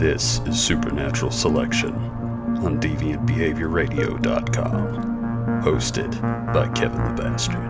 This 0.00 0.40
is 0.46 0.58
Supernatural 0.58 1.30
Selection 1.30 1.92
on 1.92 2.80
DeviantBehaviorRadio.com, 2.80 5.62
hosted 5.62 6.22
by 6.54 6.68
Kevin 6.68 7.04
the 7.04 7.12
Bastard. 7.22 7.60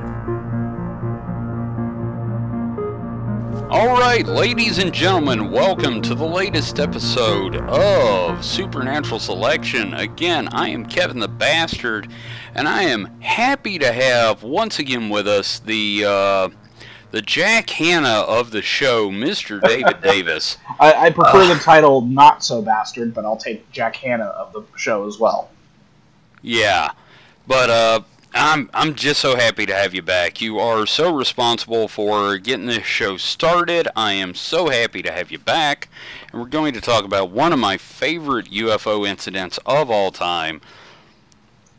All 3.69 3.99
right, 3.99 4.25
ladies 4.25 4.79
and 4.79 4.95
gentlemen, 4.95 5.51
welcome 5.51 6.01
to 6.03 6.15
the 6.15 6.25
latest 6.25 6.79
episode 6.79 7.57
of 7.57 8.45
Supernatural 8.45 9.19
Selection. 9.19 9.93
Again, 9.95 10.47
I 10.53 10.69
am 10.69 10.87
Kevin 10.87 11.19
the 11.19 11.27
Bastard, 11.27 12.13
and 12.55 12.69
I 12.69 12.85
am 12.85 13.21
happy 13.21 13.77
to 13.81 13.91
have 13.91 14.45
once 14.45 14.79
again 14.79 15.09
with 15.09 15.27
us 15.27 15.59
the 15.59 16.05
uh, 16.07 16.51
the 17.11 17.23
Jack 17.23 17.71
Hanna 17.71 18.09
of 18.09 18.51
the 18.51 18.63
show, 18.63 19.11
Mr. 19.11 19.61
David 19.61 20.01
Davis. 20.03 20.57
I, 20.79 21.07
I 21.07 21.11
prefer 21.11 21.43
uh, 21.43 21.55
the 21.55 21.61
title 21.61 22.03
"Not 22.03 22.45
So 22.45 22.63
Bastard," 22.63 23.15
but 23.15 23.25
I'll 23.25 23.37
take 23.37 23.71
Jack 23.73 23.97
Hanna 23.97 24.27
of 24.27 24.53
the 24.53 24.65
show 24.77 25.07
as 25.07 25.19
well. 25.19 25.51
Yeah, 26.43 26.93
but 27.47 27.71
uh, 27.71 28.01
I'm 28.33 28.71
I'm 28.73 28.95
just 28.95 29.21
so 29.21 29.37
happy 29.37 29.67
to 29.67 29.75
have 29.75 29.93
you 29.93 30.03
back. 30.03 30.41
You 30.41 30.61
are 30.61 30.87
so 30.87 31.13
responsible 31.13 31.89
for 31.89 32.39
getting 32.39 32.67
this 32.67 32.85
show 32.85 33.17
started. 33.17 33.89
I 33.97 34.13
am 34.13 34.35
so 34.35 34.69
happy 34.69 35.03
to 35.03 35.11
have 35.11 35.33
you 35.33 35.39
back. 35.39 35.89
And 36.31 36.41
we're 36.41 36.49
going 36.49 36.73
to 36.75 36.81
talk 36.81 37.05
about 37.05 37.31
one 37.31 37.53
of 37.53 37.59
my 37.59 37.77
favorite 37.77 38.51
UFO 38.51 39.07
incidents 39.07 39.59
of 39.67 39.91
all 39.91 40.13
time, 40.13 40.61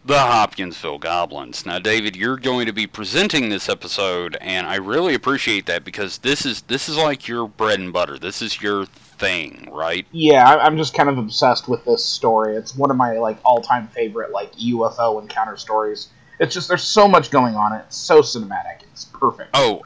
the 0.05 0.19
Hopkinsville 0.19 0.97
Goblins. 0.97 1.65
Now, 1.65 1.79
David, 1.79 2.15
you're 2.15 2.37
going 2.37 2.65
to 2.65 2.73
be 2.73 2.87
presenting 2.87 3.49
this 3.49 3.69
episode, 3.69 4.37
and 4.41 4.67
I 4.67 4.75
really 4.75 5.13
appreciate 5.13 5.65
that 5.67 5.83
because 5.83 6.19
this 6.19 6.45
is 6.45 6.61
this 6.63 6.89
is 6.89 6.97
like 6.97 7.27
your 7.27 7.47
bread 7.47 7.79
and 7.79 7.93
butter. 7.93 8.17
This 8.17 8.41
is 8.41 8.61
your 8.61 8.85
thing, 8.85 9.69
right? 9.71 10.05
Yeah, 10.11 10.45
I'm 10.45 10.77
just 10.77 10.93
kind 10.93 11.09
of 11.09 11.17
obsessed 11.17 11.67
with 11.67 11.85
this 11.85 12.03
story. 12.03 12.55
It's 12.55 12.75
one 12.75 12.89
of 12.89 12.97
my 12.97 13.13
like 13.19 13.37
all-time 13.45 13.87
favorite 13.89 14.31
like 14.31 14.53
UFO 14.53 15.21
encounter 15.21 15.57
stories 15.57 16.09
it's 16.41 16.55
just 16.55 16.67
there's 16.67 16.83
so 16.83 17.07
much 17.07 17.29
going 17.29 17.55
on. 17.55 17.71
It's 17.73 17.95
so 17.95 18.21
cinematic. 18.21 18.81
It's 18.91 19.05
perfect. 19.05 19.51
Oh, 19.53 19.83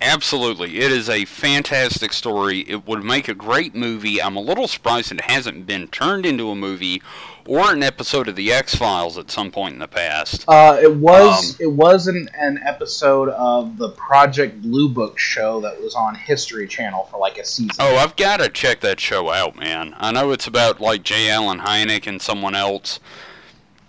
absolutely! 0.00 0.78
It 0.78 0.92
is 0.92 1.08
a 1.08 1.24
fantastic 1.24 2.12
story. 2.12 2.60
It 2.60 2.86
would 2.86 3.04
make 3.04 3.28
a 3.28 3.34
great 3.34 3.74
movie. 3.74 4.20
I'm 4.20 4.36
a 4.36 4.40
little 4.40 4.68
surprised 4.68 5.12
it 5.12 5.22
hasn't 5.22 5.66
been 5.66 5.88
turned 5.88 6.26
into 6.26 6.50
a 6.50 6.54
movie 6.54 7.02
or 7.48 7.72
an 7.72 7.82
episode 7.82 8.28
of 8.28 8.36
the 8.36 8.52
X 8.52 8.74
Files 8.74 9.16
at 9.16 9.30
some 9.30 9.50
point 9.50 9.72
in 9.72 9.80
the 9.80 9.88
past. 9.88 10.44
Uh, 10.46 10.78
it 10.80 10.94
was 10.94 11.52
um, 11.52 11.56
it 11.60 11.72
was 11.72 12.06
an, 12.06 12.28
an 12.38 12.60
episode 12.64 13.30
of 13.30 13.78
the 13.78 13.88
Project 13.90 14.60
Blue 14.60 14.88
Book 14.88 15.18
show 15.18 15.60
that 15.62 15.80
was 15.80 15.94
on 15.94 16.14
History 16.14 16.68
Channel 16.68 17.04
for 17.10 17.18
like 17.18 17.38
a 17.38 17.44
season. 17.44 17.76
Oh, 17.80 17.96
I've 17.96 18.14
got 18.16 18.36
to 18.36 18.50
check 18.50 18.80
that 18.80 19.00
show 19.00 19.30
out, 19.30 19.56
man. 19.56 19.94
I 19.96 20.12
know 20.12 20.30
it's 20.30 20.46
about 20.46 20.80
like 20.80 21.02
J. 21.02 21.30
Allen 21.30 21.60
Hynek 21.60 22.06
and 22.06 22.20
someone 22.20 22.54
else. 22.54 23.00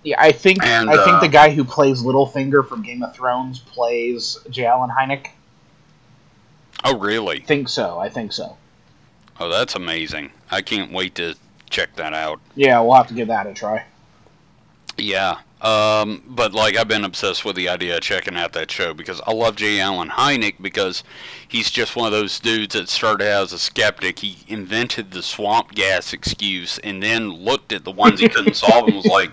Yeah, 0.03 0.15
I 0.17 0.31
think 0.31 0.63
and, 0.63 0.89
I 0.89 0.95
think 1.03 1.17
uh, 1.17 1.19
the 1.19 1.27
guy 1.27 1.49
who 1.49 1.65
plays 1.65 2.01
Littlefinger 2.01 2.65
from 2.65 2.81
Game 2.81 3.03
of 3.03 3.13
Thrones 3.13 3.59
plays 3.59 4.37
J. 4.49 4.65
Allen 4.65 4.89
Hynek. 4.89 5.27
Oh, 6.83 6.97
really? 6.97 7.41
Think 7.41 7.69
so. 7.69 7.99
I 7.99 8.09
think 8.09 8.31
so. 8.31 8.57
Oh, 9.39 9.49
that's 9.49 9.75
amazing! 9.75 10.31
I 10.51 10.61
can't 10.61 10.91
wait 10.91 11.15
to 11.15 11.35
check 11.69 11.95
that 11.95 12.13
out. 12.13 12.39
Yeah, 12.55 12.79
we'll 12.81 12.95
have 12.95 13.07
to 13.07 13.13
give 13.13 13.29
that 13.29 13.47
a 13.47 13.53
try. 13.53 13.85
Yeah, 14.97 15.39
um, 15.61 16.23
but 16.25 16.53
like 16.53 16.77
I've 16.77 16.87
been 16.87 17.03
obsessed 17.03 17.43
with 17.43 17.57
the 17.57 17.67
idea 17.67 17.97
of 17.97 18.01
checking 18.01 18.37
out 18.37 18.53
that 18.53 18.71
show 18.71 18.93
because 18.93 19.19
I 19.27 19.33
love 19.33 19.57
J. 19.57 19.81
Allen 19.81 20.09
Hynek 20.09 20.55
because 20.61 21.03
he's 21.45 21.69
just 21.69 21.97
one 21.97 22.05
of 22.05 22.13
those 22.13 22.39
dudes 22.39 22.75
that 22.75 22.87
started 22.87 23.27
out 23.27 23.43
as 23.43 23.53
a 23.53 23.59
skeptic. 23.59 24.19
He 24.19 24.37
invented 24.47 25.11
the 25.11 25.21
swamp 25.21 25.73
gas 25.73 26.13
excuse 26.13 26.77
and 26.79 27.03
then 27.03 27.29
looked 27.29 27.73
at 27.73 27.83
the 27.83 27.91
ones 27.91 28.21
he 28.21 28.29
couldn't 28.29 28.55
solve 28.55 28.87
and 28.87 28.95
was 28.95 29.05
like 29.05 29.31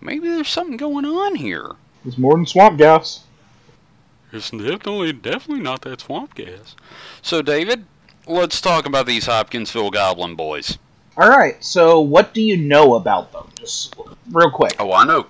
maybe 0.00 0.28
there's 0.28 0.48
something 0.48 0.78
going 0.78 1.04
on 1.04 1.34
here. 1.34 1.72
It's 2.06 2.16
more 2.16 2.34
than 2.34 2.46
swamp 2.46 2.78
gas. 2.78 3.24
It's 4.32 4.50
definitely, 4.50 5.12
definitely 5.12 5.62
not 5.62 5.82
that 5.82 6.00
swamp 6.00 6.34
gas. 6.34 6.74
So, 7.20 7.42
David, 7.42 7.84
let's 8.26 8.60
talk 8.60 8.86
about 8.86 9.06
these 9.06 9.26
Hopkinsville 9.26 9.90
Goblin 9.90 10.34
boys. 10.36 10.78
All 11.16 11.28
right. 11.28 11.62
So, 11.62 12.00
what 12.00 12.32
do 12.32 12.40
you 12.40 12.56
know 12.56 12.94
about 12.94 13.32
them? 13.32 13.50
Just 13.58 13.94
real 14.30 14.50
quick. 14.50 14.74
Oh, 14.78 14.92
I 14.92 15.04
know. 15.04 15.26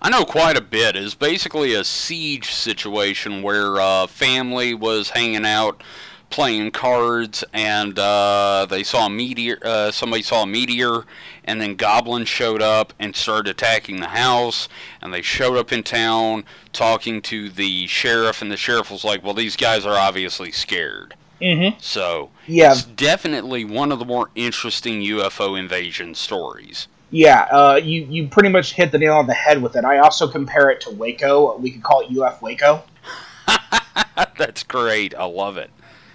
I 0.00 0.10
know 0.10 0.24
quite 0.24 0.56
a 0.56 0.60
bit. 0.60 0.96
It's 0.96 1.14
basically 1.14 1.74
a 1.74 1.82
siege 1.82 2.52
situation 2.52 3.42
where 3.42 3.76
a 3.78 4.06
family 4.06 4.74
was 4.74 5.10
hanging 5.10 5.46
out 5.46 5.82
playing 6.30 6.70
cards, 6.70 7.44
and 7.52 7.98
uh, 7.98 8.66
they 8.68 8.82
saw 8.82 9.06
a 9.06 9.10
meteor. 9.10 9.58
Uh, 9.62 9.90
somebody 9.90 10.22
saw 10.22 10.42
a 10.42 10.46
meteor, 10.46 11.04
and 11.44 11.60
then 11.60 11.76
goblins 11.76 12.28
showed 12.28 12.62
up 12.62 12.92
and 12.98 13.14
started 13.14 13.50
attacking 13.50 14.00
the 14.00 14.08
house. 14.08 14.68
And 15.00 15.12
they 15.12 15.22
showed 15.22 15.56
up 15.56 15.72
in 15.72 15.82
town 15.82 16.44
talking 16.72 17.22
to 17.22 17.48
the 17.48 17.86
sheriff, 17.86 18.42
and 18.42 18.50
the 18.50 18.56
sheriff 18.56 18.90
was 18.90 19.04
like, 19.04 19.22
"Well, 19.22 19.34
these 19.34 19.56
guys 19.56 19.86
are 19.86 19.96
obviously 19.96 20.50
scared." 20.50 21.14
Mm-hmm. 21.40 21.78
So 21.80 22.30
yeah, 22.46 22.72
it's 22.72 22.84
definitely 22.84 23.64
one 23.64 23.92
of 23.92 23.98
the 23.98 24.04
more 24.04 24.30
interesting 24.34 25.02
UFO 25.02 25.58
invasion 25.58 26.14
stories. 26.14 26.88
Yeah, 27.10 27.42
uh, 27.42 27.76
you 27.76 28.06
you 28.08 28.28
pretty 28.28 28.48
much 28.48 28.72
hit 28.72 28.90
the 28.90 28.98
nail 28.98 29.14
on 29.14 29.26
the 29.26 29.34
head 29.34 29.62
with 29.62 29.76
it. 29.76 29.84
I 29.84 29.98
also 29.98 30.26
compare 30.26 30.70
it 30.70 30.80
to 30.82 30.90
Waco. 30.90 31.56
We 31.58 31.70
could 31.70 31.82
call 31.82 32.00
it 32.00 32.18
UF 32.18 32.42
Waco. 32.42 32.82
That's 34.38 34.62
great. 34.62 35.14
I 35.14 35.24
love 35.24 35.56
it. 35.56 35.70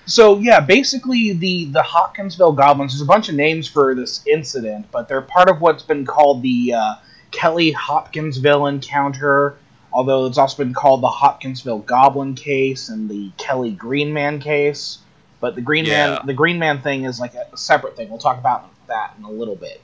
So 0.09 0.40
yeah, 0.40 0.59
basically 0.59 1.34
the 1.34 1.66
the 1.66 1.84
Hopkinsville 1.84 2.53
Goblins. 2.53 2.94
There's 2.94 3.02
a 3.02 3.06
bunch 3.06 3.30
of 3.30 3.36
names 3.36 3.68
for 3.68 3.94
this 3.94 4.25
incident, 4.25 4.88
but 4.92 5.08
they're 5.08 5.22
part 5.22 5.50
of 5.50 5.62
what's 5.62 5.84
been 5.84 6.03
called 6.03 6.42
the 6.42 6.74
uh, 6.74 6.96
Kelly 7.30 7.72
Hopkinsville 7.72 8.66
encounter. 8.66 9.58
Although 9.94 10.25
it's 10.25 10.40
also 10.40 10.64
been 10.64 10.74
called 10.74 11.02
the 11.02 11.08
Hopkinsville 11.08 11.80
Goblin 11.80 12.34
case 12.34 12.90
and 12.90 13.08
the 13.08 13.31
Kelly 13.38 13.72
Green 13.72 14.12
Man 14.12 14.40
case. 14.40 14.97
But 15.40 15.53
the 15.53 15.62
Green 15.62 15.86
yeah. 15.86 16.16
Man 16.16 16.26
the 16.26 16.34
Green 16.34 16.58
Man 16.58 16.81
thing 16.81 17.06
is 17.06 17.20
like 17.20 17.36
a 17.36 17.56
separate 17.56 17.96
thing. 17.96 18.09
We'll 18.09 18.18
talk 18.18 18.40
about 18.40 18.68
that 18.88 19.14
in 19.20 19.24
a 19.26 19.31
little 19.31 19.56
bit. 19.56 19.80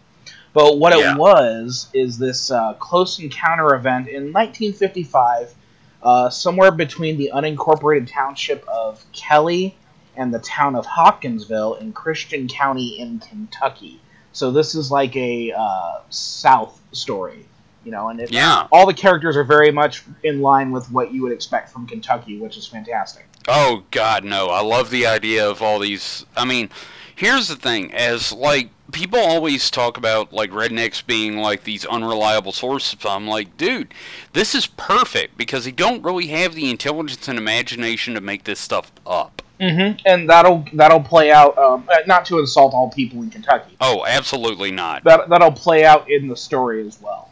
But 0.53 0.79
what 0.79 0.97
yeah. 0.97 1.13
it 1.13 1.17
was 1.19 1.87
is 1.93 2.17
this 2.17 2.49
uh, 2.49 2.73
close 2.73 3.19
encounter 3.19 3.75
event 3.75 4.07
in 4.07 4.33
1955, 4.33 5.53
uh, 6.01 6.29
somewhere 6.31 6.71
between 6.71 7.17
the 7.17 7.31
unincorporated 7.31 8.11
township 8.11 8.67
of 8.67 9.03
Kelly 9.11 9.77
and 10.17 10.33
the 10.33 10.39
town 10.39 10.75
of 10.75 10.85
Hopkinsville 10.85 11.75
in 11.75 11.93
Christian 11.93 12.47
County 12.47 12.99
in 12.99 13.19
Kentucky. 13.19 13.99
So 14.31 14.51
this 14.51 14.75
is 14.75 14.91
like 14.91 15.15
a 15.15 15.53
uh, 15.53 15.99
South 16.09 16.81
story, 16.91 17.45
you 17.83 17.91
know, 17.91 18.09
and 18.09 18.19
it, 18.19 18.31
yeah, 18.31 18.67
all 18.71 18.85
the 18.85 18.93
characters 18.93 19.37
are 19.37 19.43
very 19.43 19.71
much 19.71 20.03
in 20.23 20.41
line 20.41 20.71
with 20.71 20.91
what 20.91 21.13
you 21.13 21.21
would 21.23 21.31
expect 21.31 21.69
from 21.69 21.87
Kentucky, 21.87 22.37
which 22.37 22.57
is 22.57 22.67
fantastic. 22.67 23.27
Oh 23.47 23.83
God, 23.91 24.23
no! 24.23 24.47
I 24.47 24.61
love 24.61 24.89
the 24.89 25.05
idea 25.05 25.47
of 25.49 25.61
all 25.61 25.79
these. 25.79 26.25
I 26.35 26.43
mean, 26.43 26.69
here's 27.15 27.47
the 27.47 27.55
thing: 27.55 27.93
as 27.93 28.33
like 28.33 28.69
people 28.91 29.19
always 29.19 29.69
talk 29.69 29.97
about 29.97 30.31
like 30.33 30.51
rednecks 30.51 31.05
being 31.05 31.37
like 31.37 31.63
these 31.63 31.85
unreliable 31.85 32.51
sources. 32.51 32.97
I'm 33.05 33.27
like, 33.27 33.57
dude, 33.57 33.93
this 34.33 34.55
is 34.55 34.67
perfect 34.67 35.37
because 35.37 35.65
they 35.65 35.71
don't 35.71 36.03
really 36.03 36.27
have 36.27 36.55
the 36.55 36.69
intelligence 36.69 37.27
and 37.27 37.37
imagination 37.37 38.13
to 38.13 38.21
make 38.21 38.43
this 38.43 38.59
stuff 38.59 38.91
up. 39.05 39.34
Mm-hmm. 39.59 39.99
And 40.05 40.29
that'll 40.29 40.65
that'll 40.73 41.01
play 41.01 41.31
out. 41.31 41.57
Um, 41.57 41.87
uh, 41.89 41.99
not 42.07 42.25
to 42.25 42.39
insult 42.39 42.73
all 42.73 42.89
people 42.89 43.21
in 43.21 43.29
Kentucky. 43.29 43.77
Oh, 43.79 44.03
absolutely 44.05 44.71
not. 44.71 45.03
That 45.05 45.29
that'll 45.29 45.51
play 45.51 45.85
out 45.85 46.09
in 46.09 46.27
the 46.27 46.35
story 46.35 46.85
as 46.85 47.01
well. 47.01 47.29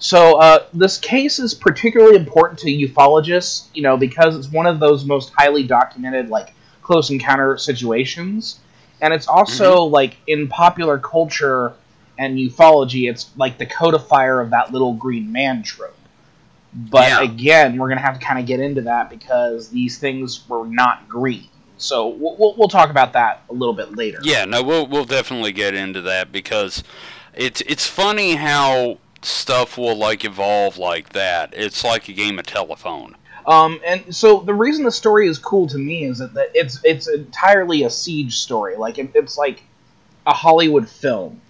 So 0.00 0.40
uh, 0.40 0.64
this 0.72 0.96
case 0.96 1.38
is 1.38 1.54
particularly 1.54 2.16
important 2.16 2.58
to 2.60 2.68
ufologists, 2.68 3.68
you 3.74 3.82
know, 3.82 3.98
because 3.98 4.34
it's 4.34 4.50
one 4.50 4.66
of 4.66 4.80
those 4.80 5.04
most 5.04 5.30
highly 5.36 5.62
documented 5.62 6.28
like 6.30 6.54
close 6.82 7.10
encounter 7.10 7.56
situations, 7.58 8.58
and 9.00 9.12
it's 9.12 9.28
also 9.28 9.84
mm-hmm. 9.84 9.94
like 9.94 10.16
in 10.26 10.48
popular 10.48 10.98
culture 10.98 11.74
and 12.18 12.36
ufology, 12.38 13.08
it's 13.08 13.30
like 13.36 13.58
the 13.58 13.66
codifier 13.66 14.42
of 14.42 14.50
that 14.50 14.72
little 14.72 14.94
green 14.94 15.30
man 15.30 15.62
trope. 15.62 15.96
But 16.72 17.08
yeah. 17.08 17.22
again, 17.22 17.76
we're 17.76 17.90
gonna 17.90 18.00
have 18.00 18.18
to 18.18 18.24
kind 18.24 18.38
of 18.38 18.46
get 18.46 18.58
into 18.58 18.82
that 18.82 19.10
because 19.10 19.68
these 19.68 19.98
things 19.98 20.48
were 20.48 20.66
not 20.66 21.08
green. 21.08 21.49
So 21.80 22.08
we'll, 22.08 22.54
we'll 22.56 22.68
talk 22.68 22.90
about 22.90 23.12
that 23.14 23.42
a 23.48 23.52
little 23.52 23.74
bit 23.74 23.96
later. 23.96 24.18
Yeah, 24.22 24.44
no, 24.44 24.62
we'll 24.62 24.86
we'll 24.86 25.04
definitely 25.04 25.52
get 25.52 25.74
into 25.74 26.02
that 26.02 26.30
because 26.30 26.84
it's 27.34 27.60
it's 27.62 27.86
funny 27.86 28.34
how 28.34 28.98
stuff 29.22 29.78
will 29.78 29.96
like 29.96 30.24
evolve 30.24 30.78
like 30.78 31.10
that. 31.10 31.54
It's 31.54 31.84
like 31.84 32.08
a 32.08 32.12
game 32.12 32.38
of 32.38 32.46
telephone. 32.46 33.16
Um, 33.46 33.80
and 33.84 34.14
so 34.14 34.40
the 34.40 34.54
reason 34.54 34.84
the 34.84 34.92
story 34.92 35.26
is 35.26 35.38
cool 35.38 35.66
to 35.68 35.78
me 35.78 36.04
is 36.04 36.18
that, 36.18 36.34
that 36.34 36.50
it's 36.54 36.80
it's 36.84 37.08
entirely 37.08 37.84
a 37.84 37.90
siege 37.90 38.38
story. 38.38 38.76
Like 38.76 38.98
it, 38.98 39.10
it's 39.14 39.38
like 39.38 39.62
a 40.26 40.32
Hollywood 40.32 40.88
film. 40.88 41.40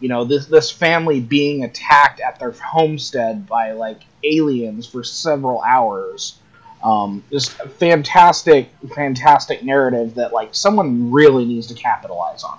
You 0.00 0.08
know, 0.08 0.24
this 0.24 0.46
this 0.46 0.70
family 0.70 1.20
being 1.20 1.64
attacked 1.64 2.20
at 2.20 2.38
their 2.38 2.50
homestead 2.50 3.46
by 3.46 3.72
like 3.72 4.02
aliens 4.24 4.86
for 4.86 5.04
several 5.04 5.62
hours 5.62 6.38
um, 6.82 7.24
just 7.30 7.52
fantastic, 7.52 8.68
fantastic 8.94 9.62
narrative 9.62 10.14
that 10.14 10.32
like 10.32 10.54
someone 10.54 11.10
really 11.10 11.44
needs 11.44 11.66
to 11.68 11.74
capitalize 11.74 12.44
on. 12.44 12.58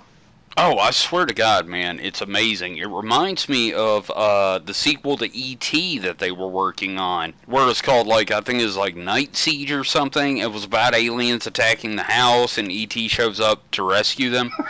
Oh, 0.62 0.76
I 0.76 0.90
swear 0.90 1.24
to 1.24 1.32
God, 1.32 1.66
man, 1.66 1.98
it's 2.00 2.20
amazing. 2.20 2.76
It 2.76 2.86
reminds 2.86 3.48
me 3.48 3.72
of 3.72 4.10
uh, 4.10 4.58
the 4.58 4.74
sequel 4.74 5.16
to 5.16 5.34
E.T. 5.34 6.00
that 6.00 6.18
they 6.18 6.30
were 6.30 6.48
working 6.48 6.98
on, 6.98 7.32
where 7.46 7.66
it's 7.70 7.80
called 7.80 8.06
like 8.06 8.30
I 8.30 8.42
think 8.42 8.60
it's 8.60 8.76
like 8.76 8.94
Night 8.94 9.36
Siege 9.36 9.72
or 9.72 9.84
something. 9.84 10.36
It 10.36 10.52
was 10.52 10.64
about 10.64 10.94
aliens 10.94 11.46
attacking 11.46 11.96
the 11.96 12.02
house, 12.02 12.58
and 12.58 12.70
E.T. 12.70 13.08
shows 13.08 13.40
up 13.40 13.70
to 13.70 13.82
rescue 13.82 14.28
them. 14.28 14.50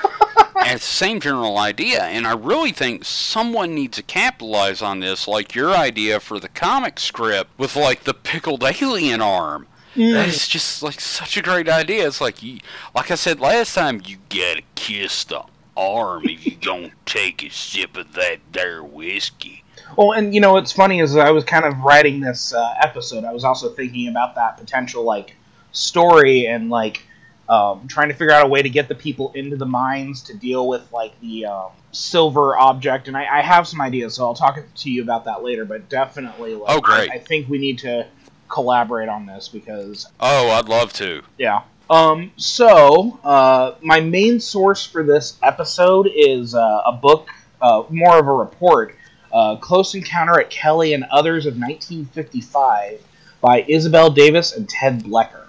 and 0.60 0.76
it's 0.76 0.86
the 0.86 0.94
same 0.94 1.18
general 1.18 1.58
idea, 1.58 2.04
and 2.04 2.24
I 2.24 2.34
really 2.34 2.70
think 2.70 3.04
someone 3.04 3.74
needs 3.74 3.96
to 3.96 4.04
capitalize 4.04 4.80
on 4.82 5.00
this, 5.00 5.26
like 5.26 5.56
your 5.56 5.72
idea 5.72 6.20
for 6.20 6.38
the 6.38 6.50
comic 6.50 7.00
script 7.00 7.50
with 7.58 7.74
like 7.74 8.04
the 8.04 8.14
pickled 8.14 8.62
alien 8.62 9.20
arm. 9.20 9.66
That 9.96 10.28
is 10.28 10.46
just 10.46 10.84
like 10.84 11.00
such 11.00 11.36
a 11.36 11.42
great 11.42 11.68
idea. 11.68 12.06
It's 12.06 12.20
like 12.20 12.44
you, 12.44 12.60
like 12.94 13.10
I 13.10 13.16
said 13.16 13.40
last 13.40 13.74
time, 13.74 14.00
you 14.06 14.18
gotta 14.28 14.62
kiss 14.76 15.24
the 15.24 15.42
arm 15.76 16.24
if 16.28 16.46
you 16.46 16.56
don't 16.60 16.92
take 17.06 17.42
a 17.44 17.48
sip 17.50 17.96
of 17.96 18.12
that 18.14 18.38
there 18.52 18.82
whiskey. 18.82 19.64
Well, 19.96 20.12
and 20.12 20.34
you 20.34 20.40
know 20.40 20.52
what's 20.52 20.72
funny 20.72 21.00
is 21.00 21.16
I 21.16 21.30
was 21.30 21.44
kind 21.44 21.64
of 21.64 21.78
writing 21.80 22.20
this 22.20 22.52
uh, 22.54 22.74
episode. 22.80 23.24
I 23.24 23.32
was 23.32 23.44
also 23.44 23.70
thinking 23.70 24.08
about 24.08 24.34
that 24.36 24.56
potential 24.56 25.02
like 25.04 25.34
story 25.72 26.46
and 26.46 26.70
like 26.70 27.02
um, 27.48 27.88
trying 27.88 28.08
to 28.08 28.14
figure 28.14 28.32
out 28.32 28.46
a 28.46 28.48
way 28.48 28.62
to 28.62 28.70
get 28.70 28.88
the 28.88 28.94
people 28.94 29.32
into 29.34 29.56
the 29.56 29.66
mines 29.66 30.22
to 30.24 30.34
deal 30.36 30.68
with 30.68 30.90
like 30.92 31.18
the 31.20 31.46
um, 31.46 31.70
silver 31.90 32.56
object. 32.56 33.08
And 33.08 33.16
I, 33.16 33.38
I 33.38 33.42
have 33.42 33.66
some 33.66 33.80
ideas, 33.80 34.14
so 34.14 34.24
I'll 34.24 34.34
talk 34.34 34.60
to 34.76 34.90
you 34.90 35.02
about 35.02 35.24
that 35.24 35.42
later. 35.42 35.64
But 35.64 35.88
definitely, 35.88 36.54
like, 36.54 36.70
Oh, 36.76 36.80
great. 36.80 37.10
I, 37.10 37.14
I 37.14 37.18
think 37.18 37.48
we 37.48 37.58
need 37.58 37.78
to 37.80 38.06
collaborate 38.48 39.08
on 39.08 39.26
this 39.26 39.48
because 39.48 40.06
Oh, 40.20 40.50
I'd 40.50 40.68
love 40.68 40.92
to. 40.94 41.22
yeah. 41.38 41.62
Um, 41.90 42.30
so, 42.36 43.18
uh, 43.24 43.74
my 43.82 44.00
main 44.00 44.38
source 44.38 44.86
for 44.86 45.02
this 45.02 45.36
episode 45.42 46.08
is 46.14 46.54
uh, 46.54 46.82
a 46.86 46.92
book, 46.92 47.28
uh, 47.60 47.82
more 47.90 48.16
of 48.18 48.28
a 48.28 48.32
report, 48.32 48.94
uh, 49.32 49.56
Close 49.56 49.94
Encounter 49.96 50.38
at 50.38 50.50
Kelly 50.50 50.94
and 50.94 51.04
Others 51.10 51.46
of 51.46 51.54
1955 51.58 53.00
by 53.40 53.64
Isabel 53.68 54.10
Davis 54.10 54.52
and 54.56 54.68
Ted 54.68 55.02
Bloecher. 55.02 55.46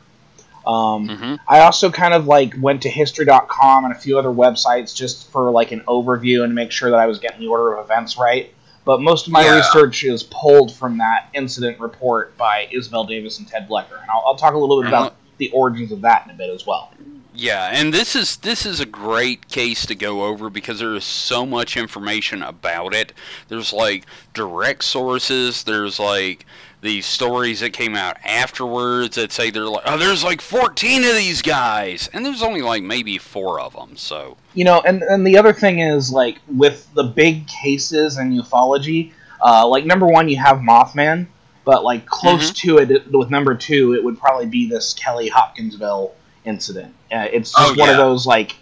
Um, 0.66 1.08
Mhm. 1.10 1.40
I 1.48 1.62
also 1.62 1.90
kind 1.92 2.14
of 2.14 2.28
like 2.28 2.54
went 2.60 2.84
to 2.84 2.90
history.com 2.90 3.86
and 3.86 3.94
a 3.94 3.98
few 3.98 4.18
other 4.20 4.30
websites 4.30 4.96
just 4.96 5.32
for 5.32 5.50
like 5.52 5.72
an 5.72 5.82
overview 5.88 6.44
and 6.44 6.52
to 6.52 6.56
make 6.56 6.72
sure 6.72 6.90
that 6.92 7.00
I 7.00 7.08
was 7.08 7.20
getting 7.20 7.40
the 7.40 7.48
order 7.48 7.74
of 7.76 7.86
events 7.86 8.18
right. 8.18 8.54
But 8.86 9.02
most 9.02 9.28
of 9.28 9.34
my 9.34 9.44
Yeah. 9.44 9.58
research 9.58 10.04
is 10.04 10.24
pulled 10.24 10.72
from 10.74 10.98
that 11.00 11.28
incident 11.34 11.80
report 11.80 12.36
by 12.38 12.68
Isabel 12.72 13.04
Davis 13.04 13.38
and 13.40 13.48
Ted 13.48 13.68
Bloecher. 13.68 14.00
And 14.02 14.10
I'll, 14.10 14.24
I'll 14.26 14.36
talk 14.36 14.54
a 14.54 14.58
little 14.58 14.82
bit 14.82 14.88
about 14.88 15.14
the 15.42 15.52
origins 15.52 15.92
of 15.92 16.02
that 16.02 16.26
in 16.26 16.32
a 16.32 16.34
bit 16.34 16.50
as 16.50 16.66
well. 16.66 16.92
Yeah, 17.34 17.70
and 17.72 17.94
this 17.94 18.16
is 18.16 18.38
this 18.38 18.66
is 18.66 18.80
a 18.80 18.86
great 18.86 19.48
case 19.48 19.86
to 19.86 19.96
go 19.96 20.26
over 20.26 20.50
because 20.50 20.80
there 20.80 20.94
is 20.96 21.06
so 21.06 21.46
much 21.46 21.78
information 21.78 22.44
about 22.44 22.94
it. 22.94 23.14
There's 23.48 23.74
like 23.74 24.06
direct 24.34 24.84
sources. 24.84 25.64
There's 25.64 26.00
like 26.00 26.46
these 26.82 27.06
stories 27.06 27.62
that 27.62 27.72
came 27.72 27.96
out 27.96 28.18
afterwards 28.24 29.16
that 29.16 29.32
say 29.32 29.50
they're 29.50 29.64
like, 29.64 29.84
oh, 29.86 29.98
there's 29.98 30.24
like 30.24 30.42
14 30.42 31.04
of 31.04 31.16
these 31.16 31.42
guys, 31.42 32.10
and 32.12 32.26
there's 32.26 32.44
only 32.44 32.62
like 32.62 32.84
maybe 32.84 33.18
four 33.18 33.60
of 33.62 33.74
them. 33.74 33.96
So 33.98 34.38
You 34.54 34.66
know, 34.66 34.82
and, 34.82 35.02
and 35.04 35.26
the 35.26 35.38
other 35.38 35.54
thing 35.54 35.80
is, 35.80 36.12
like, 36.12 36.40
with 36.48 36.94
the 36.94 37.04
big 37.04 37.48
cases 37.48 38.18
in 38.18 38.32
ufology, 38.34 39.14
uh, 39.42 39.66
like, 39.68 39.86
number 39.86 40.08
one, 40.08 40.28
you 40.28 40.38
have 40.38 40.58
Mothman, 40.58 41.28
but, 41.72 41.84
like, 41.86 42.06
close 42.06 42.52
to 42.64 42.80
it, 42.80 42.90
with 43.14 43.30
number 43.30 43.56
two, 43.56 43.94
it 43.94 44.04
would 44.04 44.20
probably 44.20 44.46
be 44.46 44.68
this 44.68 44.94
Kelly 44.94 45.30
Hopkinsville 45.30 46.14
incident. 46.44 46.94
Uh, 47.10 47.28
it's 47.32 47.52
just 47.52 47.72
Oh, 47.72 47.80
one 47.80 47.90
of 47.90 47.96
those, 47.98 48.28
like, 48.28 48.56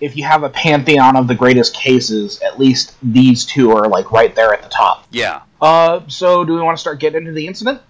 if 0.00 0.16
you 0.16 0.24
have 0.24 0.42
a 0.42 0.48
pantheon 0.48 1.16
of 1.16 1.28
the 1.28 1.34
greatest 1.34 1.74
cases, 1.74 2.40
at 2.40 2.58
least 2.58 2.94
these 3.02 3.44
two 3.44 3.72
are, 3.72 3.88
like, 3.88 4.10
right 4.10 4.34
there 4.34 4.54
at 4.54 4.62
the 4.62 4.70
top. 4.70 5.06
yeah. 5.10 5.42
Uh, 5.60 6.00
so 6.08 6.42
do 6.42 6.54
we 6.54 6.60
want 6.62 6.74
to 6.78 6.80
start 6.80 6.98
getting 7.00 7.18
into 7.20 7.32
the 7.32 7.46
incident? 7.46 7.82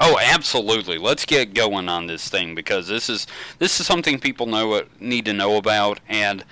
Oh, 0.00 0.18
absolutely. 0.20 0.98
Let's 0.98 1.24
get 1.24 1.54
going 1.54 1.88
on 1.88 2.08
this 2.08 2.28
thing 2.28 2.56
because 2.56 2.88
this 2.88 3.08
is 3.08 3.28
this 3.60 3.78
is 3.78 3.86
something 3.86 4.18
people 4.18 4.46
know 4.46 4.82
need 4.98 5.24
to 5.26 5.32
know 5.32 5.56
about, 5.56 6.00
and 6.08 6.44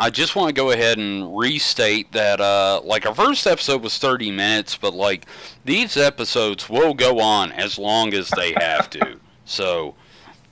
I 0.00 0.08
just 0.08 0.34
want 0.34 0.48
to 0.48 0.54
go 0.54 0.70
ahead 0.70 0.96
and 0.98 1.36
restate 1.36 2.10
that. 2.12 2.40
Uh, 2.40 2.80
like 2.82 3.04
our 3.06 3.14
first 3.14 3.46
episode 3.46 3.82
was 3.82 3.98
30 3.98 4.30
minutes, 4.30 4.76
but 4.76 4.94
like 4.94 5.26
these 5.64 5.96
episodes 5.96 6.70
will 6.70 6.94
go 6.94 7.20
on 7.20 7.52
as 7.52 7.78
long 7.78 8.14
as 8.14 8.30
they 8.30 8.54
have 8.58 8.88
to. 8.90 9.16
So, 9.46 9.96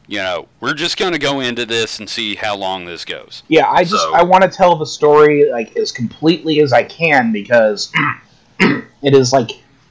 you 0.08 0.18
know, 0.18 0.48
we're 0.60 0.74
just 0.74 0.96
gonna 0.96 1.20
go 1.20 1.38
into 1.38 1.64
this 1.64 2.00
and 2.00 2.10
see 2.10 2.34
how 2.34 2.56
long 2.56 2.84
this 2.84 3.04
goes. 3.04 3.44
Yeah, 3.46 3.70
I 3.70 3.84
just 3.84 4.02
So- 4.02 4.12
I 4.12 4.24
want 4.24 4.42
to 4.42 4.48
tell 4.50 4.74
the 4.74 4.86
story 4.86 5.48
like 5.52 5.76
as 5.76 5.92
completely 5.92 6.60
as 6.62 6.72
I 6.72 6.82
can 6.82 7.30
because 7.30 7.92
it 8.60 9.14
is 9.14 9.32
like 9.32 9.50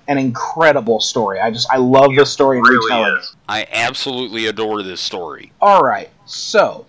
an 0.09 0.17
incredible 0.17 0.99
story. 0.99 1.39
I 1.39 1.51
just 1.51 1.69
I 1.71 1.77
love 1.77 2.13
the 2.17 2.25
story 2.25 2.57
and 2.57 2.67
retelling. 2.67 3.17
it. 3.17 3.25
I 3.47 3.65
absolutely 3.71 4.47
adore 4.47 4.83
this 4.83 4.99
story. 4.99 5.53
All 5.61 5.79
right, 5.81 6.09
so 6.25 6.85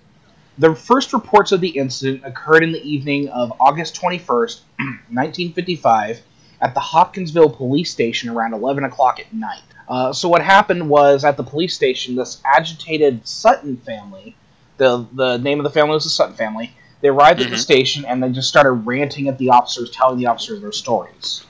the 0.58 0.75
first 0.75 1.12
reports 1.12 1.52
of 1.52 1.60
the 1.60 1.69
incident 1.69 2.22
occurred 2.25 2.62
in 2.64 2.72
the 2.72 2.82
evening 2.82 3.28
of 3.28 3.52
August 3.60 3.94
twenty 3.94 4.19
first, 4.19 4.62
nineteen 5.10 5.52
fifty 5.52 5.76
five, 5.76 6.20
at 6.60 6.75
the 6.75 6.81
Hopkinsville 6.81 7.50
police 7.50 7.90
station 7.90 8.28
around 8.28 8.52
eleven 8.55 8.84
o'clock 8.84 9.20
at 9.20 9.32
night. 9.32 9.62
Uh, 9.88 10.12
so 10.12 10.28
what 10.28 10.43
happened 10.43 10.88
was 10.90 11.25
at 11.25 11.37
the 11.37 11.43
police 11.44 11.75
station, 11.75 12.14
this 12.14 12.43
agitated 12.44 13.26
Sutton 13.26 13.76
family, 13.78 14.37
the 14.76 15.06
the 15.12 15.38
name 15.38 15.60
of 15.60 15.64
the 15.64 15.70
family 15.70 15.94
was 15.94 16.05
the 16.05 16.10
Sutton 16.10 16.34
family. 16.34 16.75
They 17.00 17.08
arrived 17.08 17.40
at 17.40 17.49
the 17.50 17.56
Mhm. 17.56 17.60
station 17.60 18.05
and 18.05 18.20
they 18.22 18.28
just 18.31 18.49
started 18.49 18.72
ranting 18.72 19.28
at 19.28 19.38
the 19.38 19.50
officers, 19.50 19.90
telling 19.90 20.19
the 20.19 20.26
officers 20.26 20.60
their 20.60 20.72
stories. 20.72 21.44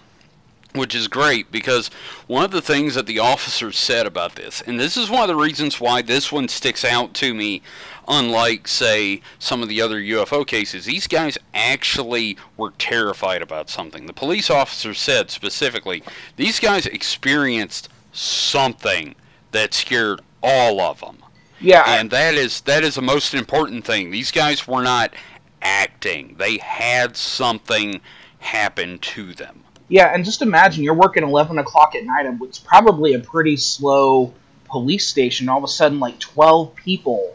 which 0.75 0.95
is 0.95 1.09
great 1.09 1.51
because 1.51 1.89
one 2.27 2.45
of 2.45 2.51
the 2.51 2.61
things 2.61 2.95
that 2.95 3.07
the 3.07 3.19
officers 3.19 3.77
said 3.77 4.07
about 4.07 4.35
this, 4.37 4.61
and 4.67 4.79
this 4.79 4.97
is 4.99 5.09
one 5.11 5.23
of 5.23 5.29
the 5.29 5.35
reasons 5.35 5.81
why 5.81 6.03
this 6.03 6.31
one 6.31 6.47
sticks 6.47 6.85
out 6.85 7.15
to 7.15 7.33
me, 7.35 7.63
unlike, 8.09 8.67
say, 8.67 9.21
some 9.39 9.63
of 9.63 9.69
the 9.69 9.81
other 9.83 10.01
UFO 10.01 10.47
cases, 10.47 10.87
these 10.87 11.07
guys 11.07 11.37
actually 11.55 12.37
were 12.57 12.73
terrified 12.79 13.43
about 13.43 13.69
something. 13.69 14.07
The 14.07 14.13
police 14.13 14.51
officer 14.51 14.95
said 14.95 15.31
specifically, 15.31 16.03
these 16.37 16.59
guys 16.59 16.87
experienced 16.87 17.89
something 18.13 19.15
that 19.53 19.75
scared 19.75 20.21
all 20.43 20.81
of 20.81 21.01
them. 21.01 21.19
Yeah, 21.61 21.83
I- 21.85 21.97
And 21.99 22.11
that 22.11 22.35
is 22.35 22.61
that 22.63 22.85
is 22.85 22.95
the 22.95 23.03
most 23.03 23.35
important 23.35 23.85
thing. 23.85 24.11
These 24.11 24.31
guys 24.31 24.67
were 24.69 24.83
not 24.83 25.13
acting. 25.61 26.37
They 26.39 26.59
had 26.59 27.17
something 27.17 28.01
happen 28.39 28.99
to 29.01 29.35
them. 29.35 29.65
Yeah, 29.89 30.13
and 30.15 30.25
just 30.25 30.43
imagine 30.43 30.85
you're 30.85 30.95
working 30.95 31.23
11 31.25 31.59
o'clock 31.59 31.95
at 31.97 32.05
night 32.05 32.27
and 32.27 32.41
it's 32.43 32.59
probably 32.59 33.15
a 33.15 33.19
pretty 33.19 33.57
slow 33.57 34.33
police 34.67 35.07
station. 35.09 35.49
All 35.49 35.59
of 35.59 35.65
a 35.65 35.69
sudden, 35.69 35.99
like 35.99 36.21
12 36.21 36.75
people 36.77 37.35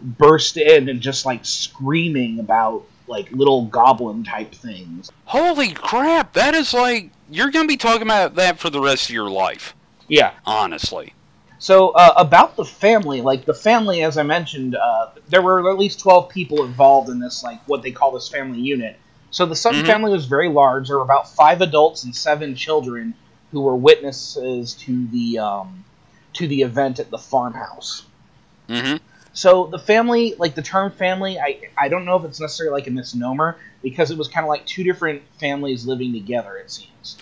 burst 0.00 0.56
in 0.56 0.88
and 0.88 1.00
just 1.00 1.26
like 1.26 1.44
screaming 1.44 2.38
about 2.40 2.84
like 3.06 3.30
little 3.32 3.66
goblin 3.66 4.24
type 4.24 4.54
things. 4.54 5.10
Holy 5.24 5.72
crap! 5.72 6.34
That 6.34 6.54
is 6.54 6.74
like 6.74 7.10
you're 7.30 7.50
gonna 7.50 7.68
be 7.68 7.76
talking 7.76 8.02
about 8.02 8.34
that 8.36 8.58
for 8.58 8.70
the 8.70 8.80
rest 8.80 9.08
of 9.08 9.14
your 9.14 9.30
life. 9.30 9.74
Yeah. 10.08 10.32
Honestly. 10.46 11.14
So 11.60 11.88
uh, 11.90 12.14
about 12.16 12.54
the 12.56 12.64
family, 12.64 13.20
like 13.20 13.44
the 13.44 13.54
family, 13.54 14.02
as 14.04 14.16
I 14.16 14.22
mentioned, 14.22 14.76
uh, 14.76 15.10
there 15.28 15.42
were 15.42 15.70
at 15.70 15.76
least 15.78 15.98
12 16.00 16.28
people 16.28 16.64
involved 16.64 17.08
in 17.10 17.18
this, 17.18 17.42
like 17.42 17.60
what 17.66 17.82
they 17.82 17.90
call 17.90 18.12
this 18.12 18.28
family 18.28 18.60
unit. 18.60 18.96
So 19.32 19.44
the 19.44 19.56
Sutton 19.56 19.82
Mhm. 19.82 19.86
family 19.86 20.12
was 20.12 20.26
very 20.26 20.48
large. 20.48 20.86
There 20.88 20.96
were 20.98 21.02
about 21.02 21.28
five 21.28 21.60
adults 21.60 22.04
and 22.04 22.14
seven 22.14 22.54
children 22.54 23.14
who 23.50 23.60
were 23.62 23.74
witnesses 23.76 24.74
to 24.74 25.06
the 25.08 25.38
um, 25.40 25.84
to 26.34 26.46
the 26.46 26.62
event 26.62 27.00
at 27.00 27.10
the 27.10 27.18
farmhouse. 27.18 28.04
Mm-hmm. 28.68 28.96
So 29.32 29.66
the 29.66 29.78
family, 29.78 30.34
like 30.38 30.54
the 30.54 30.62
term 30.62 30.90
family, 30.90 31.38
I 31.38 31.60
I 31.76 31.88
don't 31.88 32.04
know 32.04 32.16
if 32.16 32.24
it's 32.24 32.40
necessarily 32.40 32.72
like 32.72 32.86
a 32.86 32.90
misnomer 32.90 33.56
because 33.82 34.10
it 34.10 34.18
was 34.18 34.28
kind 34.28 34.44
of 34.44 34.48
like 34.48 34.66
two 34.66 34.82
different 34.84 35.22
families 35.38 35.86
living 35.86 36.12
together. 36.12 36.56
It 36.56 36.70
seems. 36.70 37.16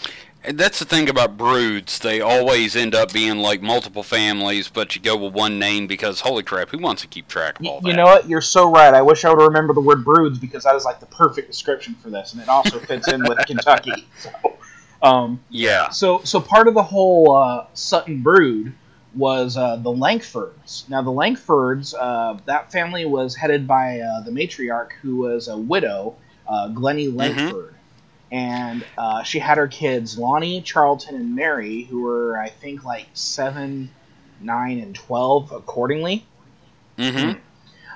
And 0.47 0.57
that's 0.57 0.79
the 0.79 0.85
thing 0.85 1.09
about 1.09 1.37
broods. 1.37 1.99
They 1.99 2.21
always 2.21 2.77
end 2.77 2.95
up 2.95 3.13
being 3.13 3.39
like 3.39 3.63
multiple 3.63 4.05
families, 4.05 4.69
but 4.69 4.95
you 4.95 5.03
go 5.03 5.17
with 5.17 5.35
one 5.35 5.59
name 5.59 5.89
because 5.89 6.21
holy 6.21 6.45
crap, 6.45 6.69
who 6.71 6.79
wants 6.79 7.03
to 7.03 7.09
keep 7.09 7.27
track 7.27 7.59
of 7.59 7.67
all 7.67 7.81
that? 7.81 7.89
You 7.89 7.95
know 7.97 8.05
what? 8.05 8.29
You're 8.29 8.41
so 8.41 8.71
right. 8.71 8.95
I 8.95 9.03
wish 9.03 9.25
I 9.25 9.31
would 9.31 9.43
remember 9.43 9.75
the 9.75 9.81
word 9.81 10.05
broods 10.05 10.39
because 10.39 10.63
that 10.63 10.77
is 10.77 10.85
like 10.85 11.01
the 11.01 11.07
perfect 11.07 11.49
description 11.49 11.97
for 11.97 12.11
this, 12.11 12.33
and 12.33 12.41
it 12.41 12.49
also 12.49 12.79
fits 12.87 13.09
in 13.09 13.23
with 13.25 13.39
Kentucky. 13.39 14.07
So, 14.21 14.31
um, 15.03 15.41
Yeah. 15.51 15.89
so 15.89 16.21
so 16.23 16.41
part 16.41 16.69
of 16.69 16.75
the 16.75 16.83
whole 16.83 17.35
uh, 17.35 17.67
Sutton 17.75 18.23
brood 18.23 18.73
was 19.17 19.57
uh, 19.57 19.77
the 19.77 19.91
Lankfords. 19.91 20.89
Now 20.89 21.03
the 21.03 21.11
Lankfords, 21.11 21.95
uh, 21.99 22.39
that 22.45 22.71
family 22.71 23.05
was 23.05 23.35
headed 23.35 23.67
by 23.67 24.01
uh, 24.01 24.21
the 24.21 24.31
matriarch, 24.31 24.93
who 25.03 25.17
was 25.17 25.49
a 25.49 25.57
widow, 25.57 26.17
uh, 26.47 26.69
Glennie 26.69 27.09
Lankford, 27.09 27.75
and 28.31 28.85
uh, 28.99 29.23
she 29.23 29.39
had 29.39 29.57
her 29.59 29.69
kids 29.69 30.19
Lonnie, 30.19 30.61
Charlton, 30.61 31.15
and 31.15 31.35
Mary, 31.35 31.85
who 31.85 32.03
were 32.03 32.39
I 32.39 32.51
think 32.51 32.85
like 32.85 33.07
seven, 33.15 33.91
nine, 34.41 34.79
and 34.79 34.95
twelve 34.95 35.53
accordingly. 35.53 36.27
Mm-hmm. 36.99 37.41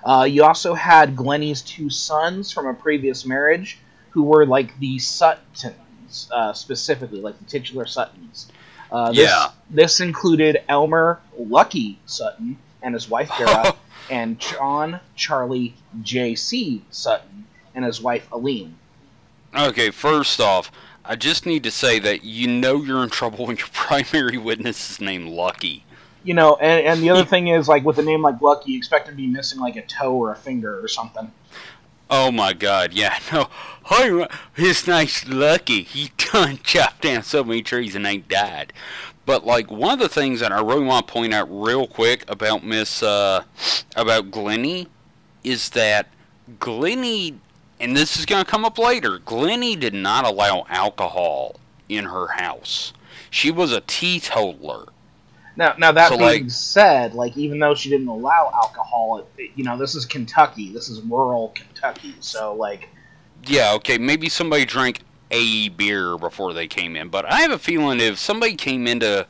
Uh, 0.08 0.24
you 0.24 0.44
also 0.44 0.74
had 0.74 1.14
Glennie's 1.14 1.62
two 1.62 1.90
sons 1.90 2.50
from 2.50 2.66
a 2.66 2.74
previous 2.74 3.26
marriage, 3.26 3.78
who 4.10 4.22
were 4.22 4.46
like 4.46 4.78
the 4.78 4.98
Suttons, 4.98 6.28
uh, 6.32 6.52
specifically, 6.52 7.20
like 7.20 7.38
the 7.38 7.44
titular 7.44 7.86
Suttons. 7.86 8.50
Uh, 8.90 9.12
this, 9.12 9.18
Yeah. 9.18 9.48
This 9.70 10.00
included 10.00 10.62
Elmer 10.68 11.20
Lucky 11.38 11.98
Sutton 12.06 12.58
and 12.82 12.94
his 12.94 13.08
wife 13.08 13.30
Vera, 13.38 13.74
and 14.10 14.38
John 14.38 15.00
Charlie 15.16 15.74
J.C. 16.02 16.82
Sutton 16.90 17.46
and 17.74 17.84
his 17.84 18.00
wife 18.00 18.26
Aline. 18.32 18.76
Okay, 19.56 19.90
first 19.90 20.40
off, 20.40 20.70
I 21.04 21.16
just 21.16 21.46
need 21.46 21.62
to 21.64 21.70
say 21.70 21.98
that 21.98 22.24
you 22.24 22.46
know 22.46 22.82
you're 22.82 23.02
in 23.02 23.10
trouble 23.10 23.46
when 23.46 23.56
your 23.56 23.68
primary 23.72 24.38
witness 24.38 24.90
is 24.90 25.00
named 25.00 25.28
Lucky. 25.28 25.84
You 26.22 26.34
know, 26.34 26.56
and, 26.56 26.86
and 26.86 27.02
the 27.02 27.10
other 27.10 27.24
thing 27.28 27.48
is, 27.48 27.68
like 27.68 27.84
with 27.84 27.98
a 27.98 28.02
name 28.02 28.22
like 28.22 28.40
Lucky, 28.40 28.72
you 28.72 28.78
expect 28.78 29.08
him 29.08 29.14
to 29.14 29.16
be 29.16 29.26
missing 29.26 29.60
like 29.60 29.76
a 29.76 29.82
toe 29.82 30.14
or 30.14 30.32
a 30.32 30.36
finger 30.36 30.82
or 30.82 30.88
something. 30.88 31.32
Oh 32.12 32.32
my 32.32 32.52
god, 32.52 32.92
yeah, 32.92 33.16
no. 33.32 33.46
Hi, 33.84 34.28
his 34.54 34.86
name's 34.86 35.28
Lucky. 35.28 35.82
He 35.82 36.10
done 36.32 36.58
chopped 36.64 37.02
down 37.02 37.22
so 37.22 37.44
many 37.44 37.62
trees 37.62 37.94
and 37.94 38.04
ain't 38.04 38.28
died. 38.28 38.72
But 39.26 39.46
like 39.46 39.70
one 39.70 39.92
of 39.92 39.98
the 40.00 40.08
things 40.08 40.40
that 40.40 40.50
I 40.50 40.60
really 40.60 40.84
want 40.84 41.06
to 41.06 41.12
point 41.12 41.32
out 41.32 41.46
real 41.48 41.86
quick 41.86 42.28
about 42.28 42.64
Miss 42.64 43.00
uh 43.02 43.44
about 43.94 44.32
Glennie 44.32 44.88
is 45.44 45.70
that 45.70 46.08
Glennie, 46.58 47.38
and 47.78 47.96
this 47.96 48.16
is 48.16 48.26
gonna 48.26 48.44
come 48.44 48.64
up 48.64 48.76
later, 48.76 49.20
Glennie 49.20 49.76
did 49.76 49.94
not 49.94 50.26
allow 50.26 50.66
alcohol 50.68 51.60
in 51.88 52.06
her 52.06 52.26
house. 52.26 52.92
She 53.30 53.52
was 53.52 53.72
a 53.72 53.82
teetotaler. 53.82 54.86
Now, 55.60 55.74
now 55.76 55.92
that 55.92 56.08
So, 56.08 56.16
being 56.16 56.44
like- 56.44 56.50
said, 56.50 57.12
like 57.12 57.36
even 57.36 57.58
though 57.58 57.74
she 57.74 57.90
didn't 57.90 58.08
allow 58.08 58.50
alcohol, 58.54 59.26
it, 59.36 59.50
you 59.54 59.62
know, 59.62 59.76
this 59.76 59.94
is 59.94 60.06
Kentucky. 60.06 60.72
This 60.72 60.88
is 60.88 61.02
rural 61.02 61.52
Kentucky. 61.54 62.14
So, 62.20 62.54
like, 62.54 62.88
Yeah, 63.46 63.74
okay, 63.74 63.98
maybe 63.98 64.30
somebody 64.30 64.64
drank 64.64 65.00
a 65.30 65.68
beer 65.68 66.16
before 66.16 66.54
they 66.54 66.66
came 66.66 66.96
in, 66.96 67.08
but 67.10 67.30
I 67.30 67.40
have 67.40 67.50
a 67.50 67.58
feeling 67.58 68.00
if 68.00 68.18
somebody 68.18 68.54
came 68.56 68.86
into 68.86 69.26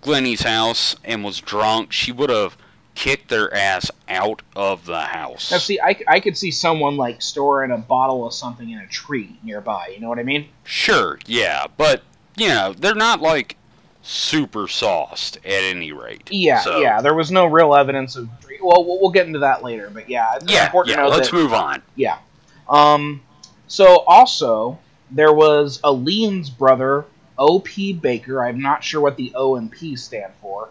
Glennie's 0.00 0.42
house 0.42 0.96
and 1.04 1.22
was 1.22 1.38
drunk, 1.40 1.92
she 1.92 2.12
would 2.12 2.30
have 2.30 2.56
kicked 2.94 3.28
their 3.28 3.52
ass 3.54 3.90
out 4.08 4.40
of 4.56 4.86
the 4.86 5.00
house. 5.00 5.50
now 5.50 5.58
see, 5.58 5.78
I, 5.80 5.96
I 6.08 6.18
could 6.20 6.38
see 6.38 6.50
someone 6.50 6.96
like 6.96 7.20
storing 7.20 7.72
a 7.72 7.78
bottle 7.78 8.26
of 8.26 8.32
something 8.32 8.70
in 8.70 8.78
a 8.78 8.86
tree 8.86 9.38
nearby. 9.42 9.92
You 9.94 10.00
know 10.00 10.08
what 10.08 10.18
I 10.18 10.22
mean? 10.22 10.48
Sure, 10.64 11.18
yeah, 11.26 11.66
but 11.76 12.02
you 12.36 12.48
know, 12.48 12.72
they're 12.72 12.94
not 12.94 13.20
like 13.20 13.56
super 14.06 14.68
sauced 14.68 15.38
at 15.38 15.64
any 15.64 15.90
rate. 15.92 16.28
Yeah, 16.30 16.60
So- 16.60 16.78
yeah. 16.80 17.00
There 17.00 17.14
was 17.14 17.30
no 17.30 17.46
real 17.46 17.74
evidence 17.74 18.16
of. 18.16 18.28
Well, 18.62 18.84
we'll, 18.84 19.10
get 19.10 19.26
into 19.26 19.40
that 19.40 19.62
later, 19.62 19.90
but 19.92 20.08
yeah, 20.08 20.36
it's 20.36 20.50
Yeah, 20.52 20.66
important 20.66 20.96
yeah, 20.96 21.06
let's 21.06 21.30
that. 21.30 21.36
move 21.36 21.52
on. 21.52 21.82
Yeah. 21.96 22.18
Um. 22.68 23.22
So 23.66 24.04
also 24.06 24.78
there 25.10 25.32
was 25.32 25.80
Aline's 25.84 26.48
brother, 26.50 27.04
O.P. 27.36 27.92
Baker. 27.94 28.44
I'm 28.44 28.60
not 28.60 28.82
sure 28.84 29.00
what 29.00 29.16
the 29.16 29.32
O 29.34 29.56
and 29.56 29.70
P 29.70 29.96
stand 29.96 30.32
for. 30.40 30.68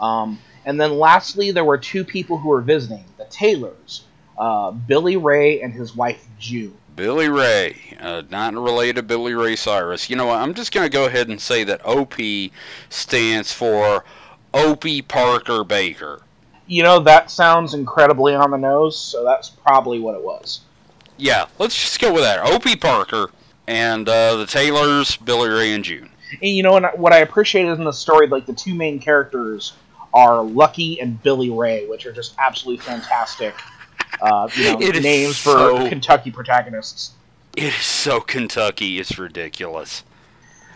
Um. 0.00 0.38
And 0.64 0.80
then 0.80 0.96
lastly, 0.96 1.50
there 1.50 1.64
were 1.64 1.76
two 1.76 2.04
people 2.04 2.38
who 2.38 2.50
were 2.50 2.60
visiting, 2.60 3.04
the 3.18 3.24
Taylors, 3.24 4.04
uh, 4.38 4.70
Billy 4.70 5.16
Ray 5.16 5.60
and 5.60 5.72
his 5.74 5.96
wife 5.96 6.24
June. 6.38 6.76
Billy 6.94 7.28
Ray, 7.28 7.96
uh, 8.00 8.22
not 8.30 8.54
related 8.54 8.96
to 8.96 9.02
Billy 9.02 9.34
Ray 9.34 9.56
Cyrus. 9.56 10.10
You 10.10 10.16
know 10.16 10.26
what? 10.26 10.38
I'm 10.38 10.54
just 10.54 10.72
going 10.72 10.84
to 10.84 10.90
go 10.90 11.06
ahead 11.06 11.28
and 11.28 11.40
say 11.40 11.64
that 11.64 11.84
OP 11.86 12.14
stands 12.90 13.52
for 13.52 14.04
Opie 14.52 15.02
Parker 15.02 15.64
Baker. 15.64 16.22
You 16.66 16.82
know 16.82 17.00
that 17.00 17.30
sounds 17.30 17.74
incredibly 17.74 18.34
on 18.34 18.50
the 18.50 18.56
nose, 18.56 18.98
so 18.98 19.24
that's 19.24 19.50
probably 19.50 19.98
what 19.98 20.14
it 20.14 20.22
was. 20.22 20.60
Yeah, 21.16 21.46
let's 21.58 21.74
just 21.74 22.00
go 22.00 22.12
with 22.12 22.22
that. 22.22 22.46
Opie 22.46 22.76
Parker 22.76 23.30
and 23.66 24.08
uh, 24.08 24.36
the 24.36 24.46
Taylors, 24.46 25.16
Billy 25.16 25.48
Ray 25.48 25.72
and 25.72 25.84
June. 25.84 26.10
And 26.40 26.50
you 26.50 26.62
know 26.62 26.72
what? 26.72 26.98
What 26.98 27.12
I 27.12 27.18
appreciated 27.18 27.78
in 27.78 27.84
the 27.84 27.92
story, 27.92 28.26
like 28.26 28.46
the 28.46 28.54
two 28.54 28.74
main 28.74 28.98
characters 28.98 29.74
are 30.14 30.42
Lucky 30.42 31.00
and 31.00 31.22
Billy 31.22 31.50
Ray, 31.50 31.86
which 31.86 32.06
are 32.06 32.12
just 32.12 32.34
absolutely 32.38 32.84
fantastic. 32.84 33.54
Uh, 34.22 34.48
you 34.54 34.72
know, 34.72 34.78
names 35.00 35.36
for 35.36 35.88
Kentucky 35.88 36.30
protagonists. 36.30 37.10
It 37.56 37.64
is 37.64 37.74
so 37.74 38.20
Kentucky, 38.20 38.98
it's 39.00 39.18
ridiculous. 39.18 40.04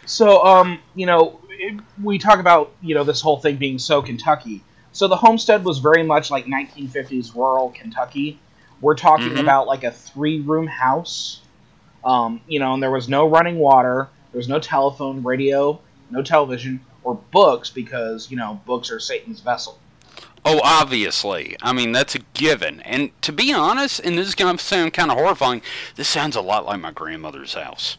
So, 0.05 0.45
um, 0.45 0.81
you 0.95 1.07
know, 1.07 1.41
it, 1.51 1.81
we 2.03 2.19
talk 2.19 2.39
about 2.41 2.73
you 2.83 2.95
know 2.95 3.05
this 3.05 3.21
whole 3.21 3.39
thing 3.39 3.57
being 3.57 3.79
so 3.79 4.03
Kentucky. 4.03 4.63
So 4.93 5.09
the 5.09 5.17
homestead 5.17 5.65
was 5.65 5.79
very 5.79 6.03
much 6.03 6.31
like 6.31 6.47
1950s 6.47 7.35
rural 7.35 7.71
Kentucky. 7.71 8.39
We're 8.81 8.95
talking 8.97 9.31
Mhm. 9.31 9.41
about 9.41 9.67
like 9.67 9.85
a 9.85 9.91
three-room 9.91 10.67
house. 10.67 11.41
Um, 12.05 12.41
you 12.47 12.59
know, 12.61 12.75
and 12.75 12.83
there 12.83 12.91
was 12.91 13.09
no 13.09 13.29
running 13.29 13.59
water. 13.59 14.09
There 14.33 14.39
was 14.39 14.49
no 14.49 14.59
telephone, 14.59 15.23
radio, 15.23 15.81
no 16.11 16.23
television, 16.23 16.81
or 17.05 17.15
books 17.33 17.71
because 17.71 18.31
you 18.31 18.37
know 18.37 18.61
books 18.67 18.91
are 18.91 18.99
Satan's 19.01 19.41
vessel. 19.41 19.79
Oh, 20.49 20.61
obviously. 20.63 21.57
I 21.61 21.73
mean, 21.73 21.91
that's 21.91 22.15
a 22.15 22.21
given. 22.33 22.81
And 22.83 23.11
to 23.23 23.33
be 23.33 23.53
honest, 23.53 23.99
and 24.01 24.17
this 24.17 24.29
is 24.29 24.37
going 24.37 24.57
to 24.57 24.63
sound 24.63 24.95
kind 24.95 25.11
of 25.11 25.19
horrifying, 25.19 25.61
this 25.97 26.09
sounds 26.09 26.37
a 26.37 26.41
lot 26.41 26.65
like 26.65 26.81
my 26.81 26.93
grandmother's 26.93 27.55
house. 27.55 27.99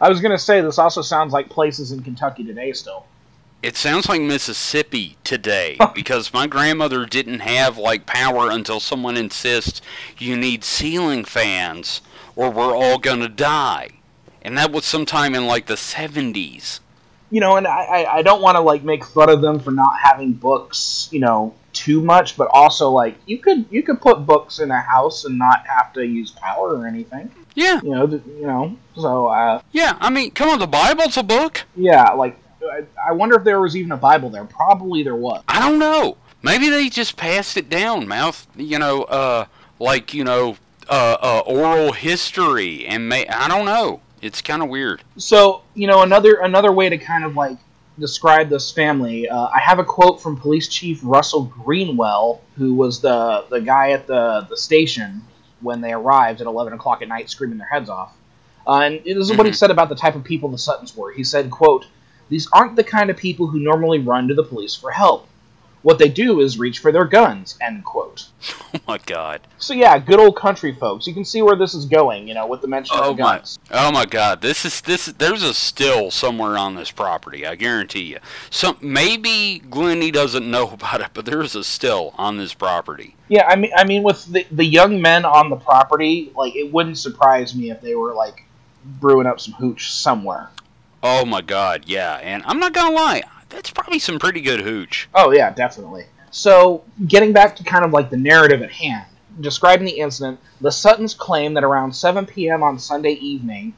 I 0.00 0.08
was 0.08 0.20
gonna 0.20 0.38
say 0.38 0.60
this 0.60 0.78
also 0.78 1.02
sounds 1.02 1.32
like 1.32 1.48
places 1.48 1.92
in 1.92 2.02
Kentucky 2.02 2.44
today 2.44 2.72
still. 2.72 3.06
It 3.62 3.76
sounds 3.76 4.08
like 4.08 4.20
Mississippi 4.20 5.16
today 5.22 5.78
because 5.94 6.32
my 6.32 6.46
grandmother 6.46 7.06
didn't 7.06 7.40
have 7.40 7.78
like 7.78 8.06
power 8.06 8.50
until 8.50 8.80
someone 8.80 9.16
insists 9.16 9.80
you 10.18 10.36
need 10.36 10.64
ceiling 10.64 11.24
fans 11.24 12.00
or 12.34 12.50
we're 12.50 12.74
all 12.74 12.98
gonna 12.98 13.28
die. 13.28 13.90
And 14.42 14.58
that 14.58 14.72
was 14.72 14.84
sometime 14.84 15.34
in 15.34 15.46
like 15.46 15.66
the 15.66 15.74
70s. 15.74 16.80
You 17.32 17.40
know, 17.40 17.56
and 17.56 17.66
I, 17.66 18.04
I- 18.18 18.22
don't 18.22 18.40
want 18.42 18.54
to 18.56 18.60
like 18.60 18.84
make 18.84 19.04
fun 19.04 19.28
of 19.30 19.40
them 19.40 19.58
for 19.58 19.72
not 19.72 19.98
having 19.98 20.32
books, 20.34 21.08
you 21.10 21.18
know, 21.18 21.54
too 21.72 22.00
much, 22.02 22.36
but 22.36 22.48
also 22.52 22.90
like 22.90 23.16
you 23.26 23.38
could 23.38 23.64
you 23.70 23.82
could 23.82 24.00
put 24.00 24.24
books 24.26 24.58
in 24.60 24.70
a 24.70 24.80
house 24.80 25.24
and 25.24 25.36
not 25.38 25.66
have 25.66 25.92
to 25.94 26.06
use 26.06 26.30
power 26.30 26.76
or 26.76 26.86
anything, 26.86 27.30
Yeah, 27.54 27.80
you 27.82 27.90
know, 27.94 28.06
you 28.06 28.46
know. 28.46 28.76
So 28.94 29.26
uh, 29.28 29.62
yeah. 29.72 29.96
I 30.00 30.10
mean, 30.10 30.30
come 30.32 30.50
on, 30.50 30.58
the 30.60 30.66
Bible's 30.66 31.16
a 31.16 31.22
book. 31.22 31.64
yeah, 31.74 32.10
like 32.12 32.38
I, 32.62 32.84
I 33.08 33.12
wonder 33.12 33.36
if 33.36 33.44
there 33.44 33.60
was 33.60 33.74
even 33.74 33.90
a 33.92 33.96
Bible 33.96 34.28
there. 34.30 34.44
Probably 34.44 35.02
there 35.02 35.16
was. 35.16 35.42
I 35.48 35.58
don't 35.60 35.78
know. 35.80 36.18
Maybe 36.42 36.68
they 36.68 36.88
just 36.90 37.16
passed 37.16 37.56
it 37.56 37.68
down, 37.70 38.06
mouth. 38.06 38.46
You 38.56 38.78
know, 38.78 39.04
uh, 39.04 39.46
like 39.80 40.12
you 40.12 40.24
know, 40.24 40.56
uh, 40.90 41.16
uh, 41.22 41.42
oral 41.46 41.92
history, 41.92 42.84
and 42.86 43.08
may 43.08 43.26
I 43.28 43.48
don't 43.48 43.64
know. 43.64 44.00
It's 44.22 44.40
kind 44.40 44.62
of 44.62 44.68
weird. 44.70 45.02
So 45.18 45.62
you 45.74 45.86
know, 45.86 46.02
another 46.02 46.36
another 46.36 46.72
way 46.72 46.88
to 46.88 46.96
kind 46.96 47.24
of 47.24 47.34
like 47.36 47.58
describe 47.98 48.48
this 48.48 48.70
family, 48.72 49.28
uh, 49.28 49.48
I 49.54 49.58
have 49.58 49.78
a 49.78 49.84
quote 49.84 50.22
from 50.22 50.36
Police 50.38 50.68
Chief 50.68 51.00
Russell 51.02 51.44
Greenwell, 51.64 52.40
who 52.56 52.74
was 52.74 53.00
the 53.00 53.44
the 53.50 53.60
guy 53.60 53.90
at 53.90 54.06
the 54.06 54.46
the 54.48 54.56
station 54.56 55.22
when 55.60 55.80
they 55.80 55.92
arrived 55.92 56.40
at 56.40 56.46
eleven 56.46 56.72
o'clock 56.72 57.02
at 57.02 57.08
night, 57.08 57.28
screaming 57.28 57.58
their 57.58 57.68
heads 57.68 57.90
off. 57.90 58.16
Uh, 58.66 58.78
and 58.84 59.04
this 59.04 59.16
is 59.16 59.36
what 59.36 59.44
he 59.44 59.52
Mhm. 59.52 59.56
said 59.56 59.70
about 59.72 59.88
the 59.88 59.96
type 59.96 60.14
of 60.14 60.22
people 60.22 60.48
the 60.48 60.56
Suttons 60.58 60.96
were. 60.96 61.10
He 61.12 61.24
said, 61.24 61.50
"quote 61.50 61.86
These 62.28 62.48
aren't 62.52 62.76
the 62.76 62.84
kind 62.84 63.10
of 63.10 63.16
people 63.16 63.48
who 63.48 63.58
normally 63.60 63.98
run 63.98 64.28
to 64.28 64.34
the 64.34 64.44
police 64.44 64.74
for 64.74 64.90
help. 64.92 65.26
What 65.82 65.98
they 65.98 66.08
do 66.08 66.40
is 66.40 66.58
reach 66.58 66.78
for 66.78 66.92
their 66.92 67.04
guns." 67.04 67.58
End 67.60 67.84
quote. 67.84 68.26
Oh 68.74 68.80
my 68.88 68.98
God. 69.04 69.42
So 69.58 69.74
yeah, 69.74 69.98
good 69.98 70.18
old 70.18 70.34
country 70.34 70.72
folks. 70.74 71.06
You 71.06 71.12
can 71.12 71.26
see 71.26 71.42
where 71.42 71.56
this 71.56 71.74
is 71.74 71.84
going, 71.84 72.26
you 72.26 72.32
know, 72.32 72.46
with 72.46 72.62
the 72.62 72.68
mention 72.68 72.96
Oh 72.98 73.10
of 73.10 73.18
my! 73.18 73.36
guns. 73.36 73.58
Oh 73.70 73.92
my 73.92 74.06
God! 74.06 74.40
This 74.40 74.64
is 74.64 74.80
this. 74.80 75.06
There's 75.06 75.42
a 75.42 75.52
still 75.52 76.10
somewhere 76.10 76.56
on 76.56 76.74
this 76.74 76.90
property. 76.90 77.46
I 77.46 77.54
guarantee 77.54 78.04
you. 78.04 78.18
Some 78.48 78.78
maybe 78.80 79.58
Glennie 79.70 80.10
doesn't 80.10 80.50
know 80.50 80.68
about 80.72 81.02
it, 81.02 81.08
but 81.12 81.26
there's 81.26 81.54
a 81.54 81.62
still 81.62 82.14
on 82.16 82.38
this 82.38 82.54
property. 82.54 83.14
Yeah, 83.28 83.46
I 83.46 83.56
mean, 83.56 83.72
I 83.76 83.84
mean, 83.84 84.02
with 84.02 84.24
the 84.24 84.46
the 84.50 84.64
young 84.64 85.02
men 85.02 85.26
on 85.26 85.50
the 85.50 85.56
property, 85.56 86.32
like 86.34 86.56
it 86.56 86.72
wouldn't 86.72 86.96
surprise 86.98 87.54
me 87.54 87.70
if 87.70 87.82
they 87.82 87.94
were 87.94 88.14
like 88.14 88.44
brewing 88.84 89.26
up 89.26 89.38
some 89.38 89.52
hooch 89.54 89.92
somewhere. 89.92 90.48
Oh 91.02 91.26
my 91.26 91.42
God! 91.42 91.84
Yeah, 91.86 92.14
and 92.22 92.42
I'm 92.46 92.58
not 92.58 92.72
gonna 92.72 92.94
lie. 92.94 93.22
That's 93.52 93.70
probably 93.70 93.98
some 93.98 94.18
pretty 94.18 94.40
good 94.40 94.60
hooch. 94.60 95.08
Oh 95.14 95.30
yeah, 95.30 95.50
definitely. 95.50 96.06
So, 96.30 96.82
getting 97.06 97.32
back 97.34 97.56
to 97.56 97.64
kind 97.64 97.84
of 97.84 97.92
like 97.92 98.08
the 98.08 98.16
narrative 98.16 98.62
at 98.62 98.72
hand, 98.72 99.04
describing 99.40 99.84
the 99.84 99.98
incident, 99.98 100.40
the 100.62 100.72
Suttons 100.72 101.14
claim 101.14 101.54
that 101.54 101.62
around 101.62 101.92
7 101.94 102.24
p.m. 102.24 102.62
on 102.62 102.78
Sunday 102.78 103.12
evening, 103.12 103.74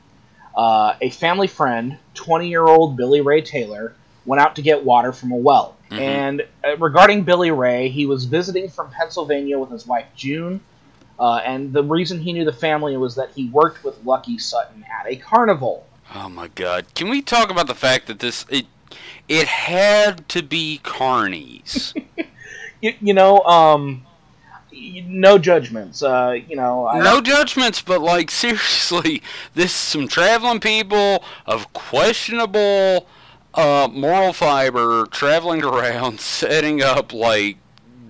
uh, 0.56 0.94
a 1.00 1.10
family 1.10 1.48
friend, 1.48 1.98
20-year-old 2.14 2.96
Billy 2.96 3.20
Ray 3.20 3.40
Taylor, 3.42 3.96
went 4.24 4.40
out 4.40 4.54
to 4.54 4.62
get 4.62 4.84
water 4.84 5.12
from 5.12 5.32
a 5.32 5.36
well. 5.36 5.76
Mhm. 5.90 5.98
And 5.98 6.46
uh, 6.64 6.76
regarding 6.76 7.24
Billy 7.24 7.50
Ray, 7.50 7.88
he 7.88 8.06
was 8.06 8.24
visiting 8.24 8.68
from 8.68 8.90
Pennsylvania 8.90 9.58
with 9.58 9.70
his 9.70 9.86
wife 9.86 10.06
June. 10.14 10.60
Uh, 11.18 11.40
and 11.44 11.72
the 11.72 11.82
reason 11.82 12.20
he 12.20 12.32
knew 12.32 12.44
the 12.44 12.52
family 12.52 12.96
was 12.96 13.16
that 13.16 13.30
he 13.34 13.48
worked 13.48 13.84
with 13.84 14.02
Lucky 14.04 14.38
Sutton 14.38 14.84
at 15.00 15.06
a 15.06 15.16
carnival. 15.16 15.86
Oh 16.14 16.28
my 16.28 16.48
God! 16.48 16.86
Can 16.94 17.08
we 17.08 17.22
talk 17.22 17.50
about 17.50 17.66
the 17.66 17.74
fact 17.74 18.06
that 18.06 18.18
this 18.18 18.44
it 18.48 18.66
it 19.28 19.46
had 19.48 20.28
to 20.30 20.42
be 20.42 20.80
Carney's? 20.82 21.94
you, 22.80 22.94
you 23.00 23.14
know, 23.14 23.40
um, 23.40 24.04
no 24.72 25.38
judgments. 25.38 26.02
Uh, 26.02 26.36
you 26.48 26.56
know, 26.56 26.86
I- 26.86 27.02
No 27.02 27.20
judgments, 27.20 27.80
but 27.82 28.00
like 28.00 28.30
seriously, 28.42 29.22
this 29.54 29.66
is 29.70 29.76
some 29.76 30.08
traveling 30.08 30.60
people 30.60 31.24
of 31.46 31.72
questionable 31.72 33.06
uh, 33.54 33.88
moral 33.92 34.32
fiber 34.32 35.06
traveling 35.06 35.62
around, 35.64 36.20
setting 36.38 36.82
up 36.82 37.12
like 37.12 37.56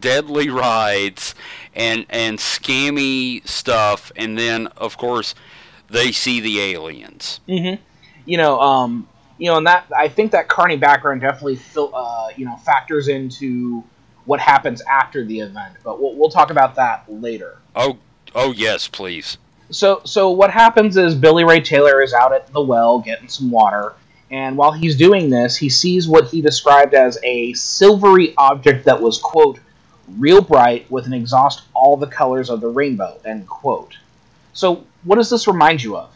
deadly 0.00 0.48
rides 0.50 1.34
and 1.74 2.06
and 2.10 2.38
scammy 2.38 3.46
stuff, 3.46 4.10
and 4.16 4.38
then 4.38 4.66
of 4.76 4.96
course 4.96 5.34
they 5.88 6.10
see 6.12 6.40
the 6.40 6.60
aliens. 6.60 7.40
you 7.46 7.78
know, 8.38 8.58
um, 8.60 9.06
you 9.38 9.50
know, 9.50 9.56
and 9.56 9.66
that 9.66 9.86
I 9.96 10.08
think 10.08 10.32
that 10.32 10.48
Carney 10.48 10.76
background 10.76 11.20
definitely 11.20 11.58
uh, 11.76 12.28
you 12.36 12.44
know 12.44 12.56
factors 12.56 13.08
into 13.08 13.84
what 14.24 14.40
happens 14.40 14.82
after 14.82 15.24
the 15.24 15.40
event. 15.40 15.74
But 15.82 16.00
we'll, 16.00 16.14
we'll 16.14 16.30
talk 16.30 16.50
about 16.50 16.76
that 16.76 17.04
later. 17.08 17.58
Oh, 17.74 17.98
oh 18.34 18.52
yes, 18.52 18.88
please. 18.88 19.38
So, 19.70 20.02
so 20.04 20.30
what 20.30 20.50
happens 20.50 20.96
is 20.96 21.14
Billy 21.14 21.44
Ray 21.44 21.60
Taylor 21.60 22.02
is 22.02 22.12
out 22.12 22.32
at 22.32 22.52
the 22.52 22.60
well 22.60 23.00
getting 23.00 23.28
some 23.28 23.50
water, 23.50 23.94
and 24.30 24.56
while 24.56 24.72
he's 24.72 24.96
doing 24.96 25.30
this, 25.30 25.56
he 25.56 25.68
sees 25.68 26.06
what 26.06 26.28
he 26.28 26.40
described 26.40 26.94
as 26.94 27.18
a 27.22 27.52
silvery 27.54 28.34
object 28.36 28.84
that 28.84 29.00
was 29.00 29.18
quote 29.18 29.58
real 30.18 30.42
bright 30.42 30.90
with 30.90 31.06
an 31.06 31.14
exhaust 31.14 31.62
all 31.72 31.96
the 31.96 32.06
colors 32.06 32.50
of 32.50 32.60
the 32.60 32.68
rainbow 32.68 33.18
end 33.24 33.46
quote. 33.48 33.96
So, 34.52 34.84
what 35.02 35.16
does 35.16 35.30
this 35.30 35.48
remind 35.48 35.82
you 35.82 35.96
of? 35.96 36.14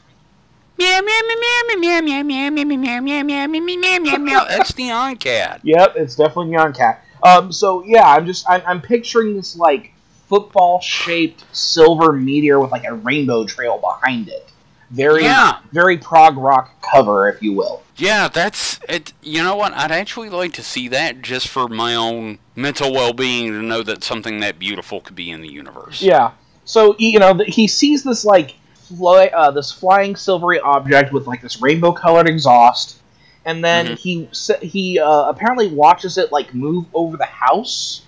Meow 0.79 1.01
meow 1.01 1.21
meow 1.27 1.37
meow 1.41 2.01
meow 2.01 2.01
meow 2.01 2.23
meow 2.23 2.51
meow 2.53 2.65
meow 2.65 3.01
meow 3.01 3.23
meow 3.23 3.23
meow 3.23 3.47
meow 3.47 3.77
meow 3.77 3.99
meow 3.99 4.19
meow. 4.19 4.45
That's 4.49 4.73
the 4.75 4.91
on 4.91 5.17
cat. 5.17 5.61
Yep, 5.65 5.95
it's 5.97 6.15
definitely 6.15 6.55
Nyan 6.55 6.77
Cat. 6.77 7.05
Um, 7.23 7.51
so 7.51 7.83
yeah, 7.85 8.05
I'm 8.05 8.27
just 8.27 8.49
I'm, 8.49 8.63
I'm 8.67 8.81
picturing 8.81 9.35
this 9.35 9.57
like 9.57 9.93
football 10.29 10.81
shaped 10.81 11.45
silver 11.57 12.13
meteor 12.13 12.61
with 12.61 12.71
like 12.71 12.85
a 12.85 12.95
rainbow 12.95 13.45
trail 13.45 13.79
behind 13.79 14.29
it. 14.29 14.53
Very 14.91 15.25
Yeah. 15.25 15.59
very 15.73 15.99
prog 15.99 16.37
rock 16.39 16.81
cover, 16.81 17.29
if 17.29 17.43
you 17.43 17.53
will. 17.55 17.83
Yeah, 17.97 18.29
that's 18.29 18.79
it. 18.89 19.13
You 19.21 19.43
know 19.43 19.57
what? 19.57 19.73
I'd 19.75 19.91
actually 19.91 20.31
like 20.31 20.53
to 20.55 20.63
see 20.63 20.87
that 20.89 21.23
just 21.23 21.49
for 21.49 21.67
my 21.69 21.95
own 21.97 22.39
mental 22.55 22.93
well-being 22.93 23.49
to 23.51 23.63
know 23.63 23.83
that 23.83 24.05
something 24.05 24.39
that 24.41 24.59
beautiful 24.59 25.01
could 25.01 25.17
be 25.17 25.31
in 25.31 25.41
the 25.41 25.51
universe. 25.51 26.01
Yeah. 26.01 26.31
So 26.65 26.95
you 26.99 27.19
know 27.19 27.35
he 27.47 27.67
sees 27.67 28.05
this 28.05 28.25
like 28.25 28.55
fly, 28.97 29.27
uh, 29.35 29.51
this 29.51 29.71
flying 29.73 30.17
silvery 30.17 30.61
object 30.61 31.13
with 31.13 31.27
like 31.27 31.43
this 31.43 31.61
rainbow 31.61 31.93
colored 31.93 32.29
exhaust, 32.29 32.99
and 33.45 33.65
then 33.65 33.97
Mhm. 33.97 33.99
he 33.99 34.29
he 34.67 34.99
uh, 34.99 35.29
apparently 35.29 35.69
watches 35.69 36.19
it 36.19 36.33
like 36.33 36.55
move 36.55 36.87
over 36.95 37.17
the 37.17 37.25
house, 37.25 38.03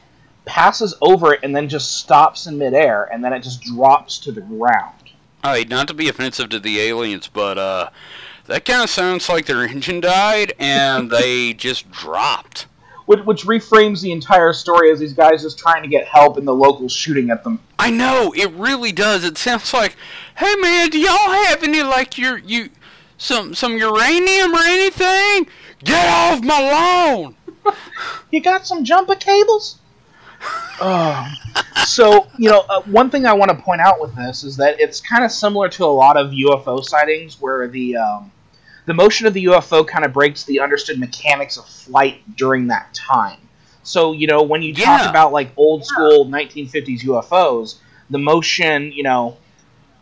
passes 0.44 0.94
over 1.00 1.34
it, 1.34 1.40
and 1.42 1.54
then 1.54 1.68
just 1.68 1.98
stops 1.98 2.46
in 2.46 2.58
midair, 2.58 3.08
and 3.12 3.24
then 3.24 3.32
it 3.32 3.40
just 3.40 3.60
drops 3.62 4.18
to 4.18 4.32
the 4.32 4.40
ground. 4.40 4.94
All 5.42 5.52
right, 5.52 5.68
not 5.68 5.88
to 5.88 5.94
be 5.94 6.08
offensive 6.08 6.50
to 6.50 6.60
the 6.60 6.80
aliens, 6.80 7.28
but 7.32 7.56
uh, 7.56 7.88
that 8.46 8.64
kind 8.64 8.82
of 8.82 8.90
sounds 8.90 9.28
like 9.28 9.46
their 9.46 9.64
engine 9.64 10.00
died 10.00 10.52
and 10.58 11.10
they 11.10 11.54
just 11.54 11.90
dropped. 11.90 12.66
Which, 13.10 13.24
which 13.24 13.44
reframes 13.44 14.00
the 14.02 14.12
entire 14.12 14.52
story 14.52 14.92
as 14.92 15.00
these 15.00 15.14
guys 15.14 15.42
just 15.42 15.58
trying 15.58 15.82
to 15.82 15.88
get 15.88 16.06
help 16.06 16.36
and 16.36 16.46
the 16.46 16.54
locals 16.54 16.92
shooting 16.92 17.28
at 17.30 17.42
them. 17.42 17.58
I 17.76 17.90
know 17.90 18.32
it 18.36 18.52
really 18.52 18.92
does. 18.92 19.24
It 19.24 19.36
sounds 19.36 19.74
like, 19.74 19.96
hey 20.36 20.54
man, 20.60 20.90
do 20.90 20.98
y'all 21.00 21.32
have 21.32 21.64
any 21.64 21.82
like 21.82 22.16
your 22.16 22.38
you 22.38 22.70
some 23.18 23.52
some 23.52 23.76
uranium 23.76 24.54
or 24.54 24.62
anything? 24.62 25.48
Get 25.82 26.08
off 26.08 26.44
my 26.44 26.60
lawn! 26.60 27.34
You 28.30 28.40
got 28.40 28.64
some 28.64 28.84
jumper 28.84 29.16
cables? 29.16 29.78
Um, 30.80 31.26
so 31.84 32.28
you 32.38 32.48
know, 32.48 32.64
uh, 32.68 32.82
one 32.82 33.10
thing 33.10 33.26
I 33.26 33.32
want 33.32 33.50
to 33.50 33.56
point 33.56 33.80
out 33.80 34.00
with 34.00 34.14
this 34.14 34.44
is 34.44 34.56
that 34.58 34.78
it's 34.78 35.00
kind 35.00 35.24
of 35.24 35.32
similar 35.32 35.68
to 35.70 35.84
a 35.84 35.86
lot 35.86 36.16
of 36.16 36.30
UFO 36.30 36.82
sightings, 36.84 37.40
where 37.40 37.66
the 37.66 37.96
um, 37.96 38.30
the 38.86 38.94
motion 38.94 39.26
of 39.26 39.34
the 39.34 39.44
UFO 39.44 39.86
kind 39.86 40.04
of 40.04 40.12
breaks 40.12 40.44
the 40.44 40.60
understood 40.60 40.98
mechanics 40.98 41.56
of 41.56 41.66
flight 41.66 42.22
during 42.36 42.66
that 42.68 42.92
time. 42.94 43.38
So 43.82 44.12
you 44.12 44.26
know, 44.26 44.42
when 44.42 44.62
you 44.62 44.74
talk 44.74 45.00
Yeah. 45.02 45.10
about 45.10 45.32
like 45.32 45.52
old 45.56 45.84
school 45.84 46.26
1950s 46.26 47.02
UFOs, 47.04 47.76
the 48.10 48.18
motion, 48.18 48.92
you 48.92 49.02
know, 49.02 49.36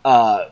uh, 0.05 0.47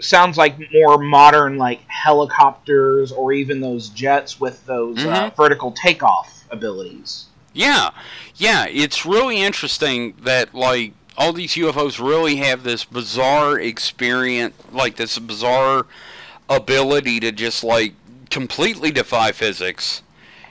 sounds 0.00 0.36
like 0.36 0.56
more 0.72 0.98
modern, 0.98 1.58
like 1.58 1.80
helicopters 1.88 3.12
or 3.12 3.32
even 3.32 3.60
those 3.60 3.88
jets 3.88 4.38
with 4.40 4.64
those 4.66 4.98
uh, 5.04 5.30
Mhm. 5.30 5.36
vertical 5.36 5.72
takeoff 5.72 6.44
abilities. 6.50 7.26
Yeah, 7.52 7.90
yeah, 8.36 8.66
it's 8.68 9.06
really 9.06 9.40
interesting 9.40 10.14
that 10.22 10.54
like 10.54 10.92
all 11.16 11.32
these 11.32 11.56
UFOs 11.56 11.98
really 11.98 12.36
have 12.36 12.62
this 12.62 12.84
bizarre 12.84 13.58
experience, 13.58 14.54
like 14.72 14.96
this 14.96 15.18
bizarre 15.18 15.86
ability 16.48 17.20
to 17.20 17.32
just 17.32 17.64
like 17.64 17.94
completely 18.30 18.90
defy 18.90 19.32
physics. 19.32 20.02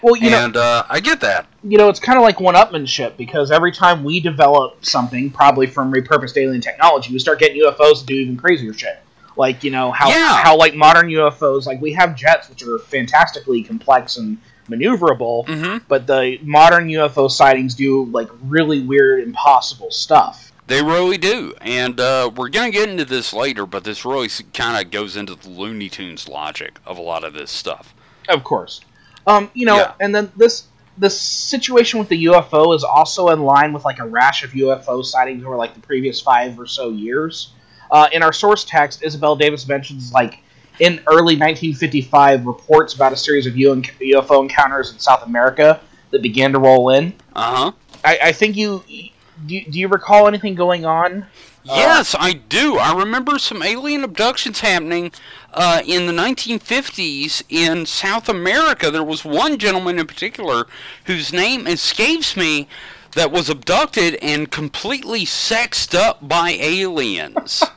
Well, 0.02 0.16
you 0.16 0.30
know, 0.30 0.46
and 0.46 0.56
uh, 0.58 0.86
I 0.88 1.00
get 1.00 1.20
that. 1.22 1.48
you 1.64 1.78
know, 1.80 1.90
it's 1.90 2.00
kind 2.00 2.18
of 2.20 2.24
like 2.24 2.40
one-upmanship 2.40 3.18
because 3.18 3.50
every 3.50 3.72
time 3.72 4.04
we 4.04 4.20
develop 4.20 4.86
something, 4.86 5.32
probably 5.32 5.66
from 5.66 5.92
repurposed 5.92 6.38
alien 6.38 6.62
technology, 6.62 7.12
we 7.12 7.18
start 7.18 7.40
getting 7.40 7.60
UFOs 7.64 8.02
to 8.02 8.06
do 8.06 8.14
even 8.14 8.38
crazier 8.38 8.74
shit. 8.74 9.00
Like 9.38 9.64
you 9.64 9.72
know 9.72 9.92
how 9.92 10.10
Yeah. 10.10 10.42
how 10.44 10.58
like 10.58 10.76
modern 10.76 11.08
UFOs, 11.08 11.66
like 11.66 11.82
we 11.82 11.94
have 11.94 12.16
jets 12.16 12.50
which 12.50 12.62
are 12.64 12.78
fantastically 12.80 13.64
complex 13.64 14.18
and 14.18 14.38
maneuverable, 14.70 15.46
hmm 15.48 15.78
but 15.88 16.08
the 16.08 16.38
modern 16.42 16.88
UFO 16.88 17.30
sightings 17.30 17.76
do 17.76 18.06
like 18.06 18.30
really 18.44 18.82
weird, 18.82 19.22
impossible 19.24 19.92
stuff. 19.92 20.52
They 20.68 20.82
really 20.82 21.18
do, 21.20 21.54
and 21.62 22.00
uh, 22.00 22.32
we're 22.36 22.50
gonna 22.50 22.72
get 22.72 22.90
into 22.90 23.06
this 23.06 23.34
later, 23.34 23.66
but 23.68 23.84
this 23.84 24.04
really 24.04 24.30
kind 24.54 24.84
of 24.84 24.92
goes 24.92 25.16
into 25.16 25.36
the 25.36 25.50
Looney 25.50 25.90
Tunes 25.90 26.28
logic 26.28 26.80
of 26.86 26.98
a 26.98 27.02
lot 27.02 27.24
of 27.24 27.34
this 27.34 27.52
stuff. 27.52 27.94
Of 28.30 28.44
course. 28.44 28.82
Um, 29.28 29.52
you 29.54 29.66
know, 29.68 29.78
Yeah. 29.78 29.92
and 30.00 30.14
then 30.14 30.32
this 30.36 30.64
this 30.98 31.20
situation 31.20 32.00
with 32.00 32.08
the 32.10 32.26
UFO 32.26 32.74
is 32.74 32.84
also 32.84 33.30
in 33.30 33.42
line 33.44 33.74
with 33.74 33.84
like 33.86 34.00
a 34.00 34.06
rash 34.08 34.44
of 34.44 34.52
UFO 34.52 35.04
sightings 35.06 35.44
over 35.44 35.56
like 35.58 35.74
the 35.76 35.82
previous 35.82 36.22
five 36.22 36.58
or 36.60 36.66
so 36.66 36.90
years. 36.90 37.52
Uh, 37.92 38.08
in 38.14 38.24
our 38.24 38.34
source 38.34 38.64
text, 38.64 39.04
Isabel 39.04 39.36
Davis 39.36 39.68
mentions 39.68 40.14
like 40.14 40.40
in 40.80 41.00
early 41.08 41.36
1955 41.38 42.46
reports 42.46 42.94
about 42.94 43.14
a 43.14 43.18
series 43.18 43.46
of 43.46 43.54
UFO 43.54 44.42
encounters 44.42 44.92
in 44.92 45.00
South 45.00 45.24
America 45.26 45.80
that 46.12 46.22
began 46.22 46.54
to 46.54 46.60
roll 46.60 46.90
in. 46.90 47.14
Uh 47.36 47.56
huh. 47.56 47.72
I, 48.04 48.20
I 48.24 48.32
think 48.32 48.56
you 48.56 48.84
do, 49.46 49.56
you 49.56 49.66
do 49.66 49.80
you 49.80 49.88
recall 49.88 50.28
anything 50.28 50.56
going 50.56 50.86
on? 50.86 51.26
Yes, 51.64 52.16
I 52.20 52.34
do. 52.34 52.78
I 52.78 52.96
remember 52.96 53.40
some 53.40 53.64
alien 53.64 54.04
abductions 54.04 54.60
happening 54.60 55.12
uh, 55.52 55.82
in 55.84 56.06
the 56.06 56.14
1950s 56.14 57.42
in 57.50 57.88
South 57.88 58.30
America. 58.30 58.92
There 58.92 59.04
was 59.04 59.26
one 59.26 59.58
gentleman 59.58 59.98
in 59.98 60.06
particular 60.06 60.68
whose 61.06 61.34
name 61.34 61.66
escapes 61.66 62.38
me 62.38 62.68
that 63.16 63.32
was 63.32 63.50
abducted 63.50 64.16
and 64.22 64.52
completely 64.52 65.26
sexed 65.26 65.96
up 65.96 66.28
by 66.28 66.52
aliens. 66.52 67.64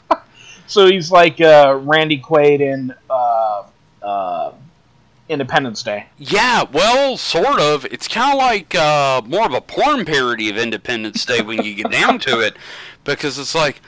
So 0.68 0.86
he's 0.86 1.10
like 1.10 1.40
uh, 1.40 1.80
Randy 1.82 2.20
Quaid 2.20 2.60
in 2.60 2.94
uh, 3.08 3.62
uh, 4.02 4.52
Independence 5.28 5.82
Day. 5.82 6.06
yeah, 6.16 6.64
well, 6.72 7.16
sort 7.16 7.60
of. 7.60 7.84
It's 7.86 8.08
kind 8.08 8.32
of 8.32 8.38
like 8.38 8.74
uh, 8.74 9.22
more 9.26 9.46
of 9.46 9.52
a 9.52 9.60
porn 9.60 10.04
parody 10.04 10.48
of 10.50 10.56
Independence 10.56 11.24
Day 11.24 11.42
when 11.42 11.62
you 11.62 11.74
get 11.74 11.90
down 11.90 12.18
to 12.20 12.40
it, 12.40 12.56
because 13.04 13.38
it's 13.38 13.54
like. 13.54 13.80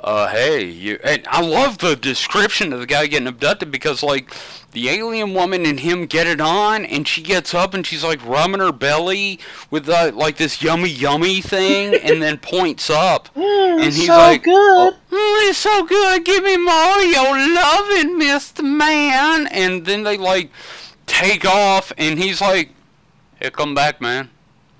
Uh, 0.00 0.28
hey, 0.28 0.62
you, 0.62 0.98
and 1.02 1.26
I 1.30 1.40
love 1.40 1.78
the 1.78 1.96
description 1.96 2.74
of 2.74 2.80
the 2.80 2.84
guy 2.84 3.06
getting 3.06 3.26
abducted 3.26 3.70
because, 3.70 4.02
like, 4.02 4.34
the 4.74 4.90
alien 4.90 5.32
woman 5.32 5.64
and 5.64 5.80
him 5.80 6.04
get 6.04 6.26
it 6.26 6.40
on, 6.42 6.84
and 6.84 7.08
she 7.08 7.22
gets 7.22 7.54
up 7.54 7.72
and 7.72 7.86
she's 7.86 8.04
like 8.04 8.22
rubbing 8.26 8.60
her 8.60 8.72
belly 8.72 9.38
with 9.70 9.88
uh, 9.88 10.10
like 10.12 10.36
this 10.36 10.60
yummy 10.60 10.90
yummy 10.90 11.40
thing, 11.40 11.94
and 11.94 12.20
then 12.20 12.36
points 12.36 12.90
up, 12.90 13.30
and 13.36 13.82
he's 13.84 14.06
so 14.06 14.16
like, 14.18 14.42
good. 14.42 14.52
"Oh, 14.52 14.92
mm, 15.10 15.48
it's 15.48 15.58
so 15.58 15.84
good. 15.84 16.24
Give 16.24 16.42
me 16.44 16.56
more 16.58 16.98
of 16.98 17.06
your 17.06 17.54
loving, 17.54 18.18
Mister 18.18 18.62
Man." 18.62 19.46
And 19.46 19.86
then 19.86 20.02
they 20.02 20.18
like 20.18 20.50
take 21.06 21.44
off, 21.44 21.92
and 21.98 22.18
he's 22.18 22.40
like, 22.40 22.70
"Here, 23.40 23.50
come 23.50 23.74
back, 23.74 24.00
man. 24.00 24.30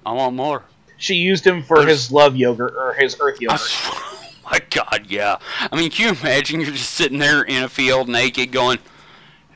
I 0.04 0.12
want 0.12 0.34
more." 0.34 0.64
She 0.96 1.14
used 1.14 1.46
him 1.46 1.62
for 1.62 1.86
his 1.86 2.10
love 2.10 2.36
yogurt 2.36 2.74
or 2.76 2.94
his 2.94 3.16
earth 3.20 3.40
yogurt. 3.40 3.60
oh 3.84 4.28
my 4.50 4.60
God, 4.70 5.06
yeah. 5.08 5.38
I 5.70 5.76
mean, 5.76 5.90
can 5.90 6.06
you 6.06 6.20
imagine 6.20 6.60
you're 6.60 6.70
just 6.70 6.90
sitting 6.90 7.18
there 7.18 7.42
in 7.42 7.62
a 7.62 7.68
field 7.68 8.08
naked 8.08 8.52
going, 8.52 8.78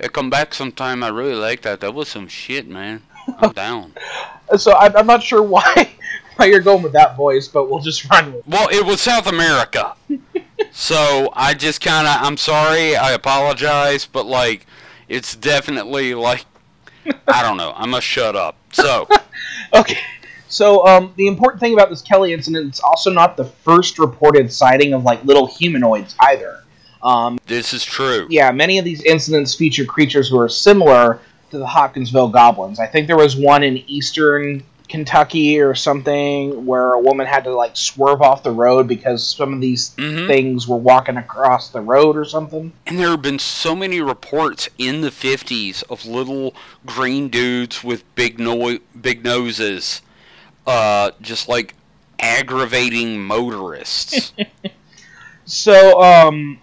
hey, 0.01 0.09
come 0.09 0.31
back 0.31 0.55
sometime. 0.55 1.03
I 1.03 1.09
really 1.09 1.35
like 1.35 1.63
that. 1.63 1.81
That 1.81 1.95
was 1.95 2.09
some 2.09 2.29
shit, 2.29 2.69
man. 2.69 3.03
I'm 3.39 3.53
down. 3.55 3.93
So 4.57 4.75
I'm, 4.75 4.97
I'm 4.97 5.07
not 5.07 5.23
sure 5.23 5.43
why 5.43 5.91
why 6.37 6.47
you're 6.47 6.61
going 6.61 6.83
with 6.83 6.93
that 6.93 7.17
voice, 7.17 7.49
but 7.49 7.69
we'll 7.69 7.81
just 7.81 8.09
run 8.11 8.33
with. 8.33 8.47
it. 8.47 8.49
Well, 8.49 8.69
it 8.71 8.85
was 8.85 9.01
South 9.01 9.27
America. 9.27 9.95
so 10.71 11.31
I 11.35 11.55
just 11.55 11.81
kind 11.81 12.07
of, 12.07 12.15
I'm 12.27 12.37
sorry. 12.37 12.97
I 12.97 13.13
apologize. 13.13 14.07
But, 14.07 14.27
like, 14.27 14.67
it's 15.09 15.35
definitely 15.35 16.15
like, 16.15 16.45
I 17.29 17.43
don't 17.43 17.57
know. 17.57 17.73
I 17.77 17.87
must 17.87 18.07
shut 18.07 18.37
up. 18.37 18.57
So, 18.73 19.09
Okay. 19.75 19.99
So 20.49 20.87
um, 20.87 21.13
the 21.17 21.27
important 21.27 21.61
thing 21.61 21.75
about 21.75 21.91
this 21.91 22.01
Kelly 22.01 22.33
incident, 22.33 22.69
it's 22.69 22.81
also 22.81 23.11
not 23.13 23.37
the 23.37 23.45
first 23.45 23.99
reported 23.99 24.51
sighting 24.53 24.95
of 24.95 25.05
like 25.05 25.23
little 25.25 25.47
humanoids 25.47 26.15
either. 26.21 26.65
Um, 27.03 27.39
This 27.47 27.73
is 27.75 27.85
true. 27.85 28.27
yeah, 28.31 28.51
many 28.51 28.79
of 28.79 28.85
these 28.85 29.03
incidents 29.03 29.55
feature 29.55 29.85
creatures 29.85 30.29
who 30.31 30.39
are 30.41 30.49
similar 30.49 31.21
to 31.51 31.59
the 31.59 31.67
Hopkinsville 31.67 32.29
goblins. 32.29 32.81
I 32.81 32.87
think 32.87 33.07
there 33.07 33.17
was 33.17 33.37
one 33.37 33.63
in 33.63 33.77
eastern 33.91 34.63
Kentucky 34.89 35.61
or 35.61 35.75
something 35.75 36.65
where 36.67 36.93
a 36.95 36.99
woman 37.01 37.27
had 37.27 37.45
to 37.45 37.55
like 37.55 37.77
swerve 37.77 38.23
off 38.23 38.43
the 38.43 38.51
road 38.51 38.89
because 38.89 39.23
some 39.27 39.53
of 39.53 39.61
these 39.61 39.91
Mhm. 39.97 40.27
things 40.27 40.67
were 40.67 40.77
walking 40.79 41.17
across 41.17 41.69
the 41.69 41.81
road 41.81 42.17
or 42.17 42.25
something. 42.25 42.73
And 42.87 42.99
there 42.99 43.11
have 43.11 43.23
been 43.23 43.39
so 43.39 43.77
many 43.77 44.01
reports 44.01 44.69
in 44.79 45.03
the 45.03 45.11
50s 45.11 45.83
of 45.91 46.07
little 46.07 46.55
green 46.87 47.29
dudes 47.29 47.85
with 47.85 48.03
big 48.15 48.41
no- 48.41 48.79
big 49.01 49.25
noses, 49.25 50.01
uh, 50.67 51.11
just 51.21 51.49
like 51.49 51.75
aggravating 52.19 53.21
motorists. 53.21 54.33
So, 55.51 56.03
um, 56.03 56.59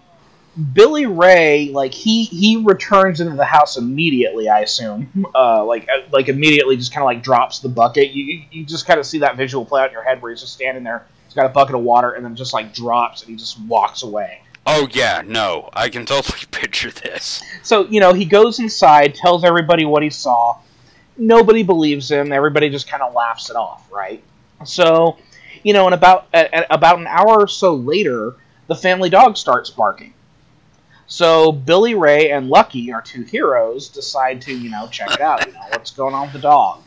Billy 0.72 1.06
Ray, 1.06 1.70
like 1.70 1.92
he 1.92 2.24
he 2.24 2.56
returns 2.64 3.20
into 3.20 3.36
the 3.36 3.44
house 3.44 3.76
immediately. 3.76 4.48
I 4.48 4.60
assume, 4.60 5.26
uh, 5.34 5.64
like 5.64 5.88
uh, 5.88 6.02
like 6.12 6.28
immediately, 6.28 6.76
just 6.76 6.92
kind 6.92 7.02
of 7.02 7.06
like 7.06 7.22
drops 7.22 7.58
the 7.58 7.68
bucket. 7.68 8.10
You 8.12 8.24
you- 8.24 8.42
you 8.50 8.64
just 8.64 8.86
kind 8.86 8.98
of 8.98 9.04
see 9.06 9.18
that 9.18 9.36
visual 9.36 9.64
play 9.64 9.82
out 9.82 9.88
in 9.88 9.92
your 9.92 10.02
head 10.04 10.22
where 10.22 10.30
he's 10.32 10.40
just 10.40 10.54
standing 10.54 10.82
there. 10.84 11.06
He's 11.26 11.34
got 11.34 11.46
a 11.46 11.50
bucket 11.50 11.74
of 11.74 11.82
water 11.82 12.12
and 12.12 12.24
then 12.24 12.36
just 12.36 12.54
like 12.54 12.72
drops 12.72 13.20
and 13.22 13.30
he 13.30 13.36
just 13.36 13.60
walks 13.62 14.02
away. 14.02 14.40
oh 14.66 14.88
yeah, 14.92 15.22
no, 15.26 15.68
I 15.74 15.88
can 15.90 16.06
totally 16.06 16.40
picture 16.50 16.90
this. 16.90 17.42
So 17.62 17.86
you 17.86 18.00
know 18.00 18.12
he 18.14 18.24
goes 18.24 18.58
inside, 18.58 19.14
tells 19.14 19.44
everybody 19.44 19.84
what 19.84 20.02
he 20.02 20.10
saw. 20.10 20.58
Nobody 21.18 21.62
believes 21.62 22.10
him. 22.10 22.32
Everybody 22.32 22.68
just 22.70 22.88
kind 22.88 23.02
of 23.02 23.14
laughs 23.14 23.48
it 23.50 23.56
off, 23.56 23.90
right? 23.92 24.22
So, 24.64 25.16
you 25.62 25.72
know, 25.72 25.86
and 25.86 25.94
about 25.94 26.26
at, 26.32 26.52
at 26.52 26.66
about 26.70 26.98
an 26.98 27.06
hour 27.06 27.40
or 27.40 27.48
so 27.48 27.74
later, 27.74 28.34
the 28.68 28.74
family 28.74 29.08
dog 29.10 29.36
starts 29.36 29.70
barking. 29.70 30.12
So 31.06 31.52
Billy 31.52 31.94
Ray 31.94 32.30
and 32.30 32.48
Lucky, 32.48 32.92
our 32.92 33.02
two 33.02 33.22
heroes, 33.22 33.88
decide 33.88 34.42
to 34.42 34.56
you 34.56 34.70
know 34.70 34.88
check 34.88 35.12
it 35.12 35.20
out. 35.20 35.46
You 35.46 35.52
know 35.52 35.60
what's 35.70 35.90
going 35.90 36.14
on 36.14 36.26
with 36.26 36.34
the 36.34 36.40
dog. 36.40 36.82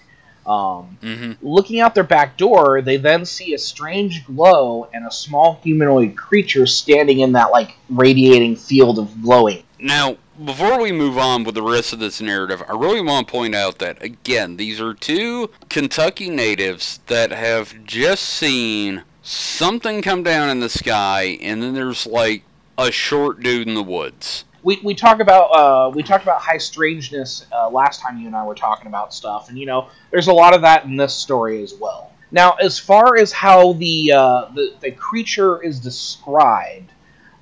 Um, 0.45 0.97
hmm 1.01 1.31
looking 1.41 1.79
out 1.79 1.93
their 1.93 2.03
back 2.03 2.37
door, 2.37 2.81
they 2.81 2.97
then 2.97 3.25
see 3.25 3.53
a 3.53 3.57
strange 3.57 4.25
glow 4.25 4.89
and 4.93 5.05
a 5.05 5.11
small 5.11 5.59
humanoid 5.63 6.17
creature 6.17 6.65
standing 6.65 7.19
in 7.19 7.33
that 7.33 7.51
like 7.51 7.75
radiating 7.89 8.55
field 8.55 8.97
of 8.99 9.21
glowing. 9.21 9.63
Now, 9.79 10.17
before 10.43 10.81
we 10.81 10.91
move 10.91 11.17
on 11.17 11.43
with 11.43 11.55
the 11.55 11.61
rest 11.61 11.93
of 11.93 11.99
this 11.99 12.21
narrative, 12.21 12.63
I 12.67 12.73
really 12.73 13.01
want 13.01 13.27
to 13.27 13.31
point 13.31 13.55
out 13.55 13.79
that, 13.79 14.01
again, 14.01 14.57
these 14.57 14.79
are 14.79 14.93
two 14.93 15.51
Kentucky 15.69 16.29
natives 16.29 16.99
that 17.07 17.31
have 17.31 17.83
just 17.83 18.23
seen 18.23 19.03
something 19.21 20.01
come 20.01 20.23
down 20.23 20.49
in 20.49 20.59
the 20.59 20.69
sky, 20.69 21.37
and 21.41 21.61
then 21.61 21.73
there's 21.73 22.07
like 22.07 22.43
a 22.79 22.91
short 22.91 23.41
dude 23.41 23.67
in 23.67 23.75
the 23.75 23.83
woods. 23.83 24.45
we, 24.63 24.79
we 24.83 24.95
talk 24.95 25.19
about 25.19 25.45
uh, 25.47 25.89
we 25.93 26.03
talked 26.03 26.23
about 26.23 26.41
high 26.41 26.57
strangeness 26.57 27.45
uh, 27.51 27.69
last 27.69 28.01
time 28.01 28.19
you 28.19 28.27
and 28.27 28.35
I 28.35 28.45
were 28.45 28.55
talking 28.55 28.87
about 28.87 29.13
stuff, 29.13 29.49
and 29.49 29.57
you 29.57 29.65
know 29.65 29.89
there's 30.11 30.27
a 30.27 30.33
lot 30.33 30.55
of 30.55 30.61
that 30.61 30.85
in 30.85 30.95
this 30.95 31.13
story 31.13 31.61
as 31.63 31.73
well. 31.73 32.11
Now, 32.31 32.53
as 32.53 32.77
far 32.77 33.17
as 33.17 33.31
how 33.31 33.73
the 33.73 34.13
uh, 34.13 34.45
the, 34.53 34.73
the 34.81 34.91
creature 34.91 35.61
is 35.61 35.79
described, 35.79 36.91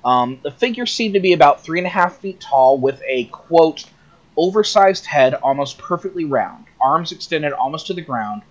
um, 0.04 0.40
the 0.42 0.50
figure 0.50 0.86
seemed 0.86 1.14
to 1.14 1.20
be 1.20 1.32
about 1.32 1.62
three 1.62 1.78
and 1.78 1.86
a 1.86 1.90
half 1.90 2.18
feet 2.18 2.40
tall, 2.40 2.78
with 2.78 3.00
a 3.06 3.24
quote 3.24 3.84
oversized 4.36 5.06
head, 5.06 5.34
almost 5.34 5.78
perfectly 5.78 6.24
round, 6.24 6.64
arms 6.80 7.12
extended 7.12 7.52
almost 7.52 7.88
to 7.88 7.94
the 7.94 8.00
ground, 8.00 8.42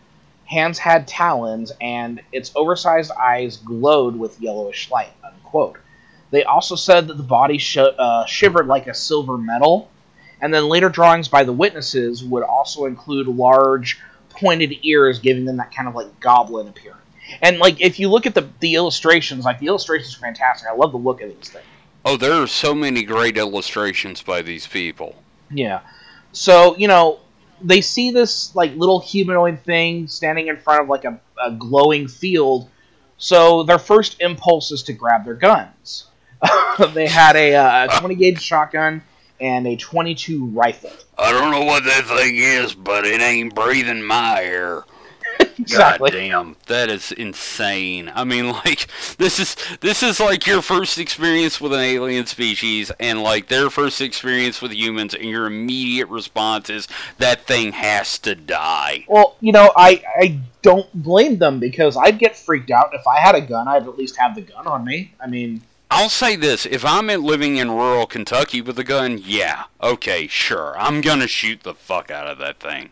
hands 0.46 0.78
had 0.78 1.08
talons, 1.08 1.72
and 1.80 2.22
its 2.32 2.52
oversized 2.56 3.12
eyes 3.12 3.58
glowed 3.58 4.16
with 4.16 4.40
yellowish 4.42 4.92
light. 4.92 5.14
Unquote. 5.24 5.78
They 6.32 6.44
also 6.44 6.76
said 6.76 7.08
that 7.08 7.18
the 7.18 7.24
body 7.24 7.58
sh- 7.58 7.78
uh, 7.78 8.26
shivered 8.26 8.68
like 8.68 8.88
a 8.88 8.94
silver 8.94 9.38
metal, 9.38 9.90
and 10.42 10.54
then 10.54 10.68
later 10.68 10.90
drawings 10.90 11.28
by 11.28 11.44
the 11.44 11.54
witnesses 11.54 12.24
would 12.24 12.44
also 12.44 12.86
include 12.86 13.28
large, 13.28 14.00
pointed 14.30 14.74
ears, 14.84 15.20
giving 15.20 15.46
them 15.46 15.58
that 15.58 15.74
kind 15.74 15.88
of 15.88 15.96
like 15.96 16.20
goblin 16.20 16.68
appearance. 16.68 17.02
And 17.42 17.60
like, 17.60 17.82
if 17.82 18.00
you 18.00 18.10
look 18.10 18.26
at 18.26 18.36
the 18.36 18.48
the 18.60 18.76
illustrations, 18.76 19.46
like 19.46 19.60
the 19.60 19.68
illustrations 19.68 20.16
are 20.16 20.20
fantastic. 20.20 20.70
I 20.70 20.74
love 20.74 20.92
the 20.92 20.98
look 20.98 21.22
of 21.22 21.30
these 21.30 21.50
things. 21.50 21.66
Oh, 22.06 22.16
there 22.16 22.42
are 22.42 22.48
so 22.48 22.74
many 22.74 23.04
great 23.04 23.38
illustrations 23.38 24.22
by 24.22 24.42
these 24.42 24.66
people. 24.66 25.16
Yeah. 25.52 25.82
So, 26.32 26.78
you 26.78 26.88
know, 26.88 27.20
they 27.62 27.82
see 27.82 28.12
this 28.12 28.56
like 28.56 28.76
little 28.76 29.00
humanoid 29.00 29.60
thing 29.62 30.08
standing 30.08 30.48
in 30.48 30.58
front 30.58 30.84
of 30.84 30.90
like 30.90 31.04
a, 31.04 31.20
a 31.44 31.52
glowing 31.52 32.08
field. 32.08 32.70
So 33.18 33.64
their 33.64 33.80
first 33.80 34.22
impulse 34.22 34.72
is 34.72 34.84
to 34.84 34.94
grab 34.94 35.26
their 35.26 35.34
guns. 35.34 36.07
they 36.94 37.08
had 37.08 37.36
a, 37.36 37.56
uh, 37.56 38.00
20 38.00 38.16
gauge 38.16 38.42
shotgun 38.42 39.02
and 39.40 39.68
a 39.68 39.76
22 39.76 40.48
rifle. 40.48 40.92
I 41.18 41.32
don't 41.32 41.52
know 41.52 41.64
what 41.64 41.84
that 41.86 42.06
thing 42.06 42.36
is, 42.36 42.74
but 42.74 43.06
it 43.06 43.22
ain't 43.22 43.56
breathing 43.56 44.04
my 44.04 44.42
air. 44.44 44.84
Exactly. 45.60 46.12
God 46.12 46.18
damn, 46.18 46.56
that 46.68 46.90
is 46.90 47.12
insane. 47.12 48.12
I 48.14 48.24
mean, 48.24 48.48
like 48.66 48.88
this 49.18 49.40
is 49.40 49.56
this 49.82 50.04
is 50.04 50.20
like 50.20 50.46
your 50.46 50.62
first 50.62 50.98
experience 50.98 51.60
with 51.60 51.74
an 51.74 51.80
alien 51.80 52.26
species, 52.26 52.92
and 53.00 53.22
like 53.24 53.48
their 53.48 53.70
first 53.70 54.02
experience 54.02 54.62
with 54.62 54.72
humans, 54.72 55.14
and 55.14 55.26
your 55.26 55.46
immediate 55.46 56.10
response 56.10 56.70
is 56.70 56.88
that 57.18 57.46
thing 57.48 57.72
has 57.72 58.20
to 58.20 58.36
die. 58.36 59.06
Well, 59.08 59.36
you 59.42 59.52
know, 59.52 59.72
I 59.76 60.04
I 60.20 60.40
don't 60.62 60.92
blame 60.94 61.38
them 61.38 61.60
because 61.60 61.98
I'd 61.98 62.20
get 62.20 62.38
freaked 62.38 62.72
out 62.72 62.94
if 62.94 63.06
I 63.08 63.20
had 63.20 63.36
a 63.36 63.42
gun. 63.42 63.68
I'd 63.68 63.84
at 63.84 63.98
least 63.98 64.18
have 64.18 64.36
the 64.36 64.42
gun 64.42 64.68
on 64.68 64.86
me. 64.86 65.14
I 65.20 65.28
mean, 65.28 65.62
I'll 65.90 66.10
say 66.10 66.36
this: 66.36 66.66
if 66.66 66.84
I'm 66.84 67.10
in, 67.10 67.24
living 67.24 67.58
in 67.58 67.72
rural 67.72 68.06
Kentucky 68.06 68.62
with 68.62 68.78
a 68.78 68.84
gun, 68.84 69.22
yeah, 69.24 69.66
okay, 69.82 70.28
sure, 70.28 70.78
I'm 70.78 71.02
gonna 71.02 71.28
shoot 71.28 71.64
the 71.64 71.74
fuck 71.74 72.12
out 72.12 72.28
of 72.28 72.38
that 72.40 72.60
thing. 72.60 72.90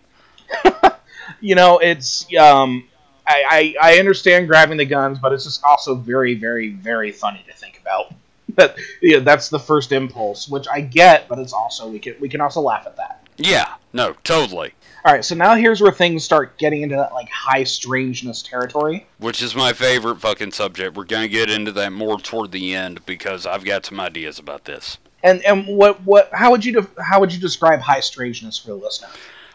you 1.42 1.56
know, 1.56 1.80
it's 1.80 2.26
um, 2.36 2.88
I, 3.28 3.76
I 3.82 3.96
I 3.96 4.00
understand 4.00 4.48
grabbing 4.48 4.78
the 4.78 4.86
guns, 4.86 5.20
but 5.20 5.34
it's 5.34 5.44
just 5.44 5.64
also 5.64 5.96
very, 5.96 6.36
very, 6.36 6.70
very 6.70 7.12
funny 7.12 7.44
to 7.48 7.54
think 7.54 7.80
about. 7.82 8.14
That 8.56 8.78
yeah, 9.02 9.20
that's 9.20 9.50
the 9.50 9.60
first 9.60 9.92
impulse, 9.92 10.48
which 10.48 10.68
I 10.72 10.80
get, 10.80 11.28
but 11.28 11.40
it's 11.40 11.52
also 11.52 11.90
we 11.90 12.00
can 12.00 12.16
we 12.22 12.30
can 12.30 12.40
also 12.40 12.62
laugh 12.62 12.86
at 12.86 12.96
that. 12.96 13.25
Yeah, 13.38 13.74
no, 13.94 14.14
totally. 14.24 14.74
All 15.06 15.14
right, 15.14 15.24
so 15.24 15.36
now 15.36 15.54
here's 15.56 15.82
where 15.82 15.92
things 15.92 16.24
start 16.24 16.58
getting 16.58 16.82
into 16.82 16.96
that 16.96 17.14
like 17.14 17.30
high 17.30 17.64
strangeness 17.64 18.42
territory. 18.42 19.06
Which 19.20 19.42
is 19.42 19.56
my 19.56 19.72
favorite 19.72 20.20
fucking 20.20 20.52
subject. 20.52 20.98
We're 20.98 21.04
gonna 21.04 21.28
get 21.28 21.50
into 21.50 21.72
that 21.74 21.94
more 21.94 22.20
toward 22.20 22.52
the 22.52 22.74
end 22.74 23.06
because 23.06 23.46
I've 23.46 23.64
got 23.64 23.86
some 23.86 24.00
ideas 24.00 24.40
about 24.40 24.66
this. 24.66 24.98
And 25.24 25.44
and 25.44 25.68
what 25.68 26.02
what 26.04 26.30
how 26.34 26.52
would 26.52 26.66
you 26.66 26.88
how 27.00 27.20
would 27.20 27.32
you 27.32 27.40
describe 27.40 27.82
high 27.82 28.00
strangeness 28.00 28.58
for 28.58 28.70
the 28.70 28.76
listener? 28.76 29.10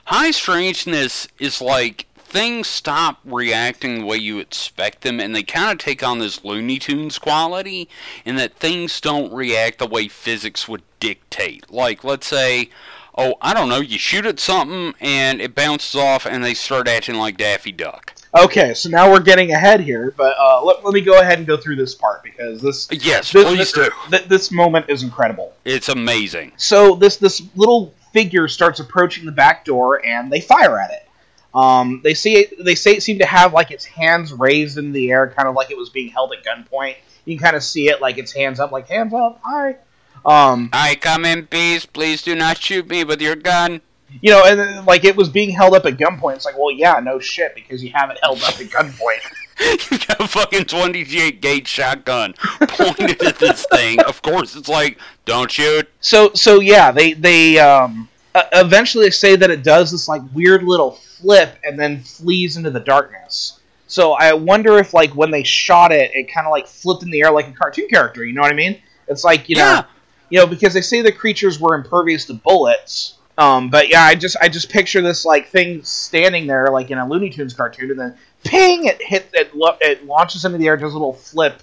High 0.04 0.30
strangeness 0.30 1.26
is 1.38 1.60
like 1.60 2.06
things 2.30 2.68
stop 2.68 3.18
reacting 3.24 3.98
the 3.98 4.06
way 4.06 4.16
you 4.16 4.38
expect 4.38 5.02
them, 5.02 5.18
and 5.18 5.34
they 5.34 5.42
kind 5.42 5.72
of 5.72 5.78
take 5.78 6.02
on 6.02 6.20
this 6.20 6.44
Looney 6.44 6.78
Tunes 6.78 7.18
quality, 7.18 7.88
in 8.24 8.36
that 8.36 8.54
things 8.54 9.00
don't 9.00 9.32
react 9.32 9.80
the 9.80 9.86
way 9.86 10.06
physics 10.06 10.68
would 10.68 10.82
dictate. 11.00 11.70
Like, 11.70 12.04
let's 12.04 12.28
say, 12.28 12.70
oh, 13.16 13.34
I 13.40 13.54
don't 13.54 13.68
know, 13.68 13.80
you 13.80 13.98
shoot 13.98 14.26
at 14.26 14.40
something 14.40 14.94
and 15.00 15.40
it 15.40 15.54
bounces 15.54 15.94
off, 15.94 16.26
and 16.26 16.44
they 16.44 16.54
start 16.54 16.88
acting 16.88 17.16
like 17.16 17.36
Daffy 17.36 17.72
Duck. 17.72 18.14
Okay, 18.38 18.74
so 18.74 18.88
now 18.88 19.10
we're 19.10 19.20
getting 19.20 19.50
ahead 19.50 19.80
here, 19.80 20.14
but 20.16 20.36
uh, 20.38 20.62
let, 20.64 20.84
let 20.84 20.94
me 20.94 21.00
go 21.00 21.20
ahead 21.20 21.38
and 21.38 21.46
go 21.46 21.56
through 21.56 21.76
this 21.76 21.96
part 21.96 22.22
because 22.22 22.62
this 22.62 22.88
Yes, 22.92 23.32
this, 23.32 23.44
please 23.44 23.72
this, 23.72 23.72
do. 23.72 23.90
th- 24.10 24.28
this 24.28 24.52
moment 24.52 24.86
is 24.88 25.02
incredible. 25.02 25.52
It's 25.64 25.88
amazing. 25.88 26.52
So 26.56 26.94
this 26.94 27.16
this 27.16 27.42
little 27.56 27.92
figure 28.12 28.46
starts 28.46 28.78
approaching 28.78 29.24
the 29.26 29.32
back 29.32 29.64
door, 29.64 30.04
and 30.06 30.30
they 30.30 30.40
fire 30.40 30.78
at 30.78 30.92
it. 30.92 31.08
Um, 31.52 32.00
they 32.04 32.14
see 32.14 32.38
it, 32.38 32.64
they 32.64 32.76
say 32.76 32.92
it 32.92 33.02
seemed 33.02 33.20
to 33.20 33.26
have 33.26 33.52
like 33.52 33.72
its 33.72 33.84
hands 33.84 34.32
raised 34.32 34.78
in 34.78 34.92
the 34.92 35.10
air, 35.10 35.28
kind 35.36 35.48
of 35.48 35.56
like 35.56 35.72
it 35.72 35.76
was 35.76 35.88
being 35.88 36.10
held 36.10 36.32
at 36.32 36.44
gunpoint. 36.44 36.96
You 37.24 37.36
can 37.36 37.44
kind 37.44 37.56
of 37.56 37.64
see 37.64 37.88
it 37.88 38.00
like 38.00 38.18
its 38.18 38.32
hands 38.32 38.60
up, 38.60 38.70
like 38.70 38.88
hands 38.88 39.12
up, 39.12 39.40
hi. 39.42 39.76
Um, 40.24 40.70
I 40.72 40.96
come 40.96 41.24
in 41.24 41.46
peace. 41.46 41.86
Please 41.86 42.22
do 42.22 42.34
not 42.34 42.58
shoot 42.58 42.88
me 42.88 43.04
with 43.04 43.20
your 43.20 43.36
gun. 43.36 43.80
you 44.20 44.30
know, 44.30 44.44
and 44.44 44.58
then, 44.58 44.84
like 44.84 45.04
it 45.04 45.16
was 45.16 45.28
being 45.28 45.50
held 45.50 45.74
up 45.74 45.86
at 45.86 45.96
gunpoint. 45.96 46.36
It's 46.36 46.44
like, 46.44 46.58
well, 46.58 46.70
yeah, 46.72 46.98
no 47.00 47.18
shit, 47.18 47.54
because 47.54 47.82
you 47.82 47.90
have 47.94 48.10
it 48.10 48.18
held 48.22 48.38
up 48.42 48.58
at 48.60 48.66
gunpoint. 48.66 49.20
you 49.90 49.98
got 49.98 50.20
a 50.20 50.26
fucking 50.26 50.64
28 50.64 51.40
gauge 51.40 51.68
shotgun 51.68 52.34
pointed 52.60 53.22
at 53.22 53.38
this 53.38 53.66
thing. 53.70 54.00
Of 54.00 54.22
course, 54.22 54.56
it's 54.56 54.68
like, 54.68 54.98
don't 55.26 55.50
shoot. 55.50 55.88
So 56.00 56.32
so 56.34 56.60
yeah, 56.60 56.90
they 56.92 57.12
they 57.12 57.58
um 57.58 58.08
uh, 58.34 58.44
eventually 58.52 59.04
they 59.06 59.10
say 59.10 59.36
that 59.36 59.50
it 59.50 59.62
does 59.62 59.90
this 59.90 60.08
like 60.08 60.22
weird 60.32 60.62
little 60.62 60.92
flip 60.92 61.58
and 61.64 61.78
then 61.78 62.00
flees 62.02 62.56
into 62.56 62.70
the 62.70 62.80
darkness. 62.80 63.60
So 63.86 64.12
I 64.12 64.32
wonder 64.32 64.78
if 64.78 64.94
like 64.94 65.14
when 65.14 65.30
they 65.30 65.42
shot 65.42 65.92
it, 65.92 66.10
it 66.14 66.32
kind 66.32 66.46
of 66.46 66.52
like 66.52 66.66
flipped 66.66 67.02
in 67.02 67.10
the 67.10 67.20
air 67.22 67.30
like 67.30 67.48
a 67.48 67.52
cartoon 67.52 67.88
character. 67.88 68.24
You 68.24 68.32
know 68.32 68.40
what 68.42 68.52
I 68.52 68.56
mean? 68.56 68.80
It's 69.08 69.24
like 69.24 69.48
you 69.48 69.56
know, 69.56 69.62
Yeah. 69.62 69.84
You 70.30 70.38
know, 70.38 70.46
because 70.46 70.72
they 70.74 70.80
say 70.80 71.02
the 71.02 71.12
creatures 71.12 71.60
were 71.60 71.74
impervious 71.74 72.24
to 72.26 72.34
bullets. 72.34 73.16
Um, 73.38 73.70
but 73.70 73.88
yeah, 73.88 74.02
I 74.02 74.14
just 74.14 74.36
I 74.40 74.48
just 74.48 74.70
picture 74.70 75.00
this 75.00 75.24
like 75.24 75.48
thing 75.48 75.82
standing 75.82 76.46
there 76.46 76.68
like 76.72 76.90
in 76.90 76.98
a 76.98 77.06
Looney 77.08 77.30
Tunes 77.30 77.54
cartoon, 77.54 77.90
and 77.90 77.98
then 78.00 78.18
ping! 78.44 78.86
It 78.86 79.00
hit 79.02 79.30
it, 79.32 79.54
lo- 79.54 79.76
it 79.80 80.04
launches 80.06 80.44
into 80.44 80.58
the 80.58 80.66
air, 80.66 80.76
does 80.76 80.92
a 80.92 80.96
little 80.98 81.12
flip. 81.14 81.62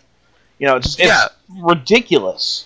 You 0.60 0.68
know, 0.68 0.76
it's 0.78 0.96
just, 0.96 1.00
it's 1.00 1.08
Yeah. 1.08 1.28
ridiculous. 1.64 2.66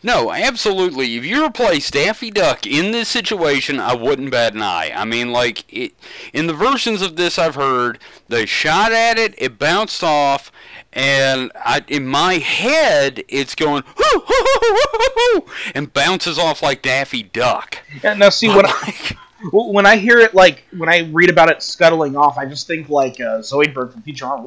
No, 0.00 0.30
absolutely. 0.30 1.16
If 1.16 1.24
you 1.24 1.44
replace 1.44 1.90
Daffy 1.90 2.30
Duck 2.30 2.64
in 2.64 2.92
this 2.92 3.08
situation, 3.08 3.80
I 3.80 3.96
wouldn't 3.96 4.30
bat 4.30 4.54
an 4.54 4.62
eye. 4.62 4.92
I 4.94 5.04
mean, 5.04 5.32
like, 5.32 5.64
it, 5.68 5.94
in 6.32 6.46
the 6.46 6.52
versions 6.54 7.02
of 7.02 7.16
this 7.16 7.36
I've 7.36 7.56
heard, 7.56 7.98
they 8.28 8.46
shot 8.46 8.92
at 8.92 9.18
it, 9.18 9.34
it 9.38 9.58
bounced 9.58 10.04
off, 10.04 10.52
and 10.98 11.52
I, 11.54 11.84
in 11.86 12.06
my 12.06 12.34
head, 12.34 13.22
it's 13.28 13.54
going, 13.54 13.84
"Hoo, 13.84 14.20
hoo, 14.20 14.20
hoo, 14.26 14.60
hoo, 14.60 14.88
hoo, 14.92 15.40
hoo," 15.40 15.44
and 15.74 15.92
bounces 15.92 16.38
off 16.38 16.60
like 16.60 16.82
Daffy 16.82 17.22
Duck. 17.22 17.78
And 18.02 18.18
now, 18.18 18.30
see, 18.30 18.48
when 18.48 18.66
I, 18.66 19.16
when 19.52 19.86
I 19.86 19.96
hear 19.96 20.18
it, 20.18 20.34
like, 20.34 20.64
when 20.76 20.88
I 20.88 21.08
read 21.12 21.30
about 21.30 21.50
it 21.50 21.62
scuttling 21.62 22.16
off, 22.16 22.36
I 22.36 22.46
just 22.46 22.66
think, 22.66 22.88
like, 22.88 23.20
uh, 23.20 23.38
Zoidberg 23.38 23.92
from 23.92 24.02
Futurama. 24.02 24.44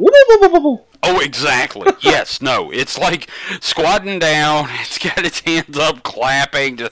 Oh, 1.04 1.20
exactly. 1.22 1.90
yes, 2.02 2.42
no. 2.42 2.70
It's 2.70 2.98
like 2.98 3.30
squatting 3.62 4.20
down. 4.20 4.68
It's 4.82 4.98
got 4.98 5.26
its 5.26 5.40
hands 5.40 5.78
up, 5.78 6.04
clapping. 6.04 6.76
Just, 6.78 6.92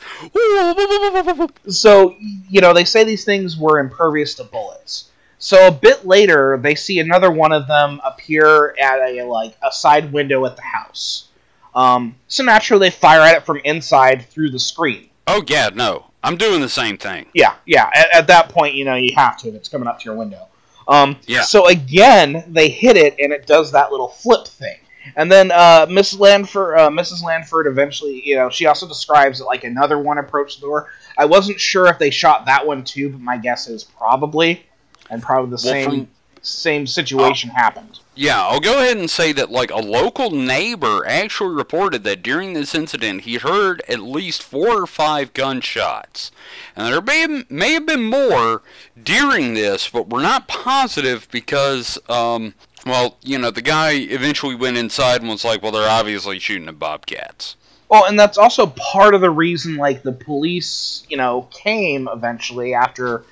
So, 1.68 2.16
you 2.50 2.62
know, 2.62 2.74
they 2.74 2.86
say 2.86 3.04
these 3.04 3.26
things 3.26 3.58
were 3.58 3.80
impervious 3.80 4.36
to 4.36 4.46
bullets. 4.46 5.10
So 5.40 5.68
a 5.68 5.72
bit 5.72 6.06
later, 6.06 6.60
they 6.62 6.76
see 6.76 7.00
another 7.00 7.32
one 7.32 7.52
of 7.52 7.68
them 7.68 8.02
appear 8.04 8.76
at 8.80 9.00
a 9.00 9.24
like 9.24 9.56
a 9.64 9.72
side 9.72 10.12
window 10.12 10.46
at 10.46 10.56
the 10.56 10.62
house. 10.62 11.30
Um, 11.74 12.16
so 12.28 12.44
naturally, 12.44 12.88
they 12.88 12.92
fire 12.92 13.22
at 13.22 13.38
it 13.38 13.46
from 13.46 13.58
inside 13.64 14.26
through 14.28 14.52
the 14.52 14.60
screen. 14.60 15.10
oh, 15.28 15.44
yeah, 15.48 15.70
no. 15.74 16.06
I'm 16.22 16.36
doing 16.36 16.60
the 16.60 16.68
same 16.70 16.98
thing. 16.98 17.28
Yeah, 17.34 17.56
yeah. 17.66 17.90
At, 17.94 18.14
at 18.14 18.28
that 18.28 18.50
point, 18.50 18.76
you 18.76 18.84
know, 18.84 18.96
you 18.96 19.14
have 19.16 19.38
to. 19.38 19.48
if 19.48 19.56
It's 19.56 19.70
coming 19.70 19.88
up 19.88 20.00
to 20.00 20.06
your 20.06 20.16
window. 20.16 20.48
Um, 20.88 21.16
Yeah. 21.28 21.42
So 21.44 21.68
again, 21.68 22.44
they 22.48 22.68
hit 22.70 22.98
it, 22.98 23.16
and 23.20 23.32
it 23.32 23.48
does 23.48 23.72
that 23.72 23.92
little 23.92 24.10
flip 24.10 24.46
thing. 24.48 24.80
And 25.16 25.32
then 25.32 25.52
uh, 25.52 25.86
Mrs. 25.88 26.20
Lankford, 26.20 26.78
uh, 26.78 26.90
Mrs. 26.90 27.24
Lankford, 27.24 27.68
eventually, 27.68 28.22
you 28.28 28.36
know, 28.36 28.50
she 28.50 28.66
also 28.66 28.88
describes 28.88 29.40
that 29.40 29.46
like 29.46 29.64
another 29.64 29.98
one 29.98 30.18
approached 30.18 30.60
the 30.60 30.68
door. 30.68 30.90
I 31.18 31.26
wasn't 31.26 31.60
sure 31.60 31.88
if 31.88 31.98
they 32.00 32.10
shot 32.10 32.46
that 32.48 32.66
one 32.68 32.84
too, 32.84 33.10
but 33.10 33.22
my 33.22 33.38
guess 33.38 33.68
is 33.70 33.84
probably, 33.84 34.66
and 35.10 35.22
probably 35.22 35.50
the 35.50 35.62
Well, 35.64 35.74
same 35.74 35.90
from- 35.90 36.08
same 36.42 36.88
situation 36.88 37.50
happened. 37.50 38.00
Yeah, 38.16 38.42
I'll 38.42 38.62
go 38.62 38.80
ahead 38.80 38.96
and 38.98 39.10
say 39.10 39.34
that 39.34 39.52
like 39.52 39.72
a 39.72 39.78
local 39.78 40.32
neighbor 40.32 41.06
actually 41.06 41.54
reported 41.54 42.06
that 42.06 42.24
during 42.24 42.54
this 42.54 42.74
incident 42.74 43.22
he 43.22 43.36
heard 43.36 43.82
at 43.90 44.00
least 44.00 44.42
four 44.42 44.82
or 44.84 44.88
five 44.88 45.34
gunshots. 45.34 46.32
And 46.78 46.94
there 46.94 47.02
may, 47.02 47.44
may 47.50 47.74
have 47.74 47.86
been 47.86 48.04
more 48.04 48.62
during 49.02 49.54
this, 49.54 49.90
but 49.90 50.08
we're 50.08 50.22
not 50.22 50.48
positive 50.48 51.28
because, 51.30 52.00
um, 52.08 52.54
well, 52.86 53.18
you 53.22 53.38
know, 53.38 53.52
the 53.52 53.62
guy 53.62 53.92
eventually 53.92 54.56
went 54.56 54.78
inside 54.78 55.20
and 55.20 55.30
was 55.30 55.44
like, 55.44 55.62
well, 55.62 55.74
they're 55.74 55.90
obviously 55.90 56.40
shooting 56.40 56.70
at 56.70 56.80
bobcats. 56.80 57.58
Well, 57.90 58.06
and 58.06 58.18
that's 58.18 58.38
also 58.38 58.68
part 58.68 59.14
of 59.14 59.20
the 59.20 59.32
reason, 59.32 59.76
like 59.76 60.04
the 60.04 60.14
police, 60.14 61.04
you 61.10 61.18
know, 61.18 61.50
came 61.52 62.08
eventually 62.12 62.74
after 62.74 63.24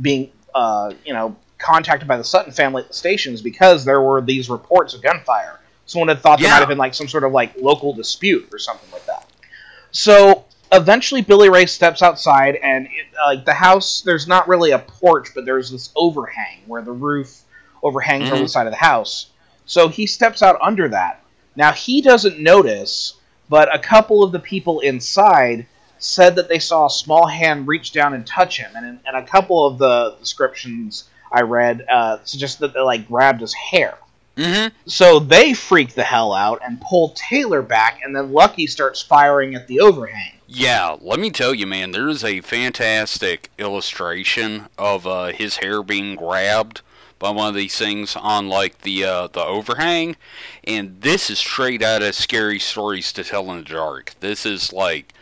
being, 0.00 0.30
uh, 0.54 0.92
you 1.04 1.12
know, 1.12 1.36
contacted 1.58 2.06
by 2.06 2.16
the 2.16 2.24
Sutton 2.24 2.52
family 2.52 2.82
at 2.82 2.88
the 2.88 2.94
stations 2.94 3.40
because 3.42 3.84
there 3.84 4.00
were 4.00 4.20
these 4.20 4.50
reports 4.50 4.94
of 4.94 5.02
gunfire. 5.02 5.60
Someone 5.86 6.08
had 6.08 6.20
thought 6.20 6.40
there 6.40 6.48
might 6.50 6.58
have 6.60 6.68
been 6.68 6.78
like 6.78 6.94
some 6.94 7.08
sort 7.08 7.24
of 7.24 7.32
like 7.32 7.54
local 7.60 7.92
dispute 7.92 8.48
or 8.52 8.58
something 8.58 8.90
like 8.92 9.04
that. 9.06 9.26
So 9.90 10.44
eventually, 10.72 11.22
Billy 11.22 11.48
Ray 11.50 11.66
steps 11.66 12.02
outside, 12.02 12.56
and 12.56 12.86
it, 12.86 13.06
uh, 13.22 13.26
like 13.34 13.44
the 13.44 13.54
house, 13.54 14.02
there's 14.02 14.26
not 14.26 14.48
really 14.48 14.72
a 14.72 14.78
porch, 14.78 15.28
but 15.34 15.44
there's 15.44 15.70
this 15.70 15.90
overhang 15.94 16.60
where 16.66 16.82
the 16.82 16.92
roof 16.92 17.42
overhangs 17.82 18.28
over 18.30 18.40
Mhm. 18.40 18.44
the 18.44 18.48
side 18.48 18.66
of 18.66 18.72
the 18.72 18.78
house. 18.78 19.26
So 19.66 19.88
he 19.88 20.06
steps 20.06 20.42
out 20.42 20.58
under 20.60 20.88
that. 20.88 21.20
Now 21.54 21.72
he 21.72 22.00
doesn't 22.00 22.40
notice, 22.40 23.14
but 23.48 23.72
a 23.74 23.78
couple 23.78 24.24
of 24.24 24.32
the 24.32 24.38
people 24.38 24.80
inside 24.80 25.66
said 26.04 26.36
that 26.36 26.48
they 26.48 26.58
saw 26.58 26.86
a 26.86 26.90
small 26.90 27.26
hand 27.26 27.66
reach 27.66 27.92
down 27.92 28.14
and 28.14 28.26
touch 28.26 28.58
him, 28.58 28.70
and, 28.76 29.00
and 29.06 29.16
a 29.16 29.22
couple 29.22 29.66
of 29.66 29.78
the 29.78 30.16
descriptions 30.20 31.04
I 31.32 31.40
read 31.42 31.84
uh, 31.90 32.18
suggest 32.24 32.58
that 32.60 32.74
they 32.74 32.80
like 32.80 33.08
grabbed 33.08 33.40
his 33.40 33.54
hair. 33.54 33.96
Mm-hmm. 34.36 34.74
So 34.86 35.18
they 35.18 35.54
freak 35.54 35.94
the 35.94 36.02
hell 36.02 36.32
out 36.32 36.60
and 36.64 36.80
pull 36.80 37.10
Taylor 37.10 37.62
back, 37.62 38.00
and 38.04 38.14
then 38.14 38.32
Lucky 38.32 38.66
starts 38.66 39.00
firing 39.00 39.54
at 39.54 39.66
the 39.66 39.80
overhang. 39.80 40.32
Yeah, 40.46 40.96
let 41.00 41.18
me 41.18 41.30
tell 41.30 41.54
you, 41.54 41.66
man, 41.66 41.92
there 41.92 42.08
is 42.08 42.22
a 42.22 42.40
fantastic 42.40 43.50
illustration 43.58 44.66
of 44.76 45.06
uh, 45.06 45.26
his 45.26 45.58
hair 45.58 45.82
being 45.82 46.16
grabbed 46.16 46.82
by 47.18 47.30
one 47.30 47.48
of 47.48 47.54
these 47.54 47.78
things 47.78 48.16
on 48.16 48.48
like 48.48 48.82
the 48.82 49.04
uh, 49.04 49.28
the 49.28 49.42
overhang, 49.42 50.16
and 50.64 51.00
this 51.00 51.30
is 51.30 51.38
straight 51.38 51.82
out 51.82 52.02
of 52.02 52.14
scary 52.14 52.58
stories 52.58 53.12
to 53.14 53.24
tell 53.24 53.50
in 53.50 53.58
the 53.58 53.64
dark. 53.64 54.14
This 54.20 54.44
is 54.44 54.72
like 54.72 55.13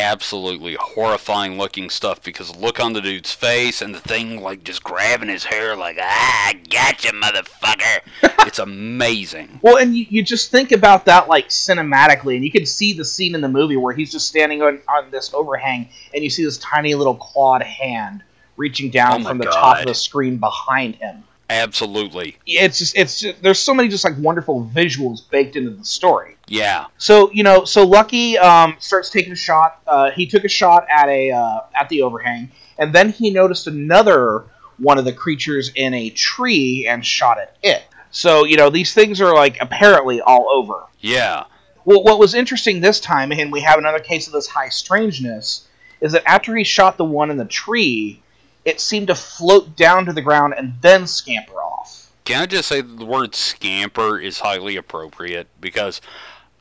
absolutely 0.00 0.74
horrifying 0.74 1.56
looking 1.58 1.90
stuff 1.90 2.22
because 2.22 2.54
look 2.56 2.80
on 2.80 2.92
the 2.92 3.00
dude's 3.00 3.32
face 3.32 3.82
and 3.82 3.94
the 3.94 4.00
thing 4.00 4.40
like 4.40 4.64
just 4.64 4.82
grabbing 4.82 5.28
his 5.28 5.44
hair 5.44 5.76
like 5.76 5.98
ah 6.00 6.52
gotcha 6.70 7.12
motherfucker 7.12 8.00
it's 8.46 8.58
amazing 8.58 9.58
Well, 9.62 9.78
and 9.78 9.96
you, 9.96 10.06
you 10.08 10.22
just 10.22 10.50
think 10.50 10.72
about 10.72 11.04
that 11.06 11.28
like 11.28 11.48
cinematically, 11.48 12.36
and 12.36 12.44
you 12.44 12.50
can 12.50 12.66
see 12.66 12.92
the 12.92 13.04
scene 13.04 13.34
in 13.34 13.40
the 13.40 13.48
movie 13.48 13.76
where 13.76 13.94
he's 13.94 14.12
just 14.12 14.28
standing 14.28 14.62
on, 14.62 14.80
on 14.88 15.10
this 15.10 15.32
overhang, 15.34 15.88
and 16.12 16.22
you 16.22 16.30
see 16.30 16.44
this 16.44 16.58
tiny 16.58 16.94
little 16.94 17.14
clawed 17.14 17.62
hand 17.62 18.22
reaching 18.56 18.90
down 18.90 19.22
Oh 19.22 19.28
from 19.28 19.38
the 19.38 19.46
top 19.46 19.80
of 19.80 19.86
the 19.86 19.94
screen 19.94 20.38
behind 20.38 20.96
him. 20.96 21.24
absolutely 21.50 22.36
It's 22.46 22.78
just 22.78 22.96
it's 22.96 23.20
just, 23.20 23.42
there's 23.42 23.58
so 23.58 23.74
many 23.74 23.88
just 23.88 24.04
like 24.04 24.16
wonderful 24.18 24.70
visuals 24.74 25.28
baked 25.30 25.56
into 25.56 25.70
the 25.70 25.84
story. 25.84 26.33
Yeah 26.48 26.86
So 26.98 27.30
you 27.32 27.42
know, 27.42 27.64
so 27.64 27.84
Lucky 27.84 28.38
um, 28.38 28.76
starts 28.78 29.10
taking 29.10 29.32
a 29.32 29.36
shot. 29.36 29.80
Uh, 29.86 30.10
he 30.10 30.26
took 30.26 30.44
a 30.44 30.48
shot 30.48 30.86
at 30.90 31.08
a 31.08 31.30
uh, 31.30 31.60
at 31.74 31.88
the 31.88 32.02
overhang, 32.02 32.50
and 32.78 32.94
then 32.94 33.10
he 33.10 33.30
noticed 33.30 33.66
another 33.66 34.44
one 34.78 34.98
of 34.98 35.04
the 35.04 35.12
creatures 35.12 35.70
in 35.74 35.94
a 35.94 36.10
tree 36.10 36.86
and 36.88 37.04
shot 37.04 37.38
at 37.38 37.56
it. 37.62 37.84
So 38.10 38.44
you 38.44 38.56
know, 38.56 38.70
these 38.70 38.94
things 38.94 39.20
are 39.20 39.34
like 39.34 39.58
apparently 39.60 40.20
all 40.20 40.48
over. 40.50 40.84
yeah 41.00 41.44
Well, 41.84 42.02
what 42.02 42.18
was 42.18 42.34
interesting 42.34 42.80
this 42.80 43.00
time, 43.00 43.32
and 43.32 43.50
we 43.50 43.60
have 43.62 43.78
another 43.78 44.00
case 44.00 44.26
of 44.26 44.32
this 44.32 44.46
high 44.46 44.68
strangeness, 44.68 45.68
is 46.00 46.12
that 46.12 46.28
after 46.28 46.54
he 46.54 46.64
shot 46.64 46.96
the 46.96 47.04
one 47.04 47.30
in 47.30 47.36
the 47.36 47.44
tree, 47.44 48.22
it 48.64 48.80
seemed 48.80 49.08
to 49.08 49.14
float 49.14 49.76
down 49.76 50.06
to 50.06 50.12
the 50.12 50.22
ground 50.22 50.54
and 50.56 50.74
then 50.80 51.06
scamper 51.06 51.54
off. 51.54 52.10
Can 52.24 52.40
I 52.40 52.46
just 52.46 52.68
say 52.68 52.80
that 52.80 52.98
the 52.98 53.04
word 53.04 53.34
scamper 53.34 54.18
is 54.18 54.40
highly 54.40 54.76
appropriate 54.76 55.46
because 55.60 56.00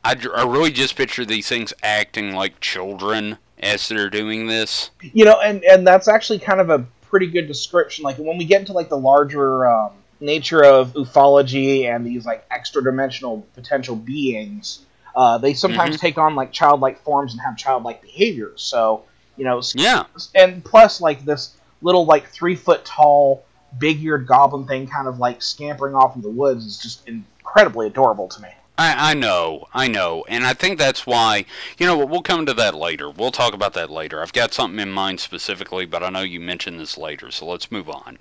I, 0.04 0.16
I 0.36 0.44
really 0.46 0.72
just 0.72 0.96
picture 0.96 1.26
these 1.26 1.48
things 1.48 1.74
acting 1.82 2.34
like 2.34 2.60
children 2.60 3.38
as 3.60 3.88
they're 3.88 4.10
doing 4.10 4.48
this. 4.48 4.92
You 5.02 5.26
know, 5.26 5.40
and 5.40 5.64
and 5.64 5.88
that's 5.88 6.08
actually 6.08 6.40
kind 6.40 6.60
of 6.60 6.70
a 6.70 6.80
pretty 7.04 7.28
good 7.28 7.48
description. 7.48 8.04
Like 8.04 8.18
when 8.18 8.38
we 8.38 8.46
get 8.46 8.60
into 8.60 8.74
like 8.74 8.90
the 8.90 8.98
larger 8.98 9.66
um, 9.66 9.92
nature 10.20 10.64
of 10.64 10.94
ufology 10.94 11.86
and 11.86 12.06
these 12.06 12.26
like 12.26 12.46
extra 12.52 12.84
dimensional 12.84 13.46
potential 13.54 13.96
beings, 13.96 14.86
uh, 15.16 15.38
they 15.38 15.54
sometimes 15.54 16.00
take 16.00 16.18
on 16.18 16.36
like 16.36 16.52
childlike 16.52 17.00
forms 17.04 17.34
and 17.34 17.42
have 17.42 17.56
childlike 17.56 18.02
behaviors. 18.02 18.62
So 18.62 19.04
you 19.38 19.46
know, 19.46 19.62
Yeah, 19.74 20.06
and 20.36 20.64
plus 20.64 21.00
like 21.02 21.24
this 21.24 21.56
little 21.82 22.06
like 22.06 22.28
three 22.28 22.56
foot 22.56 22.84
tall 22.84 23.46
big 23.80 24.04
eared 24.04 24.28
goblin 24.28 24.68
thing 24.68 24.88
kind 24.88 25.08
of 25.08 25.18
like 25.18 25.42
scampering 25.42 25.96
off 25.96 26.16
in 26.16 26.22
the 26.22 26.30
woods 26.30 26.66
is 26.66 26.78
just 26.78 27.08
incredibly 27.08 27.88
adorable 27.88 28.28
to 28.28 28.42
me 28.42 28.50
I, 28.78 29.12
I 29.12 29.14
know, 29.14 29.68
I 29.74 29.88
know, 29.88 30.26
and 30.28 30.46
I 30.46 30.54
think 30.54 30.80
that's 30.80 31.06
why. 31.06 31.46
You 31.78 31.86
know 31.86 31.98
what? 31.98 32.10
We'll 32.10 32.24
come 32.24 32.46
to 32.48 32.54
that 32.56 32.74
later. 32.74 33.10
We'll 33.10 33.32
talk 33.32 33.54
about 33.54 33.74
that 33.74 33.90
later. 33.92 34.22
I've 34.22 34.34
got 34.34 34.54
something 34.54 34.80
in 34.80 34.92
mind 34.92 35.20
specifically, 35.20 35.86
but 35.86 36.02
I 36.02 36.10
know 36.10 36.22
you 36.22 36.40
mentioned 36.40 36.80
this 36.80 36.98
later, 36.98 37.30
so 37.32 37.46
let's 37.46 37.72
move 37.72 37.90
on. 37.90 38.18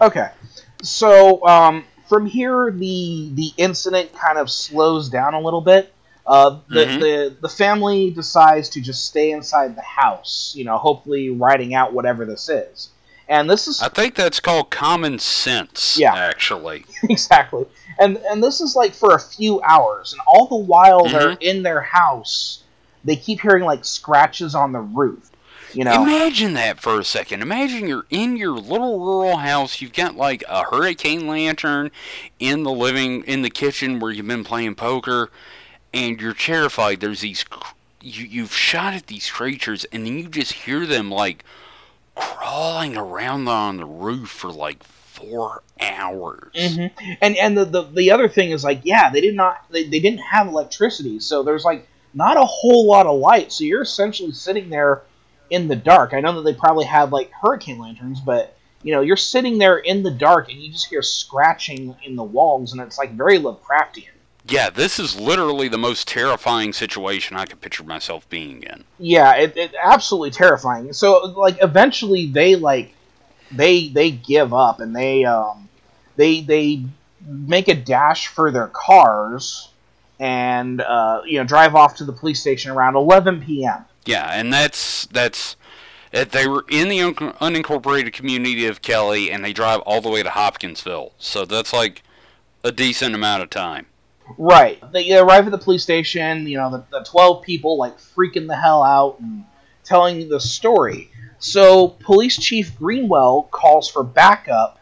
okay 0.00 0.28
so 0.82 1.46
um, 1.46 1.84
from 2.08 2.26
here 2.26 2.70
the 2.70 3.30
the 3.34 3.52
incident 3.56 4.12
kind 4.12 4.38
of 4.38 4.50
slows 4.50 5.08
down 5.08 5.32
a 5.34 5.40
little 5.40 5.60
bit 5.60 5.94
uh, 6.26 6.58
the, 6.68 6.84
Mhm. 6.86 7.00
the 7.00 7.36
the 7.42 7.48
family 7.48 8.10
decides 8.10 8.68
to 8.70 8.80
just 8.80 9.04
stay 9.06 9.30
inside 9.30 9.76
the 9.76 9.82
house 9.82 10.52
you 10.56 10.64
know 10.64 10.76
hopefully 10.76 11.30
writing 11.30 11.74
out 11.74 11.92
whatever 11.94 12.24
this 12.24 12.48
is 12.48 12.88
and 13.28 13.48
this 13.48 13.66
is 13.68 13.80
I 13.80 13.88
think 13.88 14.16
that's 14.16 14.40
called 14.40 14.70
common 14.70 15.18
sense. 15.18 15.96
Yeah. 15.98 16.14
actually. 16.14 16.84
exactly. 17.04 17.64
And 17.98 18.16
and 18.18 18.42
this 18.42 18.60
is 18.60 18.74
like 18.76 18.94
for 18.94 19.14
a 19.14 19.20
few 19.20 19.60
hours, 19.62 20.12
and 20.12 20.20
all 20.26 20.46
the 20.46 20.56
while 20.56 21.04
they're 21.04 21.30
Mm-hmm. 21.32 21.42
in 21.42 21.62
their 21.62 21.80
house, 21.82 22.62
they 23.04 23.16
keep 23.16 23.40
hearing 23.40 23.64
like 23.64 23.84
scratches 23.84 24.54
on 24.54 24.72
the 24.72 24.80
roof. 24.80 25.30
You 25.72 25.82
know, 25.82 26.02
Imagine 26.04 26.54
that 26.54 26.78
for 26.78 27.00
a 27.00 27.04
second. 27.04 27.42
Imagine 27.42 27.88
you're 27.88 28.06
in 28.08 28.36
your 28.36 28.52
little 28.52 29.00
rural 29.00 29.38
house. 29.38 29.80
You've 29.80 29.92
got 29.92 30.14
like 30.14 30.44
a 30.48 30.62
hurricane 30.62 31.26
lantern 31.26 31.90
in 32.38 32.62
the 32.62 32.70
living 32.70 33.24
in 33.24 33.42
the 33.42 33.50
kitchen 33.50 33.98
where 33.98 34.12
you've 34.12 34.28
been 34.28 34.44
playing 34.44 34.76
poker, 34.76 35.30
and 35.92 36.20
you're 36.20 36.32
terrified. 36.32 37.00
There's 37.00 37.22
these 37.22 37.44
you 38.00 38.24
you've 38.24 38.54
shot 38.54 38.94
at 38.94 39.08
these 39.08 39.28
creatures, 39.28 39.84
and 39.86 40.06
then 40.06 40.16
you 40.18 40.28
just 40.28 40.52
hear 40.52 40.86
them 40.86 41.10
like 41.10 41.44
crawling 42.14 42.96
around 42.96 43.48
on 43.48 43.78
the 43.78 43.84
roof 43.84 44.28
for 44.28 44.52
like 44.52 44.82
for 45.14 45.62
hours. 45.80 46.52
Mm-hmm. 46.54 47.12
And 47.20 47.36
and 47.36 47.56
the, 47.56 47.64
the 47.64 47.82
the 47.82 48.10
other 48.10 48.28
thing 48.28 48.50
is 48.50 48.64
like, 48.64 48.80
yeah, 48.84 49.10
they 49.10 49.20
did 49.20 49.34
not 49.34 49.64
they, 49.70 49.84
they 49.84 50.00
didn't 50.00 50.20
have 50.20 50.48
electricity, 50.48 51.20
so 51.20 51.42
there's 51.42 51.64
like 51.64 51.88
not 52.12 52.36
a 52.36 52.44
whole 52.44 52.86
lot 52.86 53.06
of 53.06 53.18
light. 53.18 53.52
So 53.52 53.64
you're 53.64 53.82
essentially 53.82 54.32
sitting 54.32 54.70
there 54.70 55.02
in 55.50 55.68
the 55.68 55.76
dark. 55.76 56.14
I 56.14 56.20
know 56.20 56.32
that 56.32 56.42
they 56.42 56.58
probably 56.58 56.84
had 56.84 57.10
like 57.10 57.30
hurricane 57.30 57.78
lanterns, 57.78 58.20
but 58.20 58.56
you 58.82 58.92
know, 58.92 59.00
you're 59.00 59.16
sitting 59.16 59.58
there 59.58 59.78
in 59.78 60.02
the 60.02 60.10
dark 60.10 60.50
and 60.50 60.60
you 60.60 60.70
just 60.70 60.86
hear 60.86 61.02
scratching 61.02 61.96
in 62.04 62.16
the 62.16 62.24
walls, 62.24 62.72
and 62.72 62.82
it's 62.82 62.98
like 62.98 63.12
very 63.12 63.38
Lovecraftian. 63.38 64.08
Yeah, 64.46 64.68
this 64.68 64.98
is 64.98 65.18
literally 65.18 65.68
the 65.68 65.78
most 65.78 66.06
terrifying 66.06 66.74
situation 66.74 67.34
I 67.36 67.46
could 67.46 67.62
picture 67.62 67.82
myself 67.82 68.28
being 68.28 68.62
in. 68.62 68.84
Yeah, 68.98 69.34
it, 69.36 69.56
it 69.56 69.74
absolutely 69.82 70.32
terrifying. 70.32 70.92
So 70.92 71.32
like 71.36 71.56
eventually 71.62 72.26
they 72.26 72.54
like 72.56 72.93
they 73.52 73.88
they 73.88 74.10
give 74.10 74.52
up 74.52 74.80
and 74.80 74.94
they 74.94 75.24
um 75.24 75.68
they 76.16 76.40
they 76.40 76.84
make 77.26 77.68
a 77.68 77.74
dash 77.74 78.28
for 78.28 78.50
their 78.50 78.68
cars 78.68 79.70
and 80.20 80.80
uh, 80.80 81.22
you 81.26 81.38
know 81.38 81.44
drive 81.44 81.74
off 81.74 81.96
to 81.96 82.04
the 82.04 82.12
police 82.12 82.40
station 82.40 82.70
around 82.70 82.96
11 82.96 83.42
p.m. 83.42 83.84
Yeah, 84.04 84.30
and 84.32 84.52
that's 84.52 85.06
that's 85.06 85.56
they 86.12 86.46
were 86.46 86.64
in 86.70 86.88
the 86.88 87.00
un- 87.00 87.14
unincorporated 87.14 88.12
community 88.12 88.66
of 88.66 88.82
Kelly, 88.82 89.30
and 89.30 89.44
they 89.44 89.52
drive 89.52 89.80
all 89.80 90.00
the 90.00 90.10
way 90.10 90.22
to 90.22 90.30
Hopkinsville. 90.30 91.12
So 91.18 91.44
that's 91.44 91.72
like 91.72 92.02
a 92.62 92.70
decent 92.70 93.14
amount 93.14 93.42
of 93.42 93.50
time. 93.50 93.86
Right. 94.38 94.80
They 94.92 95.16
arrive 95.18 95.46
at 95.46 95.50
the 95.50 95.58
police 95.58 95.82
station. 95.82 96.46
You 96.46 96.58
know, 96.58 96.70
the, 96.70 96.98
the 96.98 97.04
12 97.04 97.42
people 97.42 97.76
like 97.76 97.98
freaking 97.98 98.46
the 98.46 98.56
hell 98.56 98.82
out 98.82 99.18
and 99.20 99.44
telling 99.82 100.28
the 100.28 100.40
story. 100.40 101.10
So 101.44 101.88
Police 101.88 102.38
Chief 102.38 102.74
Greenwell 102.78 103.42
calls 103.50 103.90
for 103.90 104.02
backup, 104.02 104.78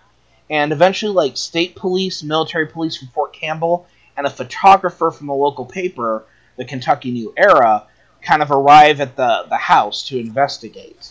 and 0.49 0.73
eventually, 0.73 1.13
like 1.13 1.37
state 1.37 1.75
police, 1.75 2.23
military 2.23 2.69
police 2.69 2.97
from 2.97 3.09
Fort 3.09 3.33
Campbell, 3.33 3.89
and 4.17 4.29
a 4.29 4.31
photographer 4.31 5.11
from 5.11 5.27
the 5.27 5.35
local 5.35 5.67
paper, 5.67 6.25
the 6.57 6.65
Kentucky 6.65 7.11
New 7.11 7.35
Era, 7.37 7.89
kind 8.23 8.43
of 8.43 8.53
arrive 8.53 9.01
at 9.01 9.17
the, 9.17 9.45
the 9.49 9.57
house 9.57 10.05
to 10.05 10.21
investigate 10.21 11.11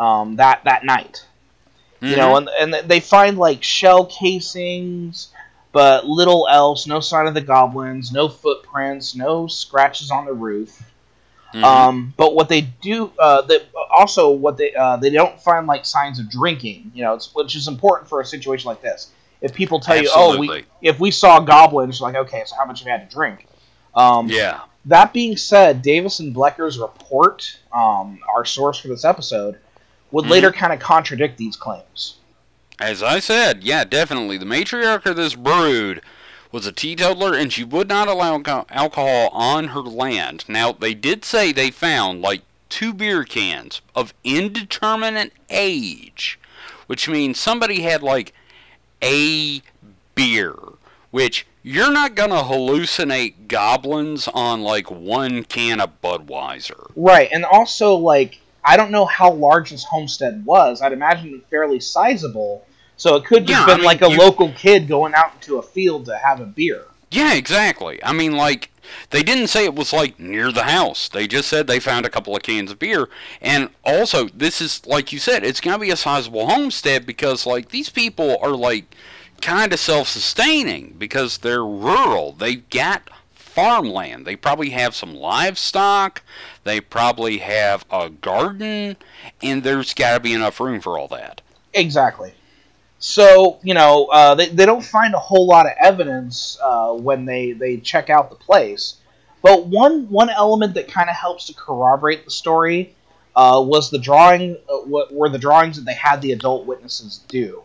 um, 0.00 0.34
that 0.36 0.64
that 0.64 0.84
night. 0.84 1.26
Mm-hmm. 2.00 2.06
You 2.06 2.16
know, 2.16 2.36
and, 2.36 2.48
and 2.48 2.74
they 2.90 2.98
find 2.98 3.38
like 3.38 3.62
shell 3.62 4.06
casings, 4.06 5.28
but 5.70 6.06
little 6.06 6.48
else. 6.50 6.88
No 6.88 6.98
sign 6.98 7.28
of 7.28 7.34
the 7.34 7.40
goblins. 7.40 8.10
No 8.10 8.28
footprints. 8.28 9.14
No 9.14 9.46
scratches 9.46 10.10
on 10.10 10.24
the 10.24 10.34
roof. 10.34 10.82
Mm-hmm. 11.52 11.64
Um, 11.64 12.14
but 12.16 12.34
what 12.34 12.48
they 12.48 12.62
do, 12.62 13.12
uh, 13.18 13.42
they, 13.42 13.58
also 13.94 14.30
what 14.30 14.56
they 14.56 14.74
uh, 14.74 14.96
they 14.96 15.10
don't 15.10 15.38
find 15.40 15.66
like 15.66 15.84
signs 15.84 16.18
of 16.18 16.30
drinking. 16.30 16.92
You 16.94 17.04
know, 17.04 17.18
which 17.34 17.56
is 17.56 17.68
important 17.68 18.08
for 18.08 18.20
a 18.20 18.24
situation 18.24 18.68
like 18.68 18.80
this. 18.80 19.10
If 19.40 19.52
people 19.52 19.80
tell 19.80 19.98
Absolutely. 19.98 20.46
you, 20.46 20.52
oh, 20.52 20.56
we 20.80 20.88
if 20.88 21.00
we 21.00 21.10
saw 21.10 21.40
goblins, 21.40 22.00
like 22.00 22.14
okay, 22.14 22.42
so 22.46 22.56
how 22.56 22.64
much 22.64 22.80
have 22.80 22.86
you 22.86 22.92
had 22.92 23.08
to 23.08 23.14
drink? 23.14 23.46
Um, 23.94 24.28
yeah. 24.28 24.62
That 24.86 25.12
being 25.12 25.36
said, 25.36 25.82
Davis 25.82 26.18
and 26.18 26.34
Bloecher's 26.34 26.78
report, 26.78 27.58
um, 27.72 28.18
our 28.34 28.44
source 28.44 28.78
for 28.80 28.88
this 28.88 29.04
episode, 29.04 29.58
would 30.10 30.24
mm-hmm. 30.24 30.32
later 30.32 30.52
kind 30.52 30.72
of 30.72 30.80
contradict 30.80 31.38
these 31.38 31.56
claims. 31.56 32.16
As 32.80 33.02
I 33.02 33.20
said, 33.20 33.62
yeah, 33.62 33.84
definitely. 33.84 34.38
The 34.38 34.44
matriarch 34.44 35.06
of 35.06 35.14
this 35.14 35.36
brood 35.36 36.02
was 36.52 36.66
a 36.66 36.72
teetotaler, 36.72 37.34
and 37.34 37.52
she 37.52 37.64
would 37.64 37.88
not 37.88 38.08
allow 38.08 38.40
alcohol 38.68 39.30
on 39.32 39.68
her 39.68 39.80
land. 39.80 40.44
Now, 40.46 40.72
they 40.72 40.94
did 40.94 41.24
say 41.24 41.50
they 41.50 41.70
found 41.70 42.20
like 42.20 42.42
two 42.68 42.92
beer 42.92 43.24
cans 43.24 43.80
of 43.94 44.14
indeterminate 44.22 45.32
age, 45.50 46.38
which 46.86 47.08
means 47.08 47.40
somebody 47.40 47.82
had 47.82 48.02
like 48.02 48.32
a 49.02 49.62
beer, 50.14 50.54
which 51.10 51.46
you're 51.62 51.92
not 51.92 52.14
going 52.14 52.30
to 52.30 52.36
hallucinate 52.36 53.48
goblins 53.48 54.28
on 54.28 54.62
like 54.62 54.90
one 54.90 55.44
can 55.44 55.80
of 55.80 56.00
Budweiser. 56.02 56.90
Right, 56.94 57.28
and 57.32 57.44
also 57.44 57.94
like 57.94 58.40
I 58.64 58.76
don't 58.76 58.90
know 58.90 59.06
how 59.06 59.32
large 59.32 59.70
this 59.70 59.84
homestead 59.84 60.44
was. 60.44 60.82
I'd 60.82 60.92
imagine 60.92 61.42
fairly 61.50 61.80
sizable 61.80 62.64
so 63.02 63.16
it 63.16 63.24
could 63.24 63.48
have 63.48 63.50
yeah, 63.50 63.66
been 63.66 63.74
I 63.74 63.76
mean, 63.78 63.84
like 63.84 64.02
a 64.02 64.10
you, 64.10 64.16
local 64.16 64.52
kid 64.52 64.86
going 64.86 65.12
out 65.12 65.34
into 65.34 65.58
a 65.58 65.62
field 65.62 66.04
to 66.04 66.16
have 66.16 66.38
a 66.38 66.46
beer. 66.46 66.84
Yeah, 67.10 67.34
exactly. 67.34 67.98
I 68.04 68.12
mean, 68.12 68.30
like 68.36 68.70
they 69.10 69.24
didn't 69.24 69.48
say 69.48 69.64
it 69.64 69.74
was 69.74 69.92
like 69.92 70.20
near 70.20 70.52
the 70.52 70.62
house. 70.62 71.08
They 71.08 71.26
just 71.26 71.48
said 71.48 71.66
they 71.66 71.80
found 71.80 72.06
a 72.06 72.08
couple 72.08 72.36
of 72.36 72.44
cans 72.44 72.70
of 72.70 72.78
beer. 72.78 73.08
And 73.40 73.70
also, 73.84 74.28
this 74.28 74.60
is 74.60 74.86
like 74.86 75.12
you 75.12 75.18
said, 75.18 75.42
it's 75.42 75.60
gonna 75.60 75.80
be 75.80 75.90
a 75.90 75.96
sizable 75.96 76.46
homestead 76.46 77.04
because 77.04 77.44
like 77.44 77.70
these 77.70 77.90
people 77.90 78.38
are 78.40 78.52
like 78.52 78.94
kind 79.40 79.72
of 79.72 79.80
self-sustaining 79.80 80.94
because 80.96 81.38
they're 81.38 81.66
rural. 81.66 82.30
They've 82.30 82.70
got 82.70 83.10
farmland. 83.32 84.28
They 84.28 84.36
probably 84.36 84.70
have 84.70 84.94
some 84.94 85.16
livestock. 85.16 86.22
They 86.62 86.80
probably 86.80 87.38
have 87.38 87.84
a 87.90 88.10
garden, 88.10 88.96
and 89.42 89.64
there's 89.64 89.92
got 89.92 90.14
to 90.14 90.20
be 90.20 90.34
enough 90.34 90.60
room 90.60 90.80
for 90.80 90.96
all 90.96 91.08
that. 91.08 91.40
Exactly. 91.74 92.34
So 93.02 93.58
you 93.64 93.74
know 93.74 94.06
uh, 94.06 94.36
they, 94.36 94.48
they 94.48 94.64
don't 94.64 94.84
find 94.84 95.12
a 95.12 95.18
whole 95.18 95.44
lot 95.44 95.66
of 95.66 95.72
evidence 95.80 96.56
uh, 96.62 96.92
when 96.92 97.24
they, 97.24 97.50
they 97.50 97.78
check 97.78 98.10
out 98.10 98.30
the 98.30 98.36
place, 98.36 98.98
but 99.42 99.66
one 99.66 100.08
one 100.08 100.30
element 100.30 100.74
that 100.74 100.86
kind 100.86 101.10
of 101.10 101.16
helps 101.16 101.48
to 101.48 101.54
corroborate 101.54 102.24
the 102.24 102.30
story 102.30 102.94
uh, 103.34 103.60
was 103.66 103.90
the 103.90 103.98
drawing 103.98 104.56
uh, 104.72 104.86
were 104.86 105.28
the 105.28 105.38
drawings 105.38 105.76
that 105.76 105.84
they 105.84 105.94
had 105.94 106.22
the 106.22 106.30
adult 106.30 106.64
witnesses 106.64 107.24
do. 107.26 107.64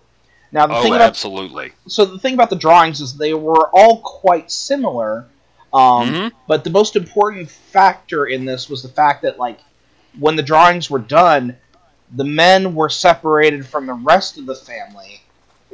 Now 0.51 0.65
the 0.65 0.75
oh, 0.75 0.81
thing 0.81 0.95
about, 0.95 1.07
absolutely. 1.07 1.71
So 1.87 2.05
the 2.05 2.17
thing 2.17 2.33
about 2.33 2.49
the 2.49 2.55
drawings 2.55 2.99
is 2.99 3.15
they 3.15 3.35
were 3.35 3.69
all 3.73 4.01
quite 4.01 4.49
similar, 4.49 5.27
um, 5.71 6.09
mm-hmm. 6.09 6.37
but 6.47 6.63
the 6.63 6.71
most 6.71 6.95
important 6.95 7.51
factor 7.51 8.25
in 8.25 8.45
this 8.45 8.71
was 8.71 8.81
the 8.81 8.89
fact 8.89 9.21
that 9.21 9.37
like 9.37 9.59
when 10.17 10.35
the 10.35 10.41
drawings 10.41 10.89
were 10.89 10.97
done, 10.97 11.57
the 12.11 12.23
men 12.23 12.73
were 12.73 12.89
separated 12.89 13.67
from 13.67 13.85
the 13.85 13.93
rest 13.93 14.39
of 14.39 14.47
the 14.47 14.55
family 14.55 15.21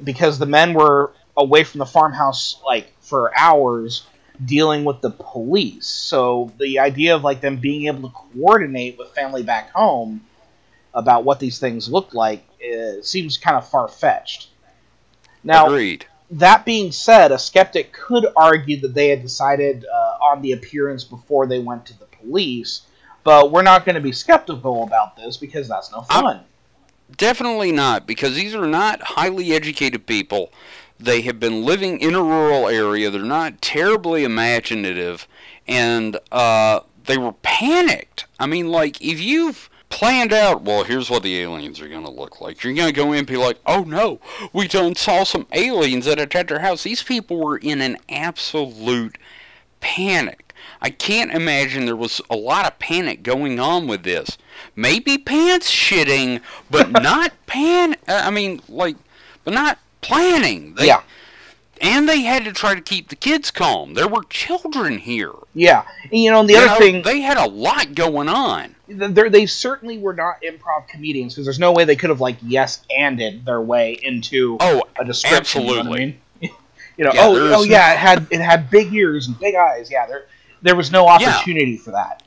because 0.01 0.39
the 0.39 0.45
men 0.45 0.73
were 0.73 1.13
away 1.35 1.63
from 1.63 1.79
the 1.79 1.85
farmhouse 1.85 2.61
like 2.65 2.93
for 3.01 3.37
hours 3.37 4.05
dealing 4.43 4.83
with 4.83 5.01
the 5.01 5.09
police. 5.09 5.87
So 5.87 6.51
the 6.59 6.79
idea 6.79 7.15
of 7.15 7.23
like 7.23 7.41
them 7.41 7.57
being 7.57 7.87
able 7.87 8.09
to 8.09 8.15
coordinate 8.15 8.97
with 8.97 9.09
family 9.09 9.43
back 9.43 9.71
home 9.71 10.21
about 10.93 11.23
what 11.23 11.39
these 11.39 11.59
things 11.59 11.89
look 11.89 12.13
like 12.13 12.43
seems 13.01 13.37
kind 13.37 13.57
of 13.57 13.67
far 13.67 13.87
fetched. 13.87 14.49
Now, 15.43 15.67
Agreed. 15.67 16.05
that 16.31 16.65
being 16.65 16.91
said, 16.91 17.31
a 17.31 17.39
skeptic 17.39 17.91
could 17.91 18.25
argue 18.35 18.79
that 18.81 18.93
they 18.93 19.09
had 19.09 19.21
decided 19.21 19.85
uh, 19.85 20.17
on 20.21 20.41
the 20.41 20.53
appearance 20.53 21.03
before 21.03 21.47
they 21.47 21.59
went 21.59 21.85
to 21.87 21.99
the 21.99 22.05
police, 22.05 22.81
but 23.23 23.51
we're 23.51 23.63
not 23.63 23.85
going 23.85 23.95
to 23.95 24.01
be 24.01 24.13
skeptical 24.13 24.83
about 24.83 25.17
this 25.17 25.37
because 25.37 25.67
that's 25.67 25.91
no 25.91 26.01
fun. 26.01 26.37
I'm, 26.37 26.45
Definitely 27.15 27.71
not, 27.71 28.07
because 28.07 28.35
these 28.35 28.55
are 28.55 28.67
not 28.67 29.01
highly 29.01 29.53
educated 29.53 30.05
people. 30.05 30.51
They 30.99 31.21
have 31.21 31.39
been 31.39 31.63
living 31.63 31.99
in 31.99 32.15
a 32.15 32.23
rural 32.23 32.67
area. 32.67 33.09
They're 33.09 33.21
not 33.21 33.61
terribly 33.61 34.23
imaginative, 34.23 35.27
and 35.67 36.17
uh, 36.31 36.81
they 37.05 37.17
were 37.17 37.33
panicked. 37.33 38.25
I 38.39 38.45
mean, 38.45 38.69
like, 38.69 39.01
if 39.01 39.21
you've 39.21 39.69
planned 39.89 40.33
out, 40.33 40.63
well, 40.63 40.83
here's 40.83 41.09
what 41.09 41.21
the 41.21 41.39
aliens 41.39 41.79
are 41.79 41.87
going 41.87 42.03
to 42.03 42.09
look 42.09 42.41
like. 42.41 42.63
You're 42.63 42.73
going 42.73 42.87
to 42.87 42.93
go 42.93 43.11
in 43.11 43.19
and 43.19 43.27
be 43.27 43.37
like, 43.37 43.59
oh 43.67 43.83
no, 43.83 44.19
we 44.51 44.67
done 44.67 44.95
saw 44.95 45.23
some 45.23 45.45
aliens 45.51 46.05
that 46.05 46.19
attacked 46.19 46.51
our 46.51 46.59
house. 46.59 46.81
These 46.81 47.03
people 47.03 47.37
were 47.37 47.57
in 47.57 47.79
an 47.79 47.97
absolute 48.09 49.17
panic. 49.81 50.42
I 50.81 50.89
can't 50.89 51.31
imagine 51.31 51.85
there 51.85 51.95
was 51.95 52.21
a 52.29 52.35
lot 52.35 52.65
of 52.65 52.77
panic 52.77 53.23
going 53.23 53.59
on 53.59 53.87
with 53.87 54.03
this. 54.03 54.37
Maybe 54.75 55.17
pants 55.17 55.71
shitting, 55.71 56.41
but 56.69 56.91
not 57.03 57.31
pan. 57.47 57.93
Uh, 58.07 58.21
I 58.25 58.31
mean, 58.31 58.61
like, 58.67 58.97
but 59.43 59.53
not 59.53 59.79
planning. 60.01 60.75
They, 60.75 60.87
yeah. 60.87 61.01
And 61.81 62.07
they 62.07 62.21
had 62.21 62.45
to 62.45 62.53
try 62.53 62.75
to 62.75 62.81
keep 62.81 63.09
the 63.09 63.15
kids 63.15 63.51
calm. 63.51 63.93
There 63.93 64.07
were 64.07 64.23
children 64.29 64.99
here. 64.99 65.33
Yeah, 65.53 65.83
and, 66.03 66.13
you 66.13 66.31
know, 66.31 66.45
the 66.45 66.53
you 66.53 66.59
other 66.59 66.67
know, 66.67 66.77
thing 66.77 67.01
they 67.01 67.21
had 67.21 67.37
a 67.37 67.49
lot 67.49 67.95
going 67.95 68.29
on. 68.29 68.75
They 68.87 69.45
certainly 69.45 69.97
were 69.97 70.13
not 70.13 70.41
improv 70.43 70.87
comedians 70.87 71.33
because 71.33 71.45
there's 71.45 71.59
no 71.59 71.71
way 71.71 71.83
they 71.85 71.95
could 71.95 72.09
have 72.09 72.21
like 72.21 72.37
yes 72.41 72.83
anded 72.95 73.45
their 73.45 73.61
way 73.61 73.97
into 74.01 74.57
oh, 74.59 74.83
a 74.99 75.03
description. 75.03 75.63
Absolutely. 75.63 75.77
You 75.77 75.83
know, 75.83 75.91
I 75.91 75.97
mean? 75.97 76.17
you 76.97 77.05
know 77.05 77.11
yeah, 77.13 77.21
oh, 77.21 77.53
oh 77.59 77.63
yeah, 77.63 77.93
it 77.93 77.97
had 77.97 78.27
it 78.29 78.39
had 78.39 78.69
big 78.69 78.93
ears 78.93 79.27
and 79.27 79.39
big 79.39 79.55
eyes. 79.55 79.89
Yeah, 79.91 80.05
there 80.05 80.25
there 80.63 80.75
was 80.75 80.91
no 80.91 81.07
opportunity 81.07 81.73
yeah. 81.73 81.81
for 81.81 81.91
that. 81.91 82.23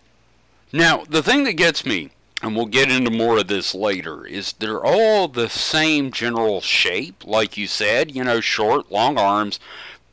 Now, 0.73 1.05
the 1.09 1.23
thing 1.23 1.45
that 1.45 1.55
gets 1.55 1.85
me, 1.85 2.11
and 2.43 2.55
we'll 2.55 2.67
get 2.67 2.91
into 2.91 3.11
more 3.11 3.39
of 3.39 3.49
this 3.49 3.75
later, 3.75 4.27
is 4.27 4.53
they're 4.53 4.85
all 4.85 5.27
the 5.27 5.49
same 5.49 6.13
general 6.13 6.61
shape, 6.61 7.27
like 7.27 7.57
you 7.57 7.67
said, 7.67 8.15
you 8.15 8.23
know, 8.23 8.41
short, 8.41 8.93
long 8.93 9.19
arms, 9.19 9.59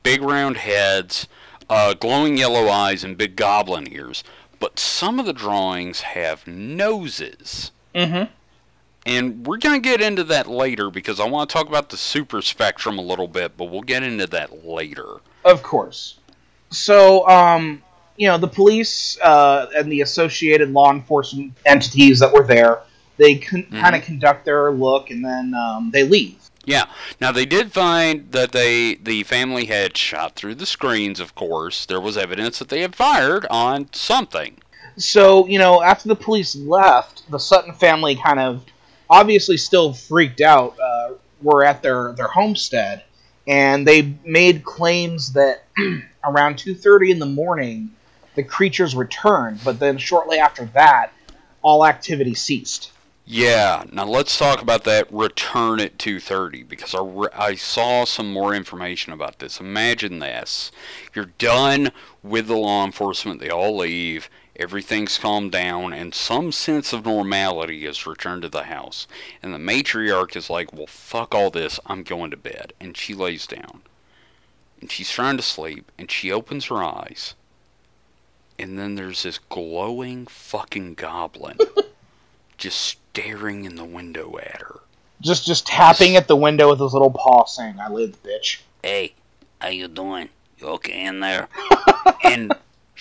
big 0.04 0.22
round 0.22 0.58
heads, 0.58 1.28
uh, 1.70 1.94
glowing 1.94 2.38
yellow 2.38 2.70
eyes, 2.70 3.04
and 3.04 3.18
big 3.18 3.36
goblin 3.36 3.92
ears. 3.92 4.24
But 4.60 4.80
some 4.80 5.20
of 5.20 5.26
the 5.26 5.34
drawings 5.34 6.02
have 6.02 6.48
noses. 6.48 7.72
Mm-hmm. 7.94 8.32
And 9.06 9.46
we're 9.46 9.58
going 9.58 9.82
to 9.82 9.90
get 9.90 10.00
into 10.02 10.24
that 10.26 10.48
later 10.48 10.90
because 10.90 11.20
I 11.20 11.28
want 11.28 11.50
to 11.50 11.54
talk 11.54 11.68
about 11.68 11.90
the 11.90 11.98
super 11.98 12.42
spectrum 12.42 12.98
a 12.98 13.02
little 13.02 13.28
bit, 13.28 13.58
but 13.58 13.66
we'll 13.66 13.82
get 13.82 14.02
into 14.02 14.28
that 14.28 14.66
later. 14.66 15.18
Of 15.44 15.62
course. 15.62 16.20
So, 16.70 17.28
um, 17.28 17.83
you 18.18 18.28
know, 18.28 18.38
the 18.38 18.48
police 18.48 19.18
uh, 19.22 19.68
and 19.76 19.92
the 19.92 20.02
associated 20.02 20.72
law 20.72 20.92
enforcement 20.92 21.54
entities 21.66 22.20
that 22.20 22.32
were 22.32 22.46
there, 22.46 22.80
they 23.18 23.36
con- 23.36 23.68
Mhm. 23.72 23.80
kind 23.82 23.96
of 23.96 24.04
conduct 24.04 24.46
their 24.46 24.72
look 24.72 25.10
and 25.10 25.24
then 25.24 25.54
um, 25.54 25.90
they 25.92 26.04
leave. 26.04 26.36
Yeah. 26.66 26.86
Now 27.20 27.32
they 27.32 27.46
did 27.46 27.74
find 27.74 28.32
that 28.32 28.52
they 28.54 28.96
the 28.96 29.24
family 29.24 29.66
had 29.66 29.98
shot 29.98 30.36
through 30.36 30.56
the 30.56 30.66
screens, 30.66 31.20
of 31.20 31.36
course. 31.36 31.86
There 31.86 32.00
was 32.00 32.18
evidence 32.18 32.60
that 32.60 32.70
they 32.70 32.82
had 32.82 32.96
fired 32.96 33.46
on 33.50 33.90
something. 33.92 34.58
So, 34.96 35.48
you 35.48 35.60
know, 35.60 35.82
after 35.82 36.08
the 36.08 36.16
police 36.16 36.56
left, 36.56 37.30
the 37.32 37.40
Sutton 37.40 37.74
family 37.74 38.16
kind 38.16 38.40
of 38.40 38.64
obviously 39.10 39.58
still 39.58 39.92
freaked 39.94 40.40
out, 40.40 40.76
uh, 40.80 41.14
were 41.42 41.66
at 41.66 41.82
their, 41.82 42.14
their 42.14 42.28
homestead, 42.28 43.04
and 43.48 43.86
they 43.86 44.14
made 44.24 44.64
claims 44.64 45.34
that 45.34 45.64
around 46.24 46.56
2.30 46.56 47.10
in 47.12 47.20
the 47.20 47.26
morning, 47.26 47.92
the 48.36 48.44
creatures 48.44 48.96
returned, 48.96 49.60
but 49.64 49.80
then 49.80 49.98
shortly 49.98 50.40
after 50.40 50.66
that, 50.74 51.12
all 51.62 51.86
activity 51.86 52.34
ceased. 52.34 52.92
Yeah. 53.26 53.86
Now 53.92 54.06
let's 54.06 54.38
talk 54.38 54.62
about 54.62 54.84
that 54.84 55.12
return 55.12 55.80
at 55.80 55.98
2:30 55.98 56.68
because 56.68 56.94
I, 56.94 57.02
re- 57.02 57.30
I 57.34 57.56
saw 57.56 58.04
some 58.04 58.34
more 58.34 58.54
information 58.54 59.14
about 59.14 59.40
this. 59.40 59.62
Imagine 59.62 60.20
this. 60.20 60.72
You're 61.16 61.32
done 61.38 61.92
with 62.22 62.48
the 62.48 62.58
law 62.58 62.84
enforcement, 62.84 63.40
they 63.40 63.50
all 63.50 63.78
leave, 63.78 64.30
everything's 64.58 65.18
calmed 65.18 65.54
down 65.54 65.94
and 65.94 66.14
some 66.14 66.52
sense 66.52 66.92
of 66.92 67.06
normality 67.06 67.86
is 67.86 68.06
returned 68.06 68.42
to 68.42 68.50
the 68.50 68.64
house. 68.64 69.08
And 69.42 69.54
the 69.54 69.58
matriarch 69.58 70.36
is 70.36 70.50
like, 70.50 70.74
"Well, 70.74 70.88
fuck 70.88 71.34
all 71.34 71.50
this. 71.50 71.80
I'm 71.86 72.04
going 72.04 72.30
to 72.32 72.38
bed." 72.38 72.74
And 72.82 72.98
she 72.98 73.14
lays 73.14 73.48
down. 73.48 73.84
And 74.82 74.92
she's 74.92 75.12
trying 75.12 75.38
to 75.38 75.44
sleep 75.44 75.94
and 75.98 76.12
she 76.12 76.30
opens 76.30 76.66
her 76.66 76.84
eyes. 76.84 77.36
And 78.64 78.80
then 78.80 78.96
there's 78.96 79.24
this 79.24 79.40
glowing 79.50 80.26
fucking 80.26 80.94
goblin 80.94 81.58
just 82.58 82.80
staring 82.80 83.66
in 83.66 83.76
the 83.76 83.84
window 83.84 84.38
at 84.38 84.62
her. 84.62 84.80
Just 85.20 85.46
just 85.46 85.68
tapping 85.68 86.16
at 86.16 86.30
the 86.30 86.38
window 86.38 86.70
with 86.70 86.80
his 86.80 86.94
little 86.94 87.12
paw 87.12 87.44
saying, 87.44 87.76
I 87.78 87.90
live, 87.90 88.24
bitch. 88.24 88.62
Hey, 88.82 89.16
how 89.60 89.68
you 89.68 89.90
doing? 89.90 90.30
You 90.60 90.68
okay 90.68 91.04
in 91.04 91.20
there? 91.20 91.50
and 92.24 92.54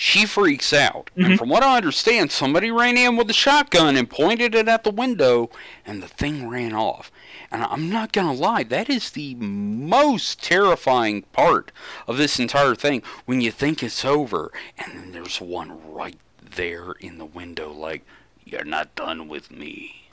she 0.03 0.27
freaks 0.27 0.73
out. 0.73 1.11
And 1.15 1.27
mm-hmm. 1.27 1.37
from 1.37 1.49
what 1.49 1.63
I 1.63 1.77
understand, 1.77 2.33
somebody 2.33 2.73
ran 2.73 2.97
in 2.97 3.17
with 3.17 3.31
a 3.31 3.33
shotgun 3.33 3.97
and 3.97 4.11
pointed 4.11 4.53
it 4.53 4.67
at 4.67 4.83
the 4.83 4.91
window, 4.91 5.49
and 5.87 6.03
the 6.03 6.09
thing 6.09 6.49
ran 6.49 6.73
off. 6.73 7.13
And 7.53 7.63
I'm 7.63 7.89
not 7.89 8.11
gonna 8.11 8.33
lie, 8.33 8.65
that 8.65 8.91
is 8.91 9.11
the 9.11 9.37
most 9.37 10.43
terrifying 10.43 11.23
part 11.33 11.71
of 12.09 12.17
this 12.17 12.41
entire 12.41 12.75
thing. 12.75 13.05
When 13.27 13.41
you 13.41 13.53
think 13.53 13.81
it's 13.81 14.05
over, 14.05 14.51
and 14.77 14.93
then 14.93 15.13
there's 15.13 15.41
one 15.41 15.79
right 15.93 16.19
there 16.57 16.95
in 16.99 17.19
the 17.19 17.25
window, 17.25 17.71
like, 17.71 18.05
you're 18.45 18.65
not 18.65 18.97
done 18.97 19.29
with 19.29 19.53
me. 19.53 20.09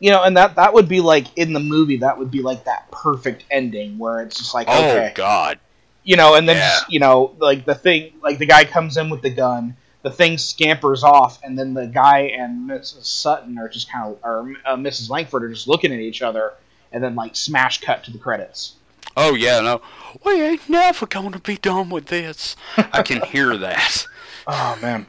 You 0.00 0.10
know, 0.10 0.24
and 0.24 0.36
that 0.36 0.56
that 0.56 0.74
would 0.74 0.88
be 0.88 1.00
like 1.00 1.26
in 1.38 1.52
the 1.52 1.60
movie, 1.60 1.98
that 1.98 2.18
would 2.18 2.32
be 2.32 2.42
like 2.42 2.64
that 2.64 2.90
perfect 2.90 3.44
ending 3.48 3.96
where 3.96 4.22
it's 4.22 4.38
just 4.38 4.54
like, 4.54 4.66
oh, 4.68 4.76
okay, 4.76 5.10
Oh 5.12 5.14
God. 5.14 5.60
You 6.02 6.16
know, 6.16 6.34
and 6.34 6.48
then 6.48 6.56
Yeah. 6.56 6.78
you 6.88 6.98
know, 7.00 7.34
like 7.38 7.64
the 7.64 7.74
thing, 7.74 8.12
like 8.22 8.38
the 8.38 8.46
guy 8.46 8.64
comes 8.64 8.96
in 8.96 9.10
with 9.10 9.22
the 9.22 9.30
gun, 9.30 9.76
the 10.02 10.10
thing 10.10 10.38
scampers 10.38 11.04
off, 11.04 11.38
and 11.44 11.58
then 11.58 11.74
the 11.74 11.86
guy 11.86 12.20
and 12.38 12.68
Mrs. 12.68 13.04
Sutton 13.04 13.58
are 13.58 13.68
just 13.68 13.90
kind 13.92 14.06
of, 14.12 14.18
or 14.24 14.52
uh, 14.64 14.76
Mrs. 14.76 15.10
Lankford 15.10 15.44
are 15.44 15.50
just 15.50 15.68
looking 15.68 15.92
at 15.92 16.00
each 16.00 16.22
other, 16.22 16.54
and 16.90 17.04
then 17.04 17.14
like 17.14 17.36
smash 17.36 17.80
cut 17.82 18.02
to 18.04 18.10
the 18.10 18.18
credits. 18.18 18.74
Oh 19.16 19.34
yeah, 19.34 19.60
no. 19.60 19.82
We 20.24 20.40
ain't 20.40 20.68
never 20.70 21.04
gonna 21.06 21.38
be 21.40 21.56
done 21.56 21.90
with 21.90 22.06
this. 22.06 22.56
I 22.76 23.02
can 23.02 23.20
hear 23.26 23.56
that. 23.58 24.06
Oh 24.46 24.78
man. 24.80 25.06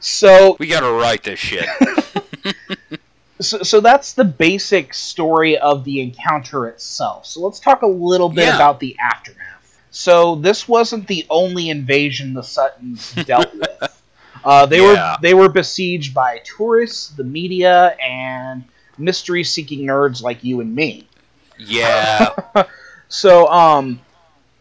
So, 0.00 0.56
We 0.60 0.66
gotta 0.68 0.92
write 0.92 1.24
this 1.24 1.40
shit. 1.40 1.66
so, 3.40 3.62
so 3.62 3.80
that's 3.80 4.12
the 4.12 4.24
basic 4.24 4.94
story 4.94 5.56
of 5.58 5.84
the 5.84 6.00
encounter 6.00 6.66
itself. 6.68 7.26
So 7.26 7.40
let's 7.40 7.60
talk 7.60 7.82
a 7.82 7.86
little 7.86 8.28
bit 8.28 8.46
Yeah. 8.46 8.56
about 8.56 8.80
the 8.80 8.96
aftermath. 9.00 9.44
So 9.90 10.36
this 10.36 10.68
wasn't 10.68 11.06
the 11.06 11.26
only 11.30 11.70
invasion 11.70 12.34
the 12.34 12.42
Suttons 12.42 13.12
dealt 13.24 13.54
with. 13.54 14.00
Uh, 14.44 14.66
they 14.66 14.80
Yeah. 14.80 15.16
were 15.16 15.16
they 15.20 15.34
were 15.34 15.48
besieged 15.48 16.14
by 16.14 16.40
tourists, 16.44 17.10
the 17.10 17.24
media, 17.24 17.96
and 18.04 18.64
mystery-seeking 18.98 19.86
nerds 19.86 20.22
like 20.22 20.44
you 20.44 20.60
and 20.60 20.74
me. 20.74 21.08
Yeah. 21.58 22.34
So, 23.08 23.46
um, 23.48 24.00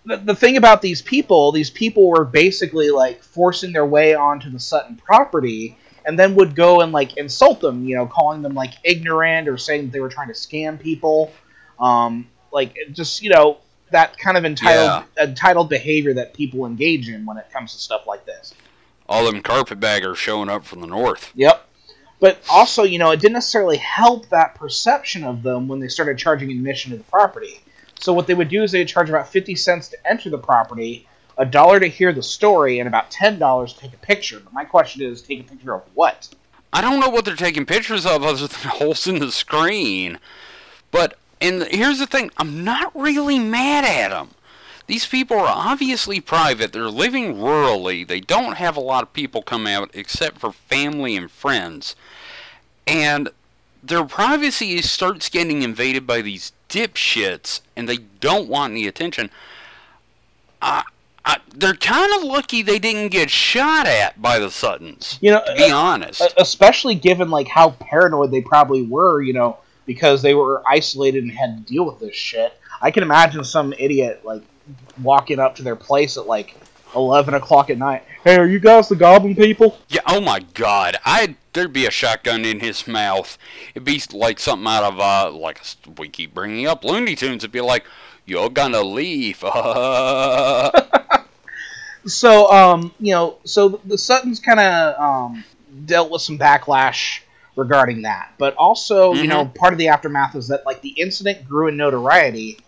the, 0.06 0.18
the 0.18 0.36
thing 0.36 0.58
about 0.58 0.82
these 0.82 1.02
people, 1.02 1.52
these 1.52 1.70
people 1.70 2.10
were 2.10 2.26
basically 2.26 2.90
like 2.90 3.24
forcing 3.24 3.74
their 3.74 3.86
way 3.86 4.16
onto 4.16 4.50
the 4.50 4.60
Sutton 4.60 4.96
property, 4.98 5.78
and 6.06 6.18
then 6.18 6.36
would 6.36 6.56
go 6.56 6.82
and 6.82 6.92
like 6.92 7.18
insult 7.18 7.60
them, 7.60 7.86
you 7.86 7.96
know, 7.96 8.06
calling 8.08 8.42
them 8.42 8.54
like 8.54 8.74
ignorant 8.84 9.48
or 9.48 9.58
saying 9.58 9.86
that 9.86 9.92
they 9.92 10.00
were 10.00 10.10
trying 10.10 10.28
to 10.30 10.34
scam 10.34 10.80
people, 10.80 11.34
um, 11.80 12.28
like 12.52 12.76
just 12.94 13.22
you 13.22 13.30
know 13.30 13.58
that 13.92 14.18
kind 14.18 14.38
of 14.38 14.46
entitled 14.46 15.06
entitled 15.20 15.70
behavior 15.70 16.14
that 16.14 16.34
people 16.34 16.66
engage 16.66 17.10
in 17.10 17.26
when 17.26 17.38
it 17.38 17.50
comes 17.52 17.74
to 17.74 17.80
stuff 17.80 18.06
like 18.08 18.26
this. 18.26 18.54
All 19.10 19.26
them 19.26 19.42
carpetbaggers 19.42 20.18
showing 20.18 20.50
up 20.50 20.66
from 20.66 20.82
the 20.82 20.88
north. 20.88 21.32
Yep. 21.36 21.64
But 22.20 22.42
also, 22.50 22.84
you 22.84 22.98
know, 23.00 23.12
it 23.12 23.20
didn't 23.20 23.34
necessarily 23.34 23.78
help 23.78 24.30
that 24.30 24.56
perception 24.56 25.24
of 25.24 25.44
them 25.44 25.68
when 25.68 25.80
they 25.80 25.88
started 25.88 26.18
charging 26.18 26.52
admission 26.52 26.92
to 26.92 26.98
the 26.98 27.04
property. 27.04 27.62
So 28.00 28.12
what 28.14 28.28
they 28.28 28.34
would 28.34 28.50
do 28.50 28.64
is 28.64 28.72
they'd 28.72 28.88
charge 28.88 29.10
about 29.10 29.30
50 29.30 29.56
cents 29.56 29.90
to 29.90 29.98
enter 30.08 30.30
the 30.30 30.38
property, 30.38 31.08
a 31.38 31.46
dollar 31.46 31.80
to 31.80 31.88
hear 31.88 32.12
the 32.12 32.24
story, 32.24 32.80
and 32.80 32.88
about 32.88 33.12
$10 33.12 33.68
to 33.74 33.80
take 33.80 33.94
a 33.94 33.98
picture. 33.98 34.40
But 34.40 34.54
my 34.54 34.66
question 34.66 35.04
is, 35.04 35.22
take 35.22 35.42
a 35.42 35.44
picture 35.44 35.74
of 35.74 35.84
what? 35.94 36.30
I 36.74 36.82
don't 36.82 37.00
know 37.00 37.10
what 37.10 37.26
they're 37.26 37.36
taking 37.36 37.66
pictures 37.66 38.06
of 38.06 38.24
other 38.24 38.48
than 38.48 38.50
holes 38.72 39.08
in 39.08 39.20
the 39.20 39.32
screen. 39.32 40.20
But 40.92 41.18
and 41.42 41.64
here's 41.64 42.00
the 42.00 42.08
thing, 42.08 42.32
I'm 42.38 42.64
not 42.64 42.92
really 42.96 43.40
mad 43.40 43.86
at 43.86 44.10
them. 44.10 44.30
These 44.88 45.06
people 45.06 45.38
are 45.38 45.48
obviously 45.48 46.22
private. 46.22 46.72
They're 46.72 46.90
living 46.90 47.36
rurally. 47.36 48.08
They 48.08 48.22
don't 48.22 48.56
have 48.56 48.78
a 48.78 48.82
lot 48.82 49.04
of 49.04 49.12
people 49.12 49.42
come 49.42 49.68
out 49.68 49.92
except 49.94 50.40
for 50.40 50.54
family 50.54 51.18
and 51.18 51.30
friends. 51.30 51.96
And 52.86 53.30
their 53.84 54.06
privacy 54.06 54.82
starts 54.82 55.28
getting 55.28 55.62
invaded 55.62 56.08
by 56.08 56.22
these 56.22 56.54
dipshits, 56.70 57.60
and 57.76 57.88
they 57.88 57.98
don't 57.98 58.48
want 58.48 58.72
any 58.72 58.88
attention. 58.88 59.30
I, 60.62 60.84
I, 61.26 61.40
they're 61.54 61.74
kind 61.74 62.14
of 62.16 62.24
lucky 62.24 62.62
they 62.62 62.80
didn't 62.80 63.10
get 63.10 63.30
shot 63.30 63.88
at 63.88 64.22
by 64.22 64.40
the 64.40 64.50
Suttons. 64.50 65.20
You 65.22 65.32
know, 65.32 65.44
To 65.46 65.56
be 65.56 65.70
uh, 65.70 65.78
honest. 65.78 66.22
especially 66.38 66.96
given 66.96 67.30
like 67.30 67.50
how 67.50 67.72
paranoid 67.72 68.32
they 68.32 68.42
probably 68.42 68.84
were, 68.84 69.22
you 69.22 69.34
know, 69.34 69.58
because 69.88 70.22
they 70.22 70.36
were 70.36 70.62
isolated 70.70 71.24
and 71.24 71.32
had 71.32 71.58
to 71.58 71.74
deal 71.74 71.84
with 71.86 72.00
this 72.00 72.16
shit. 72.16 72.54
I 72.80 72.92
can 72.92 73.02
imagine 73.02 73.44
some 73.44 73.74
idiot 73.74 74.22
like 74.24 74.44
walking 75.02 75.40
up 75.40 75.56
to 75.56 75.64
their 75.64 75.76
place 75.76 76.18
at 76.18 76.28
like 76.28 76.56
11 76.96 77.34
o'clock 77.34 77.72
at 77.72 77.80
night. 77.80 78.04
Hey, 78.24 78.38
are 78.38 78.46
you 78.46 78.60
guys 78.60 78.88
the 78.88 78.96
Goblin 78.96 79.36
people? 79.36 79.80
Yeah. 79.90 80.02
Oh 80.06 80.22
my 80.22 80.42
God. 80.54 80.98
I 81.04 81.36
there'd 81.54 81.74
be 81.74 81.88
a 81.88 81.92
shotgun 81.92 82.46
in 82.46 82.60
his 82.60 82.88
mouth. 82.88 83.40
It'd 83.74 83.84
be 83.84 84.00
like 84.14 84.40
something 84.40 84.68
out 84.68 84.84
of 84.84 85.00
uh 85.00 85.32
like 85.32 85.60
we 85.98 86.10
keep 86.10 86.36
bringing 86.36 86.68
up 86.68 86.84
Looney 86.84 87.16
Tunes. 87.16 87.44
It'd 87.44 87.52
be 87.52 87.62
like 87.62 87.86
you're 88.26 88.52
gonna 88.52 88.84
leave. 88.84 89.44
So, 92.08 92.50
um, 92.50 92.94
you 93.00 93.12
know, 93.12 93.38
so 93.44 93.82
the 93.84 93.98
Suttons 93.98 94.40
kind 94.40 94.60
of 94.60 95.00
um, 95.00 95.44
dealt 95.86 96.10
with 96.10 96.22
some 96.22 96.40
backlash 96.40 97.20
regarding 97.58 98.04
that, 98.04 98.32
but 98.38 98.56
also, 98.56 99.14
you 99.14 99.28
know, 99.28 99.46
part 99.46 99.74
of 99.74 99.80
the 99.80 99.88
aftermath 99.88 100.36
is 100.36 100.48
that 100.48 100.66
like 100.66 100.80
the 100.82 100.90
incident 100.90 101.46
grew 101.50 101.68
in 101.68 101.76
notoriety, 101.76 102.60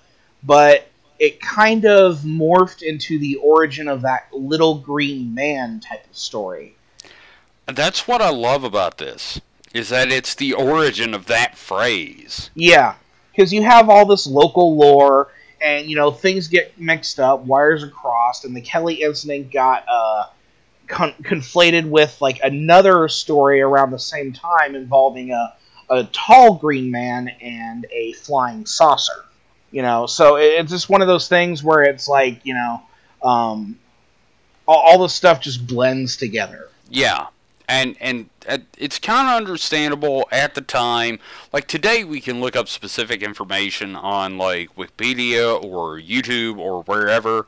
but 0.44 0.90
it 1.20 1.40
kind 1.40 1.86
of 1.86 2.20
morphed 2.20 2.82
into 2.82 3.20
the 3.20 3.36
origin 3.36 3.88
of 3.88 4.02
that 4.02 4.28
little 4.34 4.80
green 4.80 5.34
man 5.34 5.80
type 5.80 6.06
of 6.10 6.18
story. 6.18 6.76
That's 7.68 8.08
what 8.08 8.22
I 8.22 8.30
love 8.30 8.64
about 8.64 8.98
this. 8.98 9.40
Is 9.74 9.90
that 9.90 10.12
it's 10.12 10.34
the 10.34 10.54
origin 10.54 11.14
of 11.14 11.28
that 11.28 11.56
phrase. 11.56 12.50
Yeah, 12.56 12.96
because 13.32 13.54
you 13.54 13.62
have 13.62 13.90
all 13.90 14.08
this 14.08 14.26
local 14.26 14.76
lore, 14.76 15.32
and 15.62 15.88
you 15.88 15.96
know 15.96 16.10
things 16.10 16.48
get 16.48 16.80
mixed 16.80 17.20
up, 17.20 17.42
wires 17.42 17.84
are 17.84 17.90
crossed, 17.90 18.46
and 18.46 18.56
the 18.56 18.62
Kelly 18.62 18.96
incident 18.96 19.52
got 19.52 19.86
uh, 19.88 20.26
con- 20.90 21.14
conflated 21.22 21.90
with 21.90 22.18
like 22.20 22.40
another 22.44 23.08
story 23.08 23.62
around 23.62 23.92
the 23.92 24.00
same 24.00 24.34
time 24.34 24.76
involving 24.76 25.32
a 25.32 25.54
a 25.92 26.04
tall 26.12 26.56
green 26.56 26.92
man 26.92 27.30
and 27.42 27.86
a 27.92 28.12
flying 28.14 28.66
saucer. 28.66 29.26
You 29.72 29.82
know, 29.82 30.06
so 30.06 30.36
it- 30.36 30.54
it's 30.60 30.72
just 30.72 30.90
one 30.90 31.02
of 31.02 31.08
those 31.08 31.28
things 31.30 31.64
where 31.64 31.84
it's 31.84 32.08
like 32.08 32.42
you 32.44 32.54
know, 32.56 32.82
um, 33.24 33.80
all, 34.68 34.78
all 34.78 34.98
the 35.00 35.10
stuff 35.10 35.42
just 35.42 35.66
blends 35.66 36.18
together. 36.18 36.68
Yeah. 36.90 37.28
and 37.68 37.96
and 38.02 38.30
uh, 38.48 38.58
it's 38.80 38.98
kind 38.98 39.28
of 39.30 39.36
understandable 39.48 40.28
at 40.32 40.56
the 40.56 40.62
time. 40.62 41.20
Like 41.54 41.68
today, 41.68 42.04
we 42.04 42.20
can 42.20 42.42
look 42.42 42.56
up 42.56 42.68
specific 42.68 43.22
information 43.22 43.96
on 43.96 44.38
like 44.40 44.76
Wikipedia 44.76 45.64
or 45.64 46.00
YouTube 46.00 46.58
or 46.58 46.82
wherever. 46.84 47.46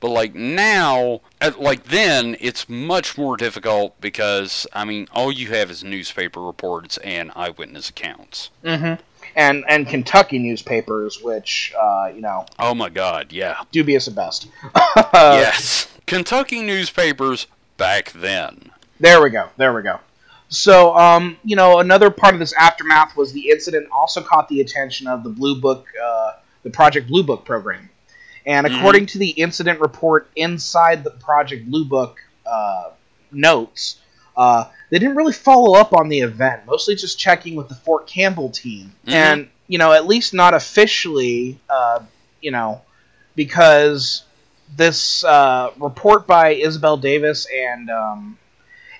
But 0.00 0.10
like 0.10 0.34
now, 0.34 1.20
at, 1.40 1.60
like 1.60 1.84
then, 1.84 2.36
it's 2.40 2.68
much 2.68 3.18
more 3.18 3.36
difficult 3.36 4.00
because 4.00 4.66
I 4.72 4.84
mean, 4.84 5.06
all 5.12 5.30
you 5.30 5.48
have 5.48 5.70
is 5.70 5.84
newspaper 5.84 6.40
reports 6.40 6.96
and 6.98 7.30
eyewitness 7.36 7.90
accounts. 7.90 8.50
Mm-hmm. 8.64 9.00
And 9.36 9.64
and 9.68 9.86
Kentucky 9.86 10.38
newspapers, 10.38 11.22
which 11.22 11.72
uh, 11.80 12.10
you 12.14 12.22
know, 12.22 12.46
Oh 12.58 12.74
my 12.74 12.88
God, 12.88 13.32
yeah, 13.32 13.62
dubious 13.70 14.08
at 14.08 14.14
best. 14.14 14.48
yes, 15.14 15.86
Kentucky 16.06 16.62
newspapers 16.62 17.46
back 17.76 18.12
then. 18.12 18.70
There 18.98 19.22
we 19.22 19.30
go. 19.30 19.48
There 19.56 19.72
we 19.72 19.82
go. 19.82 20.00
So, 20.48 20.96
um, 20.96 21.38
you 21.44 21.54
know, 21.54 21.78
another 21.78 22.10
part 22.10 22.34
of 22.34 22.40
this 22.40 22.52
aftermath 22.54 23.16
was 23.16 23.32
the 23.32 23.50
incident 23.50 23.88
also 23.92 24.20
caught 24.20 24.48
the 24.48 24.60
attention 24.60 25.06
of 25.06 25.22
the 25.22 25.30
Blue 25.30 25.60
Book, 25.60 25.86
uh, 26.02 26.32
the 26.64 26.70
Project 26.70 27.06
Blue 27.06 27.22
Book 27.22 27.44
program. 27.44 27.88
And 28.46 28.66
according 28.66 29.06
to 29.06 29.18
the 29.18 29.30
incident 29.30 29.80
report 29.80 30.30
inside 30.34 31.04
the 31.04 31.10
Project 31.10 31.70
Blue 31.70 31.84
Book 31.84 32.20
uh, 32.46 32.90
notes, 33.30 34.00
uh, 34.36 34.64
they 34.90 34.98
didn't 34.98 35.16
really 35.16 35.32
follow 35.32 35.78
up 35.78 35.92
on 35.92 36.08
the 36.08 36.20
event, 36.20 36.62
mostly 36.66 36.94
just 36.94 37.18
checking 37.18 37.54
with 37.54 37.68
the 37.68 37.74
Fort 37.74 38.06
Campbell 38.06 38.50
team. 38.50 38.94
Mhm. 39.06 39.12
And, 39.12 39.48
you 39.68 39.78
know, 39.78 39.92
at 39.92 40.06
least 40.06 40.32
not 40.34 40.54
officially, 40.54 41.58
uh, 41.68 42.00
you 42.40 42.50
know, 42.50 42.82
because 43.36 44.22
this 44.76 45.24
uh, 45.24 45.70
report 45.78 46.26
by 46.26 46.50
Isabel 46.54 46.96
Davis 46.96 47.46
and 47.54 47.90
um, 47.90 48.38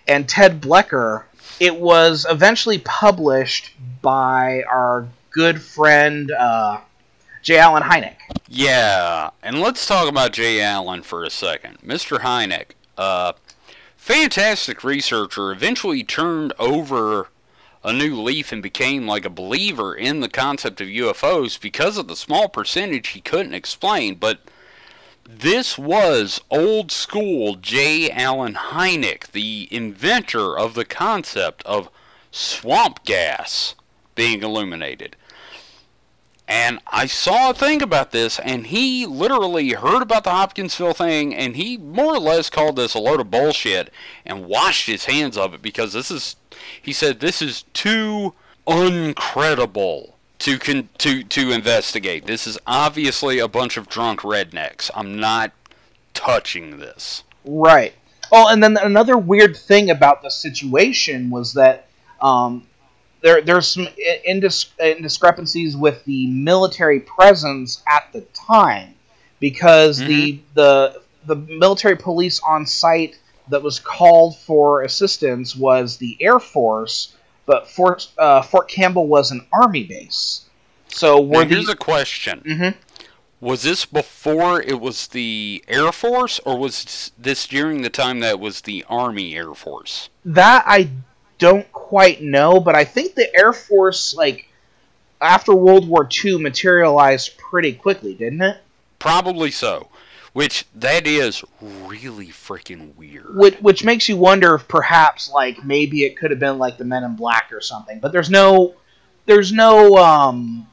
and 0.06 0.28
Ted 0.28 0.60
Bloecher, 0.60 1.24
it 1.58 1.76
was 1.76 2.26
eventually 2.28 2.78
published 2.78 3.72
by 4.02 4.62
our 4.70 5.06
good 5.30 5.62
friend 5.62 6.30
uh, 6.30 6.80
J. 7.42 7.58
Allen 7.58 7.82
Hynek. 7.82 8.16
Yeah, 8.48 9.30
and 9.42 9.60
let's 9.60 9.86
talk 9.86 10.08
about 10.08 10.32
Jay 10.32 10.60
Allen 10.60 11.02
for 11.02 11.24
a 11.24 11.30
second. 11.30 11.78
Mr. 11.78 12.20
Hynek, 12.20 12.72
uh, 12.98 13.32
fantastic 13.96 14.84
researcher, 14.84 15.50
eventually 15.50 16.04
turned 16.04 16.52
over 16.58 17.28
a 17.82 17.92
new 17.92 18.20
leaf 18.20 18.52
and 18.52 18.62
became 18.62 19.06
like 19.06 19.24
a 19.24 19.30
believer 19.30 19.94
in 19.94 20.20
the 20.20 20.28
concept 20.28 20.80
of 20.80 20.88
UFOs 20.88 21.58
because 21.58 21.96
of 21.96 22.08
the 22.08 22.16
small 22.16 22.48
percentage 22.48 23.08
he 23.08 23.20
couldn't 23.20 23.54
explain. 23.54 24.16
But 24.16 24.40
this 25.24 25.78
was 25.78 26.40
old 26.50 26.92
school 26.92 27.54
J. 27.54 28.10
Allen 28.10 28.54
Hynek, 28.54 29.30
the 29.30 29.68
inventor 29.70 30.58
of 30.58 30.74
the 30.74 30.84
concept 30.84 31.62
of 31.64 31.88
swamp 32.30 33.04
gas 33.04 33.74
being 34.14 34.42
illuminated. 34.42 35.16
And 36.50 36.80
I 36.88 37.06
saw 37.06 37.50
a 37.50 37.54
thing 37.54 37.80
about 37.80 38.10
this, 38.10 38.40
and 38.40 38.66
he 38.66 39.06
literally 39.06 39.70
heard 39.70 40.02
about 40.02 40.24
the 40.24 40.30
Hopkinsville 40.30 40.94
thing, 40.94 41.32
and 41.32 41.54
he 41.54 41.76
more 41.76 42.16
or 42.16 42.18
less 42.18 42.50
called 42.50 42.74
this 42.74 42.92
a 42.92 42.98
load 42.98 43.20
of 43.20 43.30
bullshit 43.30 43.92
and 44.26 44.46
washed 44.46 44.88
his 44.88 45.04
hands 45.04 45.38
of 45.38 45.54
it 45.54 45.62
because 45.62 45.92
this 45.92 46.10
is, 46.10 46.34
he 46.82 46.92
said, 46.92 47.20
this 47.20 47.40
is 47.40 47.62
too 47.72 48.34
uncredible 48.66 50.14
to 50.40 50.58
con- 50.58 50.88
to 50.98 51.22
to 51.22 51.52
investigate. 51.52 52.26
This 52.26 52.48
is 52.48 52.58
obviously 52.66 53.38
a 53.38 53.46
bunch 53.46 53.76
of 53.76 53.88
drunk 53.88 54.22
rednecks. 54.22 54.90
I'm 54.92 55.20
not 55.20 55.52
touching 56.14 56.78
this. 56.78 57.22
Right. 57.44 57.94
Oh, 58.32 58.48
and 58.48 58.60
then 58.60 58.76
another 58.76 59.16
weird 59.16 59.56
thing 59.56 59.88
about 59.88 60.22
the 60.22 60.30
situation 60.30 61.30
was 61.30 61.52
that 61.52 61.86
um, 62.20 62.66
there 63.20 63.40
there's 63.42 63.68
some 63.68 63.88
indis- 64.28 64.68
indiscrepancies 64.78 65.76
with 65.76 66.04
the 66.04 66.26
military 66.28 67.00
presence 67.00 67.82
at 67.86 68.12
the 68.12 68.22
time 68.34 68.94
because 69.40 69.98
the 69.98 70.40
the 70.54 71.00
the 71.26 71.36
military 71.36 71.96
police 71.96 72.40
on 72.46 72.66
site 72.66 73.18
that 73.48 73.62
was 73.62 73.78
called 73.78 74.38
for 74.38 74.82
assistance 74.82 75.56
was 75.56 75.96
the 75.96 76.16
Air 76.20 76.38
Force, 76.38 77.14
but 77.46 77.68
Fort 77.68 78.08
uh, 78.16 78.42
Fort 78.42 78.68
Campbell 78.68 79.06
was 79.06 79.30
an 79.30 79.46
army 79.52 79.84
base. 79.84 80.46
So 80.88 81.16
Now, 81.16 81.20
were 81.38 81.44
here's 81.44 81.68
a 81.68 81.76
question. 81.76 82.42
Mhm. 82.46 82.74
Was 83.40 83.62
this 83.62 83.86
before 83.86 84.60
it 84.60 84.80
was 84.80 85.08
the 85.08 85.64
Air 85.66 85.92
Force, 85.92 86.40
or 86.44 86.58
was 86.58 87.10
this 87.18 87.46
during 87.46 87.80
the 87.80 87.88
time 87.88 88.20
that 88.20 88.32
it 88.32 88.40
was 88.40 88.62
the 88.62 88.84
Army 88.88 89.34
Air 89.34 89.54
Force? 89.54 90.10
That 90.26 90.62
I 90.66 90.90
don't 91.40 91.70
quite 91.72 92.22
know, 92.22 92.60
but 92.60 92.76
I 92.76 92.84
think 92.84 93.16
the 93.16 93.34
Air 93.34 93.52
Force, 93.52 94.14
like, 94.14 94.46
after 95.20 95.52
World 95.52 95.88
War 95.88 96.08
II, 96.24 96.38
materialized 96.38 97.36
pretty 97.36 97.72
quickly, 97.72 98.14
didn't 98.14 98.42
it? 98.42 98.58
Probably 99.00 99.50
so. 99.50 99.88
Which 100.32 100.64
that 100.76 101.08
is 101.08 101.42
really 101.60 102.28
freaking 102.28 102.94
weird. 102.94 103.34
Which, 103.34 103.56
which 103.56 103.82
makes 103.82 104.08
you 104.08 104.16
wonder 104.16 104.54
if 104.54 104.68
perhaps, 104.68 105.28
like, 105.28 105.64
maybe 105.64 106.04
it 106.04 106.16
could 106.16 106.30
have 106.30 106.38
been 106.38 106.58
like 106.58 106.78
the 106.78 106.84
Men 106.84 107.02
in 107.02 107.16
Black 107.16 107.50
or 107.52 107.60
something. 107.60 107.98
But 107.98 108.12
there's 108.12 108.30
no, 108.30 108.76
there's 109.26 109.52
no, 109.52 109.96
um, 109.96 110.68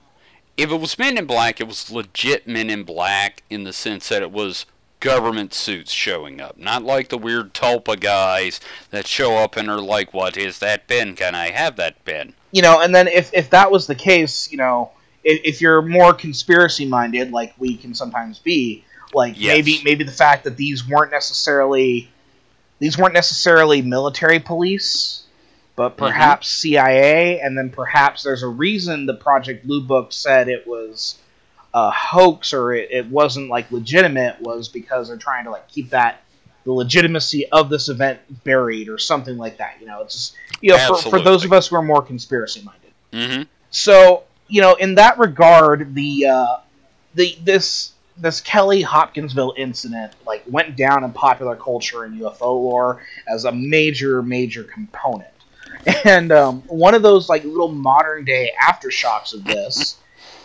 If 0.57 0.69
it 0.69 0.79
was 0.79 0.99
Men 0.99 1.17
in 1.17 1.25
Black, 1.25 1.59
it 1.59 1.67
was 1.67 1.89
legit 1.89 2.47
Men 2.47 2.69
in 2.69 2.83
Black 2.83 3.41
in 3.49 3.63
the 3.63 3.73
sense 3.73 4.09
that 4.09 4.21
it 4.21 4.31
was 4.31 4.67
government 4.99 5.53
suits 5.53 5.91
showing 5.91 6.41
up, 6.41 6.57
not 6.57 6.83
like 6.83 7.09
the 7.09 7.17
weird 7.17 7.53
Tulpa 7.53 7.99
guys 7.99 8.59
that 8.91 9.07
show 9.07 9.37
up 9.37 9.55
and 9.55 9.69
are 9.69 9.81
like, 9.81 10.13
"What 10.13 10.37
is 10.37 10.59
that 10.59 10.87
pen? 10.87 11.15
Can 11.15 11.35
I 11.35 11.51
have 11.51 11.75
that 11.75 12.03
pen?" 12.05 12.33
you 12.51 12.61
know, 12.61 12.81
and 12.81 12.93
then 12.93 13.07
if 13.07 13.33
if 13.33 13.49
that 13.51 13.71
was 13.71 13.87
the 13.87 13.95
case, 13.95 14.51
you 14.51 14.57
know, 14.57 14.91
if, 15.23 15.41
if 15.43 15.61
you're 15.61 15.81
more 15.81 16.13
conspiracy 16.13 16.85
minded, 16.85 17.31
like 17.31 17.53
we 17.57 17.75
can 17.75 17.93
sometimes 17.93 18.39
be, 18.39 18.83
like 19.13 19.35
Yes. 19.37 19.55
maybe 19.55 19.81
maybe 19.83 20.03
the 20.03 20.11
fact 20.11 20.43
that 20.45 20.57
these 20.57 20.87
weren't 20.87 21.11
necessarily 21.11 22.09
these 22.79 22.97
weren't 22.97 23.13
necessarily 23.13 23.81
military 23.81 24.39
police, 24.39 25.23
but 25.75 25.89
mm-hmm. 25.89 26.05
perhaps 26.05 26.49
CIA, 26.49 27.39
and 27.41 27.57
then 27.57 27.69
perhaps 27.69 28.23
there's 28.23 28.43
a 28.43 28.47
reason 28.47 29.05
the 29.05 29.13
Project 29.13 29.65
Blue 29.65 29.81
Book 29.81 30.13
said 30.13 30.47
it 30.47 30.65
was 30.67 31.19
a 31.77 31.91
hoax 31.91 32.53
or 32.53 32.73
it, 32.73 32.89
it 32.89 33.05
wasn't 33.07 33.49
like 33.49 33.71
legitimate 33.71 34.41
was 34.41 34.67
because 34.67 35.09
they're 35.09 35.17
trying 35.17 35.43
to 35.43 35.51
like 35.51 35.67
keep 35.67 35.91
that 35.91 36.21
the 36.63 36.73
legitimacy 36.73 37.47
of 37.51 37.69
this 37.69 37.87
event 37.87 38.19
buried 38.43 38.89
or 38.89 38.97
something 38.97 39.37
like 39.37 39.57
that. 39.57 39.75
You 39.79 39.85
know, 39.85 40.01
it's 40.01 40.13
just 40.13 40.35
you 40.59 40.71
know 40.71 40.95
for, 40.95 41.11
for 41.11 41.21
those 41.21 41.45
of 41.45 41.53
us 41.53 41.67
who 41.67 41.75
are 41.75 41.83
more 41.83 42.01
conspiracy 42.01 42.63
minded. 42.63 42.91
Mm-hmm. 43.13 43.43
So 43.69 44.23
you 44.47 44.61
know, 44.61 44.73
in 44.73 44.95
that 44.95 45.19
regard, 45.19 45.93
the 45.93 46.25
uh, 46.25 46.57
the 47.13 47.37
this 47.43 47.93
this 48.17 48.41
Kelly 48.41 48.81
Hopkinsville 48.81 49.53
incident 49.55 50.13
like 50.25 50.43
went 50.47 50.75
down 50.75 51.03
in 51.03 51.11
popular 51.13 51.55
culture 51.55 52.05
and 52.05 52.19
UFO 52.19 52.41
lore 52.41 53.03
as 53.27 53.45
a 53.45 53.51
major 53.51 54.23
major 54.23 54.63
component. 54.63 55.29
And 56.03 56.33
um, 56.33 56.63
one 56.63 56.95
of 56.95 57.01
those 57.01 57.29
like 57.29 57.45
little 57.45 57.71
modern 57.71 58.25
day 58.25 58.51
aftershocks 58.61 59.33
of 59.33 59.45
this 59.45 59.97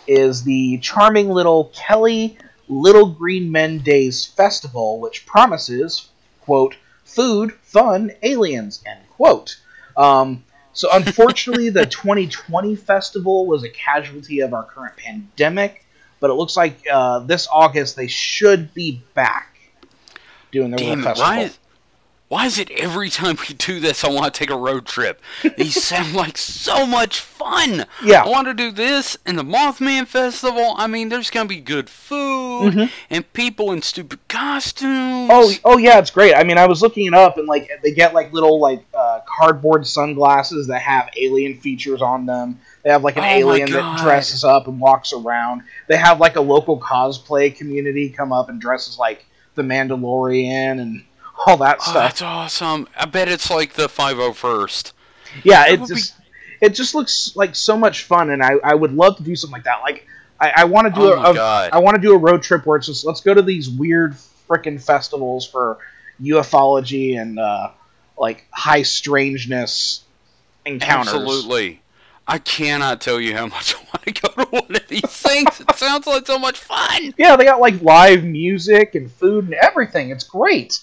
is 0.07 0.45
the 0.45 0.79
charming 0.79 1.31
little 1.31 1.71
Kelly 1.75 2.39
Little 2.69 3.07
Green 3.07 3.51
Men 3.53 3.79
Days 3.79 4.25
Festival, 4.25 5.01
which 5.01 5.27
promises 5.27 6.09
quote 6.41 6.77
food, 7.05 7.53
fun, 7.63 8.13
aliens 8.23 8.83
end 8.87 9.01
quote. 9.11 9.61
Um, 9.97 10.45
so 10.73 10.89
unfortunately, 10.93 11.69
the 11.69 11.87
2020 11.87 12.77
festival 12.77 13.47
was 13.47 13.63
a 13.63 13.69
casualty 13.69 14.41
of 14.41 14.55
our 14.55 14.65
current 14.65 14.97
pandemic, 14.97 15.85
but 16.21 16.31
it 16.31 16.35
looks 16.35 16.57
like 16.57 16.79
uh, 16.91 17.21
this 17.21 17.47
August 17.53 17.97
they 17.97 18.07
should 18.07 18.73
be 18.75 19.03
back 19.15 19.57
doing 20.51 20.71
their 20.71 20.79
Damn 20.79 20.99
little 21.01 21.05
festival. 21.05 21.31
Why 21.31 21.41
is, 21.43 21.59
why 22.33 22.47
is 22.47 22.59
it 22.59 22.71
every 22.71 23.11
time 23.11 23.37
we 23.47 23.55
do 23.55 23.79
this, 23.79 24.05
I 24.05 24.09
want 24.09 24.33
to 24.33 24.39
take 24.39 24.49
a 24.49 24.57
road 24.57 24.87
trip? 24.87 25.21
These 25.59 25.85
sound 25.85 26.15
like 26.15 26.39
so 26.39 26.87
much 26.87 27.21
fun. 27.21 27.85
Yeah. 28.03 28.23
I 28.23 28.29
want 28.31 28.47
to 28.47 28.55
do 28.55 28.73
this 28.73 29.19
and 29.27 29.39
the 29.39 29.43
Mothman 29.43 30.07
Festival. 30.07 30.73
I 30.79 30.87
mean, 30.87 31.11
there's 31.11 31.29
gonna 31.29 31.47
be 31.47 31.61
good 31.61 31.91
food 31.91 32.89
and 33.11 33.33
people 33.35 33.71
in 33.73 33.83
stupid 33.83 34.27
costumes. 34.29 35.29
Oh, 35.31 35.53
oh 35.67 35.77
yeah, 35.77 35.99
it's 35.99 36.11
great. 36.11 36.35
I 36.35 36.43
mean, 36.43 36.57
I 36.57 36.67
was 36.67 36.81
looking 36.81 37.05
it 37.05 37.13
up, 37.13 37.37
and 37.37 37.47
like 37.47 37.71
they 37.83 37.93
get 37.93 38.15
like 38.15 38.33
little 38.33 38.59
like 38.59 38.83
uh, 38.95 39.21
cardboard 39.27 39.87
sunglasses 39.87 40.69
that 40.69 40.81
have 40.81 41.11
alien 41.19 41.61
features 41.61 42.01
on 42.01 42.25
them. 42.25 42.59
They 42.83 42.89
have 42.89 43.05
like 43.05 43.19
an 43.19 43.25
Oh 43.25 43.27
alien 43.27 43.71
that 43.73 43.99
dresses 43.99 44.43
up 44.43 44.69
and 44.69 44.81
walks 44.81 45.13
around. 45.13 45.65
They 45.87 45.99
have 45.99 46.19
like 46.19 46.37
a 46.37 46.41
local 46.41 46.81
cosplay 46.81 47.55
community 47.55 48.09
come 48.09 48.33
up 48.33 48.49
and 48.49 48.59
dresses 48.59 48.99
like 48.99 49.27
the 49.55 49.63
Mandalorian 49.63 50.81
and 50.81 51.05
all 51.47 51.57
that 51.59 51.79
Oh, 51.81 51.83
stuff. 51.83 51.95
that's 51.95 52.23
awesome. 52.23 52.89
I 52.97 53.05
bet 53.07 53.29
it's 53.29 53.51
like 53.51 53.75
the 53.75 53.89
501st. 53.89 54.93
yeah, 55.45 55.65
that 55.65 55.73
it 55.73 55.81
would 55.81 55.89
be- 55.89 55.95
just 55.97 56.15
it 56.61 56.71
just 56.75 56.95
looks 56.95 57.35
like 57.35 57.57
so 57.57 57.77
much 57.77 58.05
fun, 58.05 58.31
and 58.31 58.43
I, 58.43 58.53
I 58.63 58.75
would 58.75 58.93
love 58.93 59.17
to 59.17 59.23
do 59.23 59.35
something 59.35 59.53
like 59.53 59.65
that. 59.65 59.81
Like 59.83 60.07
I, 60.41 60.53
I 60.59 60.65
want 60.65 60.87
to 60.87 60.93
do 61.01 61.07
Oh 61.07 61.23
a, 61.23 61.35
a-. 61.35 61.71
I 61.73 61.79
want 61.79 61.97
to 61.97 62.01
do 62.01 62.15
a 62.15 62.19
road 62.19 62.43
trip 62.43 62.67
where 62.67 62.77
it's 62.77 62.87
just 62.87 63.05
let's 63.05 63.21
go 63.21 63.35
to 63.35 63.43
these 63.43 63.69
weird 63.69 64.15
frickin' 64.49 64.81
festivals 64.81 65.47
for 65.47 65.79
ufology 66.21 67.21
and 67.21 67.39
uh, 67.39 67.71
like 68.19 68.47
high 68.53 68.83
strangeness 68.83 70.05
encounters. 70.65 71.15
Absolutely. 71.15 71.81
I 72.29 72.39
cannot 72.39 73.01
tell 73.01 73.21
you 73.21 73.35
how 73.37 73.47
much 73.47 73.75
I 73.77 73.79
want 73.79 74.05
to 74.07 74.13
go 74.13 74.45
to 74.45 74.51
one 74.51 74.77
of 74.77 74.87
these 74.89 75.01
things. 75.03 75.61
It 75.61 75.75
sounds 75.75 76.07
like 76.07 76.27
so 76.27 76.39
much 76.39 76.59
fun. 76.59 77.13
Yeah, 77.19 77.35
they 77.37 77.45
got 77.45 77.61
like 77.61 77.83
live 77.83 78.23
music 78.23 78.95
and 78.95 79.11
food 79.11 79.47
and 79.47 79.55
everything. 79.55 80.11
It's 80.11 80.23
great. 80.25 80.79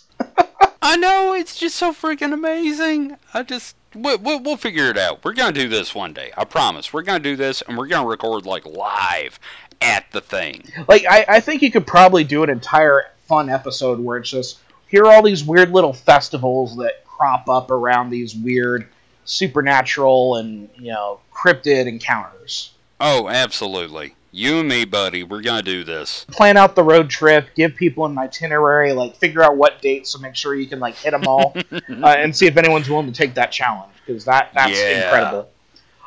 I 0.82 0.96
know 0.96 1.34
it's 1.34 1.58
just 1.58 1.76
so 1.76 1.94
freaking 1.94 2.34
amazing. 2.34 3.18
I 3.34 3.44
just 3.44 3.76
we, 3.94 4.16
we, 4.16 4.38
we'll 4.38 4.58
figure 4.58 4.90
it 4.90 4.98
out. 4.98 5.24
We're 5.24 5.34
gonna 5.34 5.52
do 5.52 5.68
this 5.68 5.94
one 5.94 6.14
day. 6.14 6.32
I 6.38 6.46
promise. 6.46 6.94
We're 6.94 7.02
gonna 7.02 7.20
do 7.20 7.36
this, 7.36 7.62
and 7.62 7.78
we're 7.78 7.88
gonna 7.88 8.08
record 8.08 8.46
like 8.46 8.66
live 8.66 9.40
at 9.82 10.06
the 10.12 10.22
thing. 10.22 10.64
Like 10.88 11.06
I, 11.10 11.26
I 11.28 11.40
think 11.40 11.62
you 11.62 11.72
could 11.72 11.88
probably 11.88 12.24
do 12.24 12.44
an 12.44 12.50
entire 12.50 13.06
fun 13.28 13.50
episode 13.50 14.00
where 14.00 14.18
it's 14.18 14.30
just 14.30 14.60
here 14.88 15.04
are 15.04 15.14
all 15.14 15.24
these 15.24 15.44
weird 15.44 15.72
little 15.72 15.94
festivals 15.94 16.78
that 16.78 17.06
crop 17.06 17.50
up 17.50 17.72
around 17.72 18.10
these 18.10 18.36
weird 18.36 18.88
supernatural 19.26 20.38
and 20.38 20.70
you 20.76 20.92
know 20.92 21.20
cryptid 21.34 21.88
encounters. 21.88 22.72
Oh, 23.00 23.28
absolutely. 23.28 24.16
You 24.32 24.60
and 24.60 24.70
me, 24.70 24.86
buddy. 24.86 25.24
We're 25.24 25.42
gonna 25.42 25.64
do 25.64 25.84
this. 25.84 26.26
Plan 26.32 26.56
out 26.56 26.76
the 26.76 26.84
road 26.84 27.10
trip, 27.10 27.50
give 27.56 27.76
people 27.76 28.06
an 28.06 28.18
itinerary, 28.18 28.94
like 28.94 29.16
figure 29.16 29.42
out 29.44 29.58
what 29.58 29.82
dates, 29.82 30.12
so 30.12 30.20
make 30.20 30.36
sure 30.36 30.54
you 30.56 30.68
can 30.68 30.80
like 30.80 30.96
hit 30.96 31.12
them 31.12 31.24
all, 31.28 31.56
uh, 31.72 31.80
and 32.06 32.36
see 32.36 32.46
if 32.46 32.56
anyone's 32.58 32.90
willing 32.90 33.08
to 33.08 33.12
take 33.12 33.34
that 33.36 33.52
challenge 33.52 33.94
because 34.06 34.26
that 34.26 34.52
that's 34.54 34.72
Yeah. 34.80 35.04
incredible. 35.06 35.50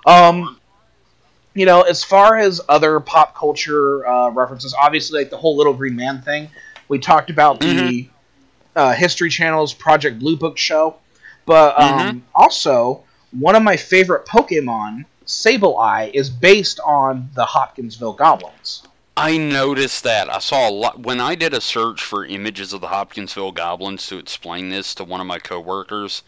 Um, 0.07 0.59
you 1.55 1.66
know, 1.66 1.83
as 1.83 2.03
far 2.05 2.37
as 2.39 2.61
other 2.68 3.01
pop 3.01 3.35
culture 3.37 4.07
uh, 4.07 4.31
references, 4.31 4.75
obviously 4.81 5.18
like 5.20 5.31
the 5.31 5.37
whole 5.37 5.57
Little 5.57 5.75
Green 5.75 5.97
Man 5.97 6.23
thing. 6.23 6.49
We 6.89 6.99
talked 6.99 7.29
about 7.31 7.61
the 7.61 8.09
uh, 8.77 8.93
History 8.93 9.31
Channel's 9.31 9.73
Project 9.75 10.18
Blue 10.18 10.37
Book 10.37 10.59
show, 10.59 10.97
but 11.45 11.79
um, 11.81 12.25
also 12.35 13.05
one 13.33 13.55
of 13.57 13.62
my 13.62 13.77
favorite 13.77 14.27
Pokemon, 14.27 15.05
Sableye, 15.33 16.11
is 16.12 16.30
based 16.30 16.78
on 16.80 17.30
the 17.35 17.45
Hopkinsville 17.45 18.12
Goblins. 18.12 18.83
I 19.16 19.37
noticed 19.37 20.05
that. 20.05 20.30
I 20.30 20.39
saw 20.39 20.68
a 20.68 20.70
lot 20.70 21.01
when 21.01 21.20
I 21.20 21.35
did 21.35 21.53
a 21.53 21.61
search 21.61 22.03
for 22.03 22.24
images 22.24 22.72
of 22.72 22.80
the 22.80 22.89
Hopkinsville 22.89 23.53
goblins 23.53 24.07
to 24.07 24.18
explain 24.18 24.70
this 24.70 24.95
to 24.95 25.05
one 25.05 25.20
of 25.20 25.26
my 25.26 25.39
coworkers. 25.39 26.22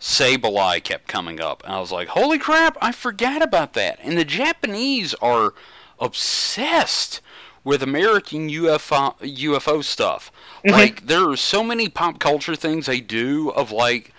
Sableye 0.00 0.82
kept 0.82 1.08
coming 1.08 1.40
up, 1.40 1.62
and 1.64 1.72
I 1.72 1.80
was 1.80 1.92
like, 1.92 2.08
"Holy 2.08 2.38
crap! 2.38 2.76
I 2.80 2.92
forgot 2.92 3.42
about 3.42 3.72
that." 3.74 3.98
And 4.02 4.16
the 4.16 4.24
Japanese 4.24 5.14
are 5.14 5.54
obsessed 5.98 7.20
with 7.64 7.82
American 7.82 8.48
UFO 8.48 9.14
UFO 9.20 9.82
stuff. 9.82 10.32
Like 10.64 11.06
there 11.06 11.28
are 11.28 11.36
so 11.36 11.62
many 11.62 11.88
pop 11.88 12.18
culture 12.18 12.56
things 12.56 12.86
they 12.86 13.00
do 13.00 13.50
of 13.50 13.70
like 13.72 14.12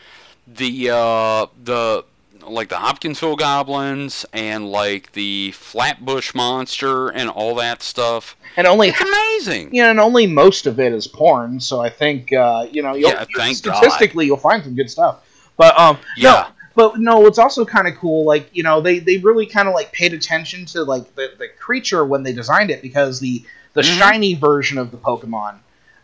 the 0.48 0.90
uh, 0.90 1.48
the 1.62 2.06
like 2.48 2.70
the 2.70 2.78
Hopkinsville 2.78 3.36
goblins 3.36 4.26
and 4.34 4.70
like 4.72 5.12
the 5.14 5.52
Flatbush 5.52 6.34
monster 6.34 7.10
and 7.10 7.30
all 7.30 7.56
that 7.56 7.82
stuff. 7.82 8.36
And 8.58 8.68
only 8.68 8.90
It's 8.90 9.02
amazing. 9.02 9.74
you 9.74 9.84
know, 9.84 9.90
and 9.90 10.00
only 10.00 10.28
most 10.28 10.66
of 10.68 10.80
it 10.80 10.94
is 10.94 11.08
porn. 11.08 11.60
So 11.60 11.82
I 11.82 11.90
think 11.90 12.32
uh, 12.34 12.68
you 12.72 12.82
know, 12.82 12.94
you'll, 12.94 13.12
Yeah, 13.12 13.26
statistically, 13.54 14.26
you'll 14.26 14.38
find 14.38 14.64
some 14.64 14.76
good 14.76 14.90
stuff. 14.90 15.28
But 15.58 15.78
um, 15.80 15.98
Yeah. 16.18 16.32
no, 16.32 16.48
but 16.76 17.00
no, 17.00 17.26
it's 17.28 17.38
also 17.40 17.66
kind 17.66 17.88
of 17.88 17.96
cool. 17.96 18.26
Like 18.26 18.50
you 18.54 18.64
know, 18.64 18.82
they 18.82 19.00
they 19.00 19.18
really 19.18 19.46
kind 19.46 19.68
of 19.68 19.74
like 19.74 19.92
paid 19.92 20.14
attention 20.14 20.66
to 20.68 20.84
like 20.84 21.16
the, 21.16 21.32
the 21.38 21.48
creature 21.60 22.04
when 22.06 22.24
they 22.24 22.34
designed 22.34 22.70
it 22.72 22.82
because 22.82 23.20
the 23.20 23.44
the 23.74 23.82
Mhm. 23.82 23.98
shiny 24.00 24.34
version 24.36 24.78
of 24.78 24.92
the 24.92 24.98
Pokemon 24.98 25.56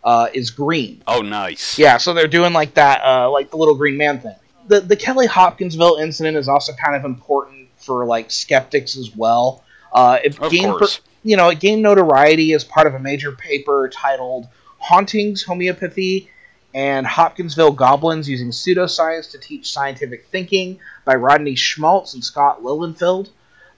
uh, 0.04 0.28
is 0.34 0.50
green. 0.50 1.04
Oh, 1.08 1.22
nice. 1.22 1.78
Yeah, 1.78 1.98
so 1.98 2.14
they're 2.14 2.26
doing 2.28 2.54
like 2.54 2.74
that, 2.76 3.02
uh, 3.04 3.30
like 3.30 3.52
the 3.52 3.58
little 3.58 3.76
green 3.76 3.98
man 3.98 4.20
thing. 4.22 4.34
The 4.70 4.80
the 4.80 4.96
Kelly 4.96 5.28
Hopkinsville 5.28 5.98
incident 5.98 6.38
is 6.38 6.48
also 6.48 6.74
kind 6.74 6.96
of 6.96 7.04
important 7.04 7.68
for 7.78 8.06
like 8.06 8.32
skeptics 8.32 8.96
as 8.98 9.16
well. 9.16 9.64
Uh, 9.92 10.20
it 10.24 10.40
Of 10.40 10.52
gained, 10.52 10.78
course. 10.78 11.02
you 11.24 11.36
know, 11.36 11.50
it 11.50 11.60
gained 11.60 11.82
notoriety 11.82 12.54
as 12.54 12.64
part 12.64 12.88
of 12.88 12.94
a 12.94 13.00
major 13.00 13.32
paper 13.32 13.90
titled 13.90 14.48
"Hauntings, 14.78 15.44
Homeopathy, 15.44 16.30
and 16.74 17.06
Hopkinsville 17.08 17.72
Goblins 17.72 18.30
Using 18.30 18.52
Pseudoscience 18.52 19.32
to 19.32 19.40
Teach 19.40 19.72
Scientific 19.72 20.28
Thinking" 20.28 20.80
by 21.04 21.16
Rodney 21.16 21.56
Schmaltz 21.56 22.14
and 22.14 22.24
Scott 22.24 22.62
Lilienfeld. 22.62 23.30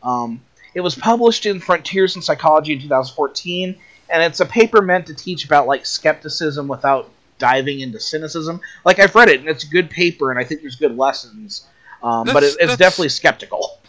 Um, 0.03 0.41
it 0.73 0.81
was 0.81 0.95
published 0.95 1.45
in 1.45 1.59
Frontiers 1.61 2.15
in 2.15 2.21
Psychology 2.21 2.73
in 2.73 2.81
2014, 2.81 3.77
and 4.09 4.23
it's 4.23 4.39
a 4.41 4.45
paper 4.45 4.81
meant 4.81 5.07
to 5.07 5.13
teach 5.13 5.45
about 5.45 5.67
like 5.67 5.85
skepticism 5.85 6.67
without 6.67 7.09
diving 7.41 7.81
into 7.81 7.99
cynicism. 7.99 8.61
Like 8.85 8.99
I've 8.99 9.15
read 9.15 9.29
it, 9.29 9.39
and 9.39 9.49
it's 9.49 9.63
a 9.63 9.67
good 9.67 9.89
paper, 9.89 10.29
and 10.31 10.39
I 10.39 10.43
think 10.43 10.61
there's 10.61 10.75
good 10.75 10.95
lessons. 10.95 11.67
Um, 12.03 12.25
but 12.31 12.43
it, 12.43 12.55
it's 12.59 12.77
definitely 12.77 13.09
skeptical. 13.09 13.79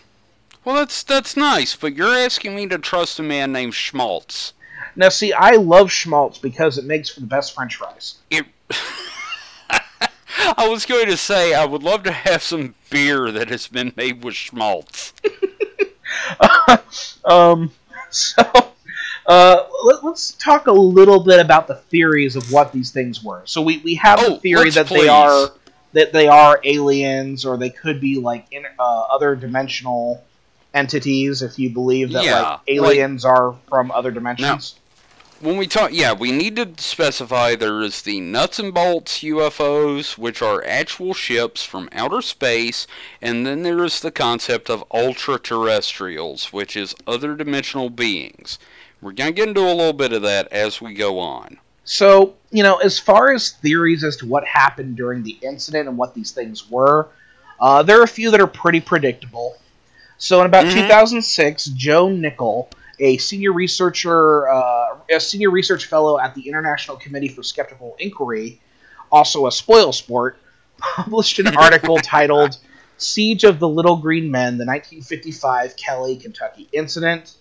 Well, 0.64 0.76
that's 0.76 1.02
that's 1.02 1.36
nice, 1.36 1.76
but 1.76 1.94
you're 1.94 2.14
asking 2.14 2.56
me 2.56 2.66
to 2.68 2.78
trust 2.78 3.18
a 3.18 3.22
man 3.22 3.52
named 3.52 3.74
Schmaltz. 3.74 4.54
Now, 4.96 5.08
see, 5.08 5.32
I 5.32 5.52
love 5.52 5.90
schmaltz 5.90 6.38
because 6.38 6.76
it 6.76 6.84
makes 6.84 7.10
for 7.10 7.20
the 7.20 7.26
best 7.26 7.54
French 7.54 7.76
fries. 7.76 8.16
It. 8.30 8.46
I 10.56 10.68
was 10.68 10.86
going 10.86 11.06
to 11.06 11.16
say 11.16 11.54
I 11.54 11.64
would 11.64 11.82
love 11.82 12.02
to 12.04 12.12
have 12.12 12.42
some 12.42 12.74
beer 12.90 13.30
that 13.30 13.48
has 13.48 13.68
been 13.68 13.92
made 13.96 14.24
with 14.24 14.34
Schmaltz. 14.34 15.12
um, 17.24 17.70
so 18.10 18.42
uh, 19.26 19.66
let, 19.84 20.02
us 20.04 20.32
talk 20.38 20.66
a 20.66 20.72
little 20.72 21.22
bit 21.22 21.40
about 21.40 21.68
the 21.68 21.76
theories 21.76 22.36
of 22.36 22.50
what 22.52 22.72
these 22.72 22.90
things 22.90 23.22
were. 23.22 23.42
So 23.44 23.62
we, 23.62 23.78
we 23.78 23.94
have 23.96 24.20
the 24.20 24.26
Oh, 24.32 24.36
theory 24.38 24.64
let's 24.70 24.74
that 24.76 24.86
they 24.88 25.08
are 25.08 25.50
that 25.92 26.12
they 26.12 26.26
are 26.26 26.58
aliens, 26.64 27.44
or 27.44 27.56
they 27.58 27.68
could 27.70 28.00
be 28.00 28.18
like 28.18 28.46
in, 28.50 28.64
uh, 28.78 29.02
other 29.10 29.36
dimensional 29.36 30.24
entities. 30.74 31.42
If 31.42 31.58
you 31.58 31.70
believe 31.70 32.12
that 32.12 32.24
Yeah, 32.24 32.40
like 32.40 32.46
like- 32.52 32.60
aliens 32.68 33.24
are 33.24 33.54
from 33.68 33.90
other 33.90 34.10
dimensions. 34.10 34.74
when 35.40 35.56
we 35.58 35.66
talk, 35.66 35.90
yeah, 35.92 36.12
we 36.12 36.32
need 36.32 36.56
to 36.56 36.70
specify 36.78 37.54
there 37.56 37.82
is 37.82 38.02
the 38.02 38.20
nuts 38.20 38.58
and 38.58 38.72
bolts 38.72 39.22
UFOs, 39.22 40.16
which 40.16 40.40
are 40.40 40.64
actual 40.64 41.12
ships 41.14 41.62
from 41.64 41.88
outer 41.92 42.22
space, 42.22 42.86
and 43.20 43.44
then 43.46 43.62
there 43.62 43.84
is 43.84 44.00
the 44.00 44.10
concept 44.12 44.70
of 44.70 44.84
ultra 44.92 45.38
terrestrials, 45.38 46.52
which 46.52 46.76
is 46.76 46.94
other 47.06 47.34
dimensional 47.34 47.90
beings. 47.90 48.58
We're 49.02 49.12
going 49.12 49.30
to 49.30 49.36
get 49.36 49.48
into 49.48 49.60
a 49.60 49.74
little 49.74 49.92
bit 49.92 50.12
of 50.12 50.22
that 50.22 50.52
as 50.52 50.80
we 50.80 50.94
go 50.94 51.18
on. 51.18 51.58
So, 51.84 52.34
you 52.52 52.62
know, 52.62 52.76
as 52.76 52.98
far 53.00 53.32
as 53.32 53.50
theories 53.50 54.04
as 54.04 54.16
to 54.18 54.26
what 54.26 54.44
happened 54.46 54.96
during 54.96 55.24
the 55.24 55.36
incident 55.42 55.88
and 55.88 55.98
what 55.98 56.14
these 56.14 56.30
things 56.30 56.70
were, 56.70 57.08
uh, 57.60 57.82
there 57.82 57.98
are 57.98 58.04
a 58.04 58.08
few 58.08 58.30
that 58.30 58.40
are 58.40 58.46
pretty 58.46 58.80
predictable. 58.80 59.56
So, 60.18 60.40
in 60.40 60.46
about 60.46 60.66
Mhm. 60.66 60.74
2006, 60.74 61.64
Joe 61.66 62.08
Nickell, 62.08 62.68
a 63.00 63.16
senior 63.16 63.52
researcher, 63.52 64.48
uh, 64.48 64.96
a 65.10 65.18
senior 65.18 65.50
research 65.50 65.86
fellow 65.86 66.20
at 66.20 66.36
the 66.36 66.48
International 66.48 66.96
Committee 66.96 67.26
for 67.28 67.42
Skeptical 67.42 67.96
Inquiry, 67.98 68.60
also 69.10 69.48
a 69.48 69.52
spoil 69.52 69.92
sport, 69.92 70.38
published 70.78 71.40
an 71.40 71.56
article 71.56 71.96
titled 72.02 72.56
"Siege 72.98 73.42
of 73.42 73.58
the 73.58 73.68
Little 73.68 73.96
Green 73.96 74.30
Men: 74.30 74.58
The 74.58 74.64
1955 74.64 75.74
Kelly, 75.76 76.14
Kentucky 76.16 76.68
Incident." 76.72 77.32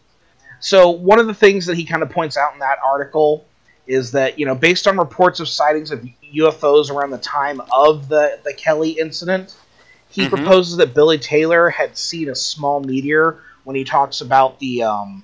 So, 0.61 0.89
one 0.91 1.19
of 1.19 1.27
the 1.27 1.33
things 1.33 1.65
that 1.65 1.75
he 1.75 1.83
kind 1.85 2.03
of 2.03 2.09
points 2.09 2.37
out 2.37 2.53
in 2.53 2.59
that 2.59 2.77
article 2.85 3.45
is 3.87 4.11
that 4.11 4.39
you 4.39 4.45
know 4.45 4.55
based 4.55 4.87
on 4.87 4.97
reports 4.97 5.39
of 5.39 5.49
sightings 5.49 5.91
of 5.91 6.05
UFOs 6.33 6.89
around 6.89 7.09
the 7.09 7.17
time 7.17 7.61
of 7.71 8.07
the 8.07 8.39
the 8.45 8.53
Kelly 8.53 8.91
incident, 8.91 9.55
he 10.09 10.23
Mhm. 10.25 10.29
proposes 10.29 10.77
that 10.77 10.93
Billy 10.93 11.17
Taylor 11.17 11.69
had 11.69 11.97
seen 11.97 12.29
a 12.29 12.35
small 12.35 12.79
meteor 12.79 13.39
when 13.63 13.75
he 13.75 13.83
talks 13.83 14.21
about 14.21 14.59
the 14.59 14.83
um 14.83 15.23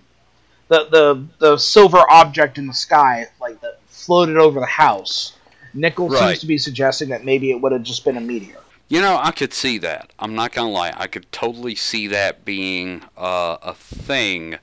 the 0.70 0.86
the 0.90 1.26
the 1.40 1.58
silver 1.58 2.04
object 2.10 2.58
in 2.58 2.68
the 2.68 2.74
sky 2.74 3.28
like 3.40 3.62
that 3.62 3.80
floated 3.88 4.38
over 4.38 4.60
the 4.60 4.66
house. 4.66 5.34
Nichols 5.74 6.14
Right. 6.14 6.30
seems 6.30 6.40
to 6.40 6.46
be 6.48 6.58
suggesting 6.58 7.10
that 7.10 7.24
maybe 7.24 7.52
it 7.52 7.62
would 7.62 7.72
have 7.72 7.84
just 7.84 8.04
been 8.04 8.18
a 8.18 8.22
meteor. 8.22 8.58
You 8.90 9.02
know, 9.02 9.20
I 9.22 9.32
could 9.32 9.54
see 9.54 9.78
that. 9.80 10.12
I'm 10.18 10.34
not 10.34 10.52
gonna 10.54 10.72
lie. 10.72 10.94
I 10.96 11.08
could 11.08 11.32
totally 11.32 11.76
see 11.76 12.08
that 12.08 12.44
being 12.46 13.04
uh, 13.18 13.58
a 13.62 13.74
thing, 13.76 14.58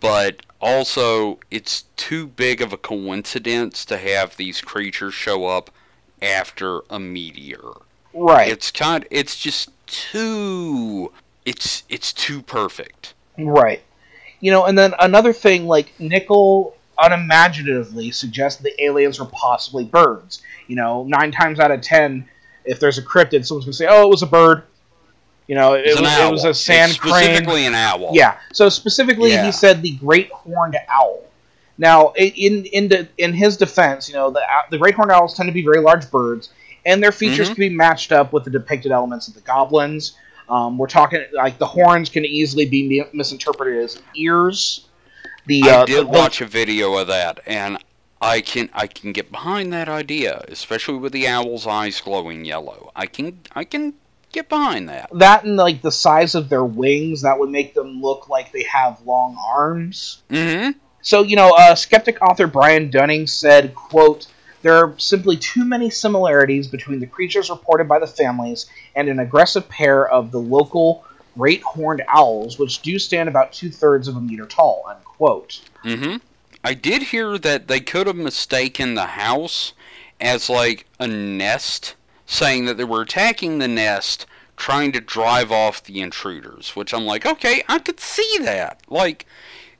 but 0.00 0.42
also 0.60 1.38
it's 1.50 1.84
too 1.96 2.26
big 2.26 2.60
of 2.60 2.72
a 2.72 2.76
coincidence 2.76 3.84
to 3.86 3.96
have 3.96 4.36
these 4.36 4.60
creatures 4.60 5.14
show 5.14 5.46
up 5.46 5.70
after 6.20 6.80
a 6.90 6.98
meteor. 6.98 7.72
Right. 8.14 8.48
It's 8.48 8.70
kind. 8.70 9.06
It's 9.10 9.38
just 9.38 9.70
too. 9.86 11.12
It's 11.44 11.84
it's 11.88 12.12
too 12.12 12.42
perfect. 12.42 13.14
Right. 13.38 13.82
You 14.40 14.50
know, 14.50 14.64
and 14.66 14.76
then 14.76 14.94
another 15.00 15.32
thing, 15.32 15.66
like 15.66 15.92
Nickell 15.98 16.74
unimaginatively 16.98 18.10
suggests 18.10 18.60
the 18.60 18.82
aliens 18.82 19.20
were 19.20 19.26
possibly 19.26 19.84
birds. 19.84 20.42
You 20.66 20.76
know, 20.76 21.04
nine 21.04 21.30
times 21.30 21.60
out 21.60 21.70
of 21.70 21.80
ten, 21.80 22.28
if 22.64 22.80
there's 22.80 22.98
a 22.98 23.02
cryptid, 23.02 23.46
someone's 23.46 23.64
gonna 23.64 23.72
say, 23.72 23.86
"Oh, 23.88 24.02
it 24.02 24.10
was 24.10 24.22
a 24.22 24.26
bird." 24.26 24.64
You 25.48 25.54
know, 25.56 25.72
it, 25.74 25.96
an 25.96 26.02
was, 26.04 26.18
it 26.18 26.30
was 26.32 26.44
a 26.44 26.54
sand 26.54 26.90
It's 26.92 27.00
crane. 27.00 27.14
specifically 27.14 27.66
an 27.66 27.74
owl. 27.74 28.10
Yeah. 28.12 28.38
So 28.52 28.68
specifically, 28.68 29.30
Yeah. 29.30 29.44
he 29.46 29.50
said 29.52 29.82
the 29.82 29.92
great 29.96 30.30
horned 30.30 30.76
owl. 30.88 31.24
Now, 31.78 32.12
in 32.16 32.64
in 32.66 32.88
de, 32.88 33.08
in 33.18 33.32
his 33.32 33.56
defense, 33.56 34.08
you 34.08 34.14
know, 34.14 34.30
the 34.30 34.42
the 34.70 34.78
great 34.78 34.94
horned 34.94 35.10
owls 35.12 35.34
tend 35.34 35.48
to 35.48 35.52
be 35.52 35.62
very 35.64 35.80
large 35.80 36.10
birds, 36.10 36.50
and 36.86 37.02
their 37.02 37.12
features 37.12 37.48
Mhm. 37.48 37.54
can 37.54 37.60
be 37.60 37.68
matched 37.70 38.12
up 38.12 38.32
with 38.32 38.44
the 38.44 38.50
depicted 38.50 38.92
elements 38.92 39.26
of 39.28 39.34
the 39.34 39.40
goblins. 39.40 40.12
Um, 40.50 40.76
we're 40.78 40.86
talking 40.86 41.24
like 41.32 41.58
the 41.58 41.66
horns 41.66 42.08
can 42.10 42.24
easily 42.24 42.64
be 42.66 43.02
misinterpreted 43.12 43.82
as 43.84 44.00
ears. 44.16 44.86
The 45.46 45.62
I 45.64 45.70
uh, 45.70 45.84
did 45.86 46.00
the- 46.00 46.06
watch 46.06 46.40
a 46.40 46.46
video 46.46 46.94
of 46.96 47.06
that, 47.08 47.40
and 47.46 47.78
I 48.20 48.40
can 48.42 48.68
I 48.74 48.86
can 48.86 49.12
get 49.12 49.30
behind 49.32 49.72
that 49.72 49.88
idea, 49.88 50.44
especially 50.48 50.98
with 50.98 51.12
the 51.12 51.26
owl's 51.28 51.66
eyes 51.66 52.00
glowing 52.02 52.44
yellow. 52.44 52.90
I 52.96 53.06
can 53.06 53.38
I 53.54 53.64
can 53.64 53.94
get 54.32 54.48
behind 54.48 54.88
that. 54.88 55.10
that 55.12 55.44
and 55.44 55.56
like 55.56 55.82
the 55.82 55.92
size 55.92 56.34
of 56.34 56.48
their 56.48 56.64
wings 56.64 57.22
that 57.22 57.38
would 57.38 57.50
make 57.50 57.74
them 57.74 58.00
look 58.00 58.28
like 58.28 58.52
they 58.52 58.64
have 58.64 59.00
long 59.06 59.36
arms. 59.44 60.22
Mm-hmm. 60.30 60.78
So, 61.02 61.22
you 61.22 61.36
know, 61.36 61.54
uh, 61.56 61.74
skeptic 61.74 62.20
author 62.22 62.46
Brian 62.46 62.90
Dunning 62.90 63.26
said, 63.26 63.74
quote, 63.74 64.26
there 64.62 64.74
are 64.74 64.94
simply 64.98 65.36
too 65.36 65.64
many 65.64 65.90
similarities 65.90 66.66
between 66.66 67.00
the 67.00 67.06
creatures 67.06 67.48
reported 67.48 67.88
by 67.88 67.98
the 67.98 68.06
families 68.06 68.66
and 68.94 69.08
an 69.08 69.20
aggressive 69.20 69.68
pair 69.68 70.08
of 70.08 70.32
the 70.32 70.40
local 70.40 71.04
great 71.36 71.62
horned 71.62 72.02
owls, 72.08 72.58
which 72.58 72.82
do 72.82 72.98
stand 72.98 73.28
about 73.28 73.52
two 73.52 73.70
thirds 73.70 74.08
of 74.08 74.16
a 74.16 74.20
meter 74.20 74.46
tall, 74.46 74.84
unquote. 74.88 75.60
Mm-hmm. 75.84 76.16
I 76.64 76.74
did 76.74 77.04
hear 77.04 77.38
that 77.38 77.68
they 77.68 77.78
could 77.78 78.08
have 78.08 78.16
mistaken 78.16 78.94
the 78.94 79.06
house 79.06 79.72
as 80.20 80.50
like 80.50 80.86
a 80.98 81.06
nest, 81.06 81.94
saying 82.28 82.66
that 82.66 82.76
they 82.76 82.84
were 82.84 83.00
attacking 83.02 83.58
the 83.58 83.66
nest, 83.66 84.26
trying 84.56 84.92
to 84.92 85.00
drive 85.00 85.50
off 85.50 85.82
the 85.82 86.00
intruders. 86.00 86.76
Which 86.76 86.94
I'm 86.94 87.04
like, 87.04 87.26
okay, 87.26 87.64
I 87.68 87.78
could 87.80 87.98
see 87.98 88.38
that. 88.42 88.80
Like, 88.88 89.26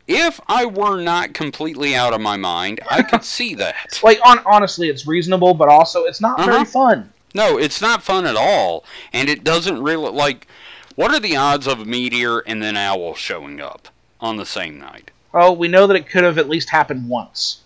if 0.08 0.40
I 0.48 0.64
were 0.66 1.00
not 1.00 1.34
completely 1.34 1.94
out 1.94 2.14
of 2.14 2.20
my 2.20 2.36
mind, 2.38 2.80
I 2.90 3.02
could 3.02 3.22
see 3.36 3.54
that. 3.56 4.00
Like, 4.02 4.18
on, 4.26 4.40
honestly, 4.46 4.88
it's 4.88 5.06
reasonable, 5.06 5.54
but 5.54 5.68
also 5.68 6.04
it's 6.04 6.20
not 6.20 6.38
very 6.40 6.56
Uh-huh. 6.56 6.64
fun. 6.64 7.12
No, 7.34 7.58
it's 7.58 7.82
not 7.82 8.02
fun 8.02 8.24
at 8.24 8.36
all, 8.36 8.84
and 9.12 9.28
it 9.28 9.44
doesn't 9.44 9.82
really 9.82 10.10
like. 10.10 10.48
What 10.96 11.12
are 11.12 11.20
the 11.20 11.36
odds 11.36 11.66
of 11.68 11.78
a 11.80 11.84
meteor 11.84 12.38
and 12.40 12.60
then 12.62 12.76
owl 12.76 13.14
showing 13.14 13.60
up 13.60 13.88
on 14.20 14.36
the 14.38 14.46
same 14.46 14.78
night? 14.78 15.10
Oh, 15.34 15.52
we 15.52 15.68
know 15.68 15.86
that 15.86 15.94
it 15.94 16.08
could 16.08 16.24
have 16.24 16.38
at 16.38 16.48
least 16.48 16.70
happened 16.70 17.08
once. 17.08 17.60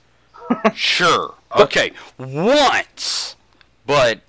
Sure. 0.75 1.35
Okay. 1.57 1.93
Once. 2.19 3.37
But, 3.87 4.21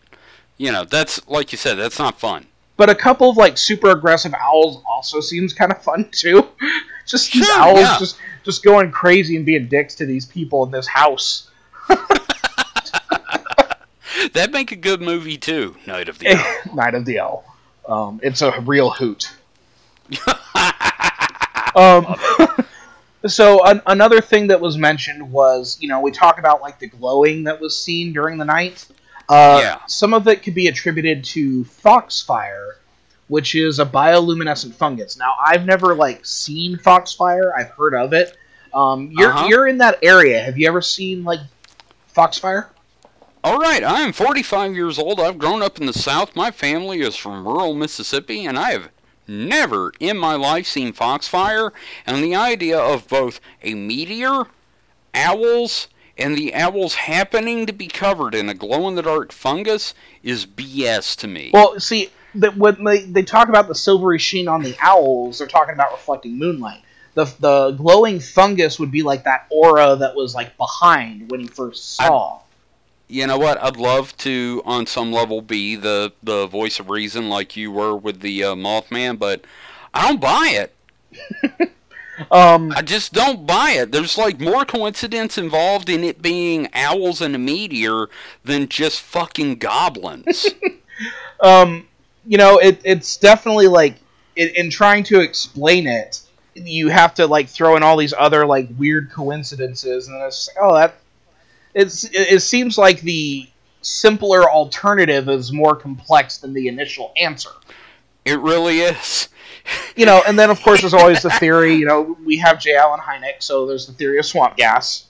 you 0.57 0.71
know, 0.71 0.83
that's, 0.83 1.25
like 1.27 1.51
you 1.51 1.57
said, 1.57 1.75
that's 1.75 1.99
not 1.99 2.19
fun. 2.19 2.47
But 2.75 2.89
a 2.89 2.95
couple 2.95 3.29
of 3.29 3.37
like 3.37 3.57
super 3.57 3.91
aggressive 3.91 4.33
owls 4.33 4.81
also 4.89 5.21
seems 5.21 5.53
kind 5.53 5.71
of 5.71 5.81
fun 5.83 6.09
too. 6.11 6.47
just 7.05 7.31
these 7.31 7.49
owls 7.51 7.79
yeah. 7.79 7.97
just 7.99 8.17
just 8.43 8.63
going 8.63 8.91
crazy 8.91 9.35
and 9.35 9.45
being 9.45 9.67
dicks 9.67 9.95
to 9.95 10.05
these 10.05 10.25
people 10.25 10.63
in 10.65 10.71
this 10.71 10.87
house. 10.87 11.49
That'd 14.33 14.53
make 14.53 14.71
a 14.71 14.75
good 14.75 15.01
movie, 15.01 15.37
too. 15.37 15.75
Night 15.85 16.09
of 16.09 16.19
the 16.19 16.35
Owl. 16.35 16.55
Night 16.75 16.95
of 16.95 17.05
the 17.05 17.19
Owl. 17.19 17.43
Um, 17.87 18.19
it's 18.23 18.41
a 18.41 18.59
real 18.61 18.89
hoot. 18.89 19.31
um, 21.75 22.15
so 23.27 23.63
an- 23.65 23.81
another 23.85 24.21
thing 24.21 24.47
that 24.47 24.61
was 24.61 24.77
mentioned 24.77 25.31
was, 25.31 25.77
you 25.81 25.89
know, 25.89 25.99
we 26.01 26.11
talk 26.11 26.39
about 26.39 26.61
like 26.61 26.79
the 26.79 26.87
glowing 26.87 27.43
that 27.43 27.59
was 27.59 27.77
seen 27.77 28.13
during 28.13 28.37
the 28.37 28.45
night. 28.45 28.85
Uh, 29.33 29.59
Yeah. 29.61 29.79
Some 29.87 30.13
of 30.13 30.27
it 30.27 30.43
could 30.43 30.53
be 30.55 30.67
attributed 30.67 31.23
to 31.25 31.63
foxfire, 31.65 32.77
which 33.27 33.55
is 33.55 33.79
a 33.79 33.85
bioluminescent 33.85 34.73
fungus. 34.75 35.17
Now, 35.17 35.33
I've 35.43 35.65
never 35.65 35.95
like 35.95 36.25
seen 36.25 36.77
foxfire. 36.77 37.53
I've 37.57 37.71
heard 37.71 37.93
of 37.95 38.13
it. 38.13 38.37
Um, 38.73 39.11
you're 39.11 39.31
Uh-huh. 39.31 39.47
you're 39.49 39.67
in 39.67 39.77
that 39.79 39.99
area. 40.01 40.41
Have 40.41 40.57
you 40.57 40.67
ever 40.67 40.81
seen 40.81 41.23
like 41.23 41.39
foxfire? 42.07 42.69
All 43.43 43.57
right, 43.57 43.83
I 43.83 44.01
am 44.01 44.13
45 44.13 44.73
years 44.73 44.97
old. 44.97 45.19
I've 45.19 45.37
grown 45.37 45.61
up 45.61 45.77
in 45.79 45.85
the 45.85 45.93
South. 45.93 46.33
My 46.35 46.49
family 46.49 47.01
is 47.01 47.15
from 47.17 47.45
rural 47.45 47.73
Mississippi, 47.73 48.45
and 48.45 48.57
I 48.57 48.71
have 48.71 48.89
never 49.27 49.91
in 49.99 50.17
my 50.17 50.35
life 50.35 50.65
seen 50.65 50.93
foxfire. 50.93 51.73
And 52.05 52.23
the 52.23 52.35
idea 52.35 52.79
of 52.79 53.07
both 53.09 53.41
a 53.61 53.73
meteor, 53.73 54.45
owls, 55.13 55.87
and 56.17 56.37
the 56.37 56.53
owls 56.53 56.95
happening 56.95 57.65
to 57.65 57.73
be 57.73 57.87
covered 57.87 58.35
in 58.35 58.49
a 58.49 58.53
glow 58.53 58.87
in 58.87 58.95
the 58.95 59.01
dark 59.01 59.31
fungus 59.31 59.93
is 60.21 60.45
BS 60.45 61.15
to 61.17 61.27
me. 61.27 61.51
Well, 61.53 61.79
see, 61.79 62.11
that 62.35 62.57
when 62.57 62.83
they, 62.83 63.01
they 63.05 63.23
talk 63.23 63.49
about 63.49 63.67
the 63.67 63.75
silvery 63.75 64.19
sheen 64.19 64.47
on 64.47 64.61
the 64.63 64.75
owls, 64.81 65.39
they're 65.39 65.47
talking 65.47 65.73
about 65.73 65.91
reflecting 65.91 66.37
moonlight. 66.37 66.81
The, 67.15 67.25
the 67.39 67.71
glowing 67.71 68.19
fungus 68.19 68.79
would 68.79 68.91
be 68.91 69.03
like 69.03 69.23
that 69.25 69.45
aura 69.51 69.95
that 69.97 70.15
was 70.15 70.33
like 70.33 70.57
behind 70.57 71.29
when 71.29 71.41
you 71.41 71.47
first 71.47 71.95
saw. 71.95 72.39
you 73.07 73.27
know 73.27 73.37
what? 73.37 73.61
I'd 73.61 73.77
love 73.77 74.17
to, 74.17 74.63
on 74.65 74.87
some 74.87 75.11
level, 75.11 75.41
be 75.41 75.75
the, 75.75 76.11
the 76.23 76.47
voice 76.47 76.79
of 76.79 76.89
reason 76.89 77.29
like 77.29 77.55
you 77.55 77.71
were 77.71 77.95
with 77.95 78.21
the 78.21 78.43
uh, 78.43 78.55
Mothman, 78.55 79.19
but 79.19 79.45
I 79.93 80.07
don't 80.07 80.21
buy 80.21 80.67
it. 81.51 81.71
um, 82.31 82.71
I 82.75 82.81
just 82.81 83.13
don't 83.13 83.45
buy 83.45 83.71
it. 83.71 83.91
There's 83.91 84.17
like 84.17 84.39
more 84.39 84.65
coincidence 84.65 85.37
involved 85.37 85.89
in 85.89 86.03
it 86.03 86.21
being 86.21 86.69
owls 86.73 87.21
and 87.21 87.35
a 87.35 87.39
meteor 87.39 88.07
than 88.43 88.69
just 88.69 89.01
fucking 89.01 89.55
goblins. 89.55 90.47
um, 91.41 91.87
you 92.25 92.37
know, 92.37 92.57
it, 92.57 92.81
it's 92.83 93.17
definitely 93.17 93.67
like 93.67 93.95
in, 94.35 94.49
in 94.49 94.69
trying 94.69 95.03
to 95.05 95.21
explain 95.21 95.87
it, 95.87 96.21
you 96.55 96.89
have 96.89 97.13
to 97.15 97.27
like 97.27 97.49
throw 97.49 97.75
in 97.75 97.83
all 97.83 97.97
these 97.97 98.13
other 98.17 98.45
like 98.45 98.69
weird 98.77 99.11
coincidences, 99.11 100.07
and 100.07 100.21
it's 100.21 100.49
oh 100.61 100.75
that 100.75 100.95
it's 101.73 102.03
it, 102.05 102.33
it 102.33 102.39
seems 102.41 102.77
like 102.77 103.01
the 103.01 103.47
simpler 103.81 104.49
alternative 104.49 105.27
is 105.29 105.51
more 105.51 105.75
complex 105.75 106.37
than 106.37 106.53
the 106.53 106.67
initial 106.67 107.11
answer. 107.17 107.49
it 108.23 108.39
really 108.39 108.79
is. 108.79 109.29
You 109.95 110.05
know, 110.05 110.21
and 110.27 110.37
then 110.37 110.49
of 110.49 110.61
course 110.61 110.81
there's 110.81 110.93
always 110.93 111.21
the 111.21 111.29
theory. 111.31 111.75
You 111.75 111.85
know, 111.85 112.17
we 112.25 112.37
have 112.37 112.59
J. 112.59 112.75
Allen 112.75 112.99
Hynek, 112.99 113.41
so 113.41 113.65
there's 113.65 113.87
the 113.87 113.93
theory 113.93 114.17
of 114.19 114.25
swamp 114.25 114.57
gas. 114.57 115.05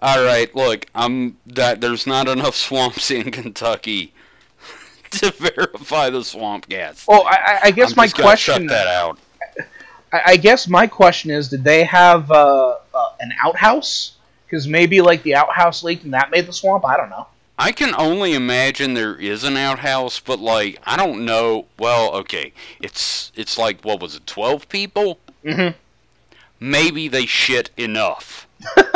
All 0.00 0.24
right, 0.24 0.52
look, 0.54 0.86
I'm 0.94 1.36
that 1.46 1.80
there's 1.80 2.06
not 2.06 2.26
enough 2.28 2.56
swamps 2.56 3.10
in 3.10 3.30
Kentucky 3.30 4.12
to 5.12 5.30
verify 5.30 6.10
the 6.10 6.24
swamp 6.24 6.68
gas. 6.68 7.04
Well, 7.06 7.24
I, 7.26 7.36
I- 7.36 7.60
I 7.64 7.70
guess 7.70 7.92
I'm 7.92 7.96
my 7.96 8.08
question, 8.08 8.62
shut 8.62 8.68
that 8.68 8.86
out. 8.88 9.18
I, 10.12 10.22
I 10.26 10.36
guess 10.36 10.66
my 10.68 10.86
question 10.86 11.30
is, 11.30 11.48
did 11.48 11.62
they 11.64 11.84
have 11.84 12.30
uh, 12.30 12.76
uh, 12.94 13.08
an 13.20 13.32
outhouse? 13.42 14.16
Because 14.46 14.66
maybe 14.68 15.00
like 15.00 15.22
the 15.22 15.34
outhouse 15.36 15.82
leaked 15.82 16.04
and 16.04 16.12
that 16.14 16.30
made 16.30 16.46
the 16.46 16.52
swamp. 16.52 16.84
I 16.84 16.96
don't 16.96 17.08
know. 17.08 17.26
I 17.64 17.70
can 17.72 17.94
only 17.96 18.34
imagine 18.34 18.94
there 18.94 19.14
is 19.14 19.44
an 19.44 19.56
outhouse, 19.56 20.18
but 20.18 20.40
like 20.40 20.78
I 20.84 20.96
don't 20.96 21.24
know. 21.24 21.66
Well, 21.78 22.12
okay, 22.16 22.52
it's 22.80 23.30
it's 23.36 23.56
like 23.56 23.82
what 23.84 24.00
was 24.00 24.16
it, 24.16 24.26
twelve 24.26 24.68
people? 24.68 25.18
Mhm. 25.44 25.74
Maybe 26.58 27.08
they 27.08 27.26
shit 27.26 27.70
enough. 27.76 28.46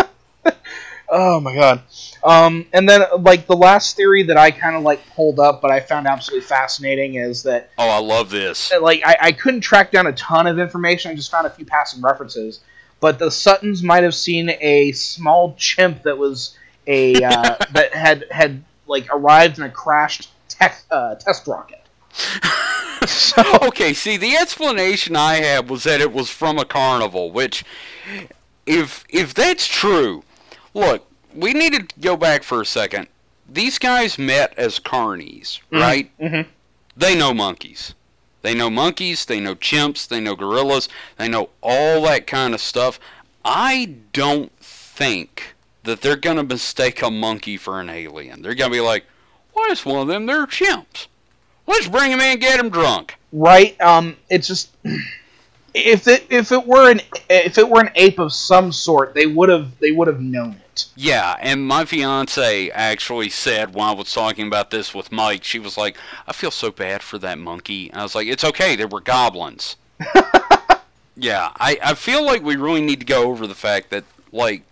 Oh 1.09 1.39
my 1.39 1.55
god. 1.55 1.83
Um, 2.25 2.67
and 2.73 2.89
then 2.89 3.03
like 3.21 3.47
the 3.47 3.57
last 3.57 3.95
theory 3.95 4.25
that 4.25 4.37
I 4.37 4.51
kind 4.51 4.75
of 4.75 4.83
like 4.83 4.99
pulled 5.15 5.39
up, 5.39 5.63
but 5.63 5.71
I 5.71 5.79
found 5.79 6.09
absolutely 6.09 6.45
fascinating 6.49 7.15
is 7.15 7.45
that 7.45 7.71
Oh, 7.79 7.89
I 7.89 8.01
love 8.01 8.29
this. 8.29 8.73
like 8.81 9.03
I, 9.07 9.17
I 9.21 9.31
couldn't 9.33 9.61
track 9.61 9.93
down 9.93 10.09
a 10.09 10.13
ton 10.15 10.49
of 10.49 10.59
information. 10.59 11.13
I 11.13 11.15
just 11.15 11.31
found 11.31 11.47
a 11.47 11.51
few 11.51 11.65
passing 11.65 12.03
references. 12.03 12.59
But 12.99 13.21
the 13.21 13.31
Suttons 13.31 13.85
might 13.85 14.03
have 14.03 14.17
seen 14.17 14.51
a 14.61 14.91
small 14.93 15.55
chimp 15.57 16.03
that 16.03 16.19
was 16.19 16.59
a 16.87 17.15
uh, 17.23 17.57
that 17.73 17.93
had 17.95 18.25
had 18.31 18.63
like 18.87 19.07
arrived 19.13 19.59
in 19.59 19.65
a 19.65 19.71
crashed 19.71 20.31
tech, 20.49 20.83
uh, 20.91 21.15
test 21.17 21.47
rocket. 21.47 21.83
so 23.07 23.43
Okay, 23.63 23.93
see, 23.93 24.17
the 24.17 24.37
explanation 24.37 25.17
I 25.17 25.37
had 25.37 25.69
was 25.69 25.85
that 25.85 26.01
it 26.01 26.13
was 26.13 26.31
from 26.31 26.59
a 26.59 26.65
carnival, 26.65 27.31
which, 27.31 27.65
if 28.65 29.05
if 29.09 29.35
that's 29.35 29.67
true, 29.67 30.23
look, 30.75 31.07
we 31.35 31.53
need 31.53 31.73
to 31.75 32.01
go 32.01 32.17
back 32.17 32.43
for 32.43 32.61
a 32.61 32.67
second. 32.67 33.09
These 33.49 33.79
guys 33.79 34.19
met 34.19 34.55
as 34.57 34.79
carnies, 34.81 35.61
right? 35.71 36.11
mhm. 36.19 36.47
They 36.97 37.17
know 37.17 37.35
monkeys. 37.35 37.95
They 38.43 38.55
know 38.55 38.71
monkeys, 38.71 39.25
they 39.25 39.41
know 39.41 39.55
chimps, 39.57 40.07
they 40.07 40.21
know 40.21 40.37
gorillas, 40.37 40.89
they 41.17 41.29
know 41.29 41.51
all 41.63 42.03
that 42.03 42.27
kind 42.29 42.55
of 42.55 42.61
stuff. 42.61 43.01
I 43.45 43.97
don't 44.13 44.53
think 44.61 45.56
that 45.87 46.03
they're 46.03 46.17
going 46.17 46.37
to 46.37 46.45
mistake 46.45 47.03
a 47.03 47.11
monkey 47.11 47.57
for 47.57 47.81
an 47.81 47.89
alien. 47.89 48.43
They're 48.43 48.55
going 48.55 48.71
to 48.71 48.77
be 48.77 48.81
like, 48.81 49.05
why 49.53 49.69
is 49.71 49.85
one 49.85 50.03
of 50.03 50.09
them? 50.09 50.27
They're 50.27 50.47
chimps. 50.47 51.07
Let's 51.67 51.89
bring 51.89 52.13
him 52.13 52.21
in 52.21 52.33
and 52.33 52.41
get 52.41 52.61
him 52.61 52.69
drunk. 52.69 53.17
right, 53.33 53.81
um, 53.81 54.17
it's 54.31 54.47
just 54.47 54.71
if 55.75 56.07
it 56.07 56.27
if 56.31 56.53
it 56.53 56.67
were 56.67 56.91
an 56.91 57.01
if 57.29 57.59
it 57.59 57.69
were 57.69 57.81
an 57.81 57.91
ape 57.97 58.19
of 58.19 58.33
some 58.33 58.71
sort, 58.71 59.15
they 59.15 59.27
would 59.27 59.49
have 59.49 59.79
they 59.81 59.91
would 59.91 60.07
have 60.07 60.21
known 60.21 60.53
it. 60.53 60.87
Yeah, 60.95 61.37
and 61.41 61.67
my 61.67 61.85
fiance 61.85 62.71
actually 62.71 63.31
said 63.31 63.75
when 63.75 63.87
I 63.87 63.93
was 63.93 64.13
talking 64.13 64.47
about 64.47 64.71
this 64.71 64.95
with 64.95 65.11
Mike, 65.11 65.43
she 65.43 65.59
was 65.59 65.77
like, 65.77 65.97
I 66.27 66.33
feel 66.33 66.51
so 66.51 66.71
bad 66.71 67.03
for 67.03 67.19
that 67.19 67.39
monkey. 67.39 67.93
I 67.93 68.03
was 68.03 68.15
like, 68.15 68.27
it's 68.27 68.45
okay, 68.45 68.77
they 68.77 68.85
were 68.85 69.01
goblins. 69.01 69.77
yeah, 71.17 71.51
I, 71.57 71.79
I 71.83 71.95
feel 71.95 72.25
like 72.25 72.43
we 72.43 72.57
really 72.57 72.83
need 72.83 73.01
to 73.01 73.07
go 73.07 73.31
over 73.31 73.47
the 73.47 73.55
fact 73.55 73.91
that, 73.91 74.05
like, 74.33 74.65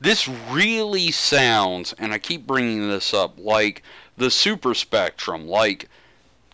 this 0.00 0.28
really 0.28 1.10
sounds, 1.10 1.94
and 1.98 2.12
I 2.12 2.18
keep 2.18 2.46
bringing 2.46 2.88
this 2.88 3.14
up, 3.14 3.38
like 3.38 3.82
the 4.16 4.30
super 4.30 4.74
spectrum, 4.74 5.48
like 5.48 5.88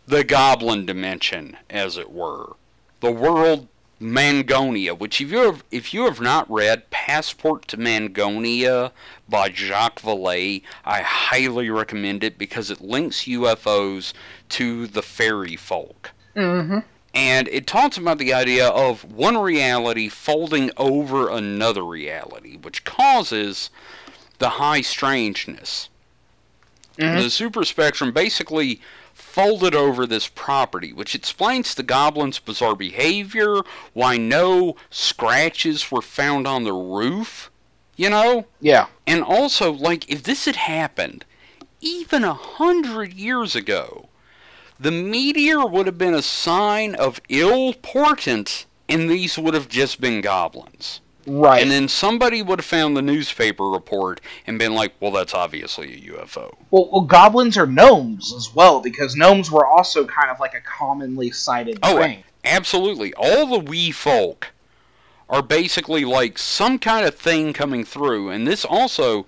the 0.06 0.24
goblin 0.24 0.86
dimension, 0.86 1.56
as 1.68 1.96
it 1.96 2.12
were, 2.12 2.54
the 3.00 3.12
world 3.12 3.68
Magonia, 4.00 4.98
which 4.98 5.20
if 5.20 5.30
you 5.30 5.38
have, 5.38 5.62
if 5.70 5.92
you 5.92 6.04
have 6.04 6.20
not 6.20 6.50
read 6.50 6.88
Passport 6.90 7.68
to 7.68 7.76
Magonia 7.76 8.92
by 9.28 9.50
Jacques 9.50 10.00
Vallée, 10.00 10.62
I 10.84 11.02
highly 11.02 11.68
recommend 11.68 12.24
it 12.24 12.38
because 12.38 12.70
it 12.70 12.80
links 12.80 13.24
UFOs 13.24 14.14
to 14.50 14.86
the 14.86 15.02
fairy 15.02 15.54
folk. 15.54 16.12
Mm-hmm. 16.34 16.78
And 17.12 17.48
it 17.48 17.66
talks 17.66 17.96
about 17.96 18.18
the 18.18 18.32
idea 18.32 18.68
of 18.68 19.04
one 19.04 19.36
reality 19.36 20.08
folding 20.08 20.70
over 20.76 21.28
another 21.28 21.84
reality, 21.84 22.56
which 22.56 22.84
causes 22.84 23.70
the 24.38 24.50
high 24.50 24.80
strangeness. 24.80 25.88
Mhm. 26.98 27.22
The 27.22 27.30
super 27.30 27.64
spectrum 27.64 28.12
basically 28.12 28.80
folded 29.12 29.74
over 29.74 30.06
this 30.06 30.28
property, 30.28 30.92
which 30.92 31.14
explains 31.14 31.74
the 31.74 31.82
goblin's 31.82 32.38
bizarre 32.38 32.76
behavior, 32.76 33.62
why 33.92 34.16
no 34.16 34.76
scratches 34.90 35.90
were 35.90 36.02
found 36.02 36.46
on 36.46 36.64
the 36.64 36.72
roof, 36.72 37.50
you 37.96 38.08
know? 38.08 38.46
Yeah. 38.60 38.86
And 39.06 39.22
also, 39.22 39.72
like, 39.72 40.08
if 40.08 40.22
this 40.22 40.44
had 40.44 40.56
happened 40.56 41.24
even 41.80 42.24
a 42.24 42.34
hundred 42.34 43.14
years 43.14 43.56
ago, 43.56 44.09
the 44.80 44.90
meteor 44.90 45.66
would 45.66 45.86
have 45.86 45.98
been 45.98 46.14
a 46.14 46.22
sign 46.22 46.94
of 46.94 47.20
ill 47.28 47.74
portent, 47.74 48.64
and 48.88 49.10
these 49.10 49.38
would 49.38 49.54
have 49.54 49.68
just 49.68 50.00
been 50.00 50.20
goblins. 50.20 51.00
Right. 51.26 51.60
And 51.62 51.70
then 51.70 51.86
somebody 51.86 52.40
would 52.40 52.58
have 52.60 52.66
found 52.66 52.96
the 52.96 53.02
newspaper 53.02 53.64
report 53.68 54.22
and 54.46 54.58
been 54.58 54.74
like, 54.74 54.94
well, 55.00 55.10
that's 55.10 55.34
obviously 55.34 55.92
a 55.94 56.12
UFO. 56.12 56.54
well, 56.70 56.88
well, 56.90 57.02
goblins 57.02 57.58
are 57.58 57.66
gnomes 57.66 58.32
as 58.34 58.54
well 58.54 58.80
because 58.80 59.14
gnomes 59.16 59.50
were 59.50 59.66
also 59.66 60.06
kind 60.06 60.30
of 60.30 60.40
like 60.40 60.54
a 60.54 60.60
commonly 60.62 61.30
cited 61.30 61.78
Oh, 61.82 61.98
thing. 61.98 62.24
Absolutely. 62.42 63.12
All 63.14 63.46
the 63.46 63.58
wee 63.58 63.90
folk 63.90 64.48
are 65.28 65.42
basically 65.42 66.06
like 66.06 66.38
some 66.38 66.78
kind 66.78 67.06
of 67.06 67.14
thing 67.14 67.52
coming 67.52 67.84
through. 67.84 68.30
And 68.30 68.46
this 68.46 68.64
also, 68.64 69.26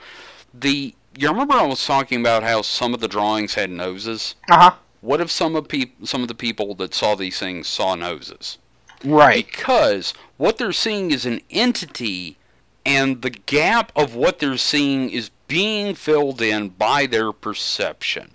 the. 0.54 0.94
You 1.14 1.28
remember 1.28 1.52
I 1.52 1.66
was 1.66 1.84
talking 1.84 2.20
about 2.22 2.42
how 2.42 2.62
some 2.62 2.94
of 2.94 3.00
the 3.00 3.06
drawings 3.06 3.52
had 3.54 3.68
noses? 3.68 4.34
Uh 4.50 4.56
huh. 4.58 4.74
What 5.02 5.20
if 5.20 5.30
some 5.30 5.54
of 5.56 5.68
peop- 5.68 6.06
some 6.06 6.22
of 6.22 6.28
the 6.28 6.34
people 6.34 6.74
that 6.76 6.94
saw 6.94 7.14
these 7.14 7.38
things 7.38 7.68
saw 7.68 7.94
noses? 7.94 8.58
Right. 9.04 9.44
Because 9.46 10.14
what 10.36 10.58
they're 10.58 10.72
seeing 10.72 11.10
is 11.10 11.26
an 11.26 11.40
entity, 11.50 12.38
and 12.86 13.20
the 13.20 13.30
gap 13.30 13.92
of 13.94 14.14
what 14.14 14.38
they're 14.38 14.56
seeing 14.56 15.10
is 15.10 15.30
being 15.48 15.94
filled 15.94 16.40
in 16.40 16.70
by 16.70 17.06
their 17.06 17.32
perception. 17.32 18.30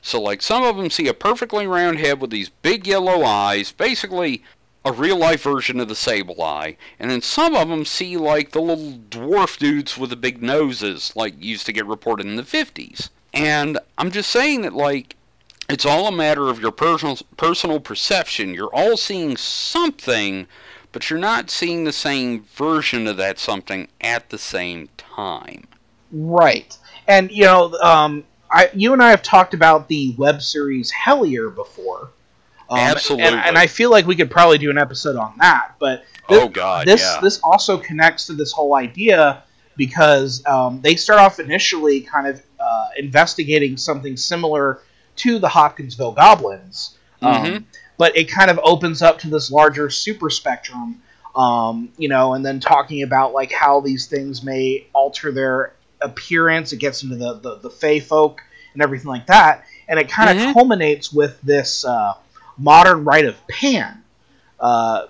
So, 0.00 0.20
like, 0.20 0.42
some 0.42 0.62
of 0.62 0.76
them 0.76 0.90
see 0.90 1.08
a 1.08 1.14
perfectly 1.14 1.66
round 1.66 1.98
head 1.98 2.20
with 2.20 2.30
these 2.30 2.48
big 2.48 2.86
yellow 2.86 3.24
eyes, 3.24 3.72
basically 3.72 4.42
a 4.84 4.92
real 4.92 5.16
life 5.16 5.42
version 5.42 5.78
of 5.78 5.88
the 5.88 5.94
Sableye, 5.94 6.76
and 6.98 7.10
then 7.10 7.22
some 7.22 7.54
of 7.54 7.68
them 7.68 7.84
see, 7.84 8.16
like, 8.16 8.50
the 8.50 8.60
little 8.60 8.94
dwarf 9.10 9.58
dudes 9.58 9.98
with 9.98 10.10
the 10.10 10.16
big 10.16 10.42
noses, 10.42 11.12
like, 11.14 11.34
used 11.40 11.66
to 11.66 11.72
get 11.72 11.86
reported 11.86 12.26
in 12.26 12.36
the 12.36 12.42
50s. 12.42 13.10
And 13.32 13.78
I'm 13.96 14.10
just 14.10 14.30
saying 14.30 14.62
that, 14.62 14.72
like, 14.72 15.16
it's 15.68 15.86
all 15.86 16.06
a 16.06 16.12
matter 16.12 16.48
of 16.48 16.60
your 16.60 16.72
personal 16.72 17.18
personal 17.36 17.80
perception. 17.80 18.54
You're 18.54 18.74
all 18.74 18.96
seeing 18.96 19.36
something, 19.36 20.46
but 20.92 21.08
you're 21.08 21.18
not 21.18 21.50
seeing 21.50 21.84
the 21.84 21.92
same 21.92 22.42
version 22.54 23.06
of 23.06 23.16
that 23.16 23.38
something 23.38 23.88
at 24.00 24.30
the 24.30 24.38
same 24.38 24.88
time. 24.96 25.66
Right. 26.10 26.76
And 27.08 27.30
you 27.30 27.44
know, 27.44 27.72
um, 27.82 28.24
I, 28.50 28.70
you 28.74 28.92
and 28.92 29.02
I 29.02 29.10
have 29.10 29.22
talked 29.22 29.54
about 29.54 29.88
the 29.88 30.14
web 30.18 30.42
series 30.42 30.92
Hellier 30.92 31.54
before. 31.54 32.10
Um, 32.68 32.78
Absolutely. 32.78 33.26
And, 33.26 33.36
and 33.36 33.58
I 33.58 33.66
feel 33.66 33.90
like 33.90 34.06
we 34.06 34.16
could 34.16 34.30
probably 34.30 34.58
do 34.58 34.70
an 34.70 34.78
episode 34.78 35.16
on 35.16 35.34
that. 35.38 35.74
But 35.78 36.04
thi- 36.28 36.36
Oh, 36.36 36.48
God, 36.48 36.86
this 36.86 37.00
yeah. 37.02 37.18
this 37.20 37.40
also 37.42 37.78
connects 37.78 38.26
to 38.26 38.34
this 38.34 38.52
whole 38.52 38.74
idea 38.74 39.42
because 39.76 40.44
um, 40.46 40.80
they 40.82 40.96
start 40.96 41.18
off 41.20 41.40
initially 41.40 42.00
kind 42.02 42.26
of 42.26 42.42
uh, 42.60 42.88
investigating 42.98 43.76
something 43.76 44.16
similar 44.16 44.80
to 45.16 45.38
the 45.38 45.48
Hopkinsville 45.48 46.12
Goblins. 46.12 46.96
Um, 47.20 47.32
Mhm. 47.32 47.64
but 47.98 48.16
it 48.16 48.24
kind 48.30 48.50
of 48.50 48.58
opens 48.64 49.00
up 49.02 49.18
to 49.20 49.28
this 49.30 49.50
larger 49.50 49.88
super 49.90 50.28
spectrum, 50.30 51.00
um, 51.36 51.90
you 51.96 52.08
know, 52.08 52.34
and 52.34 52.44
then 52.44 52.58
talking 52.60 53.02
about 53.02 53.32
like 53.32 53.52
how 53.52 53.80
these 53.80 54.06
things 54.06 54.42
may 54.42 54.86
alter 54.92 55.30
their 55.30 55.72
appearance. 56.00 56.72
It 56.72 56.78
gets 56.78 57.02
into 57.04 57.16
the 57.16 57.34
the, 57.34 57.56
the 57.56 57.70
Fey 57.70 58.00
folk 58.00 58.40
and 58.74 58.82
everything 58.82 59.08
like 59.08 59.26
that, 59.26 59.64
and 59.88 60.00
it 60.00 60.08
kind 60.08 60.30
of 60.30 60.36
Mhm. 60.48 60.52
culminates 60.54 61.12
with 61.12 61.40
this 61.42 61.84
uh, 61.84 62.14
modern 62.58 63.04
rite 63.04 63.24
of 63.26 63.36
Pan, 63.46 64.02
uh, 64.58 65.06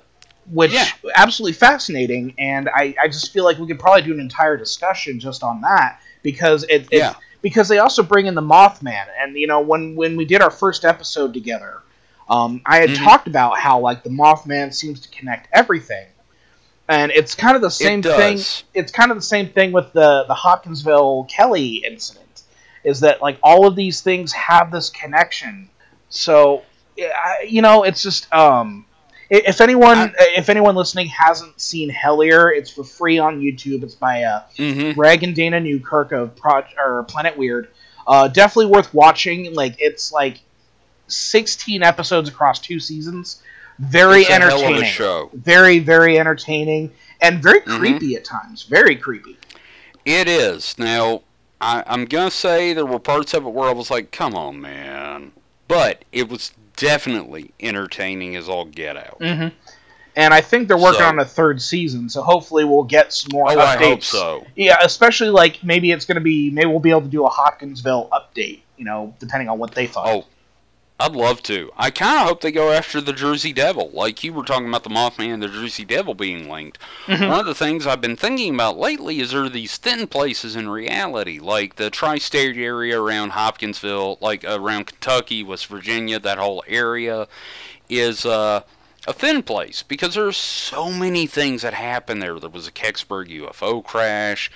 which 0.51 0.73
Yeah. 0.73 0.89
absolutely 1.15 1.55
fascinating. 1.55 2.35
And 2.39 2.69
I, 2.69 2.95
I 3.01 3.07
just 3.09 3.33
feel 3.33 3.45
like 3.45 3.59
we 3.59 3.67
could 3.67 3.79
probably 3.79 4.03
do 4.03 4.13
an 4.13 4.21
entire 4.21 4.57
discussion 4.57 5.19
just 5.21 5.43
on 5.43 5.61
that 5.63 6.01
because 6.23 6.65
it, 6.65 6.89
it 6.91 6.99
Yeah. 6.99 7.15
Because 7.43 7.69
they 7.69 7.79
also 7.79 8.03
bring 8.03 8.27
in 8.27 8.35
the 8.35 8.41
Mothman, 8.43 9.05
and 9.21 9.37
you 9.37 9.47
know 9.47 9.61
when 9.61 9.95
when 9.95 10.17
we 10.17 10.25
did 10.25 10.41
our 10.41 10.51
first 10.51 10.85
episode 10.85 11.35
together, 11.35 11.83
um, 12.31 12.63
I 12.65 12.79
had 12.79 12.91
Mhm. 12.91 13.05
talked 13.05 13.27
about 13.27 13.59
how 13.59 13.81
like 13.81 14.03
the 14.03 14.11
Mothman 14.11 14.73
seems 14.73 15.01
to 15.01 15.09
connect 15.11 15.49
everything, 15.53 16.07
and 16.89 17.13
it's 17.13 17.35
kind 17.35 17.57
of 17.57 17.63
the 17.63 17.71
same 17.71 18.01
does. 18.01 18.17
thing. 18.17 18.65
It's 18.75 18.93
kind 18.93 19.11
of 19.11 19.17
the 19.17 19.23
same 19.23 19.49
thing 19.51 19.73
with 19.73 19.93
the 19.93 20.25
the 20.29 20.35
Hopkinsville 20.35 21.25
Kelly 21.25 21.83
incident, 21.87 22.43
is 22.85 23.01
that 23.01 23.21
like 23.21 23.39
all 23.43 23.67
of 23.67 23.77
these 23.77 24.01
things 24.01 24.33
have 24.33 24.71
this 24.71 24.89
connection. 24.89 25.69
So 26.09 26.63
I- 26.99 27.47
you 27.49 27.63
know, 27.63 27.83
it's 27.85 28.03
just 28.03 28.33
um, 28.35 28.85
if 29.35 29.61
anyone 29.61 30.13
if 30.19 30.49
anyone 30.49 30.75
listening 30.77 31.07
hasn't 31.09 31.61
seen 31.61 31.91
Hellier, 31.91 32.55
it's 32.57 32.71
for 32.71 32.85
free 32.85 33.19
on 33.19 33.41
YouTube. 33.41 33.83
It's 33.83 33.95
by 33.95 34.23
uh, 34.25 34.43
Mm-hmm. 34.59 34.93
Greg 34.99 35.23
and 35.23 35.35
Dana 35.35 35.59
Newkirk 35.61 36.13
of 36.13 36.37
Pro- 36.37 36.63
or 36.79 37.03
Planet 37.05 37.37
Weird. 37.37 37.69
Uh, 38.07 38.29
definitely 38.29 38.67
worth 38.67 38.93
watching. 38.93 39.55
Like 39.55 39.77
it's 39.79 40.13
like 40.13 40.41
sixteen 41.09 41.83
episodes 41.83 42.29
across 42.29 42.59
two 42.61 42.79
seasons. 42.81 43.43
Very 43.79 44.21
It's 44.21 44.31
a 44.31 44.33
hell 44.35 44.49
of 44.57 44.61
a 44.61 44.65
entertaining. 44.67 44.85
show. 44.91 45.31
Very 45.33 45.79
very 45.79 46.19
entertaining 46.19 46.93
and 47.21 47.43
very 47.43 47.61
Mhm. 47.63 47.79
creepy 47.79 48.17
at 48.17 48.25
times. 48.25 48.65
Very 48.65 48.97
creepy. 48.97 49.39
It 50.05 50.29
is. 50.29 50.75
Now, 50.79 51.23
I, 51.61 51.85
I'm 51.87 52.05
going 52.07 52.29
to 52.29 52.37
say 52.37 52.73
there 52.73 52.85
were 52.85 52.99
parts 52.99 53.35
of 53.35 53.47
it 53.47 53.51
where 53.51 53.69
I 53.69 53.73
was 53.73 53.89
like, 53.89 54.11
come 54.11 54.35
on, 54.35 54.61
man. 54.61 55.31
But 55.69 56.05
it 56.11 56.29
was 56.29 56.51
definitely 56.83 57.53
entertaining 57.61 58.37
as 58.37 58.49
all 58.49 58.65
get 58.65 58.97
out. 58.97 59.19
Mm-hmm. 59.21 59.49
And 60.15 60.35
I 60.35 60.43
think 60.43 60.69
they're 60.69 60.77
working 60.77 61.01
So- 61.01 61.07
on 61.07 61.19
a 61.19 61.25
third 61.25 61.63
season, 61.63 62.09
so 62.11 62.21
hopefully 62.23 62.65
we'll 62.65 62.85
get 62.85 63.13
some 63.13 63.31
more 63.33 63.51
Oh, 63.51 63.57
updates. 63.57 63.59
I 63.59 63.77
hope 63.77 64.03
so. 64.03 64.47
Yeah, 64.57 64.77
especially 64.83 65.31
like 65.31 65.65
maybe 65.65 65.91
it's 65.91 66.05
going 66.05 66.17
to 66.17 66.21
be 66.23 66.51
maybe 66.51 66.67
we'll 66.69 66.81
be 66.81 66.91
able 66.91 67.03
to 67.03 67.09
do 67.09 67.25
a 67.25 67.31
Hopkinsville 67.31 68.11
update. 68.13 68.61
You 68.77 68.85
know, 68.85 69.15
depending 69.21 69.49
on 69.49 69.59
what 69.59 69.75
they 69.75 69.87
thought. 69.87 70.07
Oh, 70.09 70.25
I'd 71.03 71.17
love 71.17 71.43
to. 71.45 71.73
I 71.77 71.91
kind 71.91 72.21
of 72.21 72.29
hope 72.29 72.43
they 72.43 72.53
go 72.53 72.71
after 72.71 73.01
the 73.01 73.13
Jersey 73.13 73.53
Devil. 73.53 73.91
Like 73.93 74.23
you 74.23 74.33
were 74.33 74.45
talking 74.45 74.69
about 74.69 74.85
the 74.85 74.91
Mothman 74.91 75.35
and 75.35 75.43
the 75.43 75.49
Jersey 75.49 75.85
Devil 75.85 76.15
being 76.15 76.49
linked. 76.49 76.79
Mhm. 77.07 77.29
One 77.29 77.41
of 77.41 77.47
the 77.47 77.57
things 77.57 77.89
I've 77.89 78.01
been 78.01 78.15
thinking 78.17 78.55
about 78.55 78.79
lately 78.79 79.19
is 79.19 79.33
there 79.33 79.43
are 79.43 79.49
these 79.49 79.77
thin 79.79 80.07
places 80.07 80.55
in 80.55 80.69
reality, 80.69 81.41
like 81.41 81.75
the 81.75 81.91
tri-state 81.91 82.57
area 82.57 83.01
around 83.03 83.31
Hopkinsville, 83.31 84.19
like 84.21 84.45
around 84.45 84.87
Kentucky, 84.87 85.43
West 85.43 85.67
Virginia, 85.67 86.21
that 86.21 86.39
whole 86.39 86.63
area 86.69 87.27
is 87.89 88.25
uh, 88.25 88.61
a 89.05 89.13
thin 89.13 89.43
place 89.43 89.83
because 89.83 90.15
there's 90.15 90.37
so 90.37 90.89
many 90.93 91.27
things 91.27 91.63
that 91.63 91.75
happen 91.75 92.21
there. 92.21 92.39
There 92.39 92.49
was 92.49 92.69
a 92.69 92.73
Kecksburg 92.73 93.29
UFO 93.29 93.83
crash, 93.85 94.53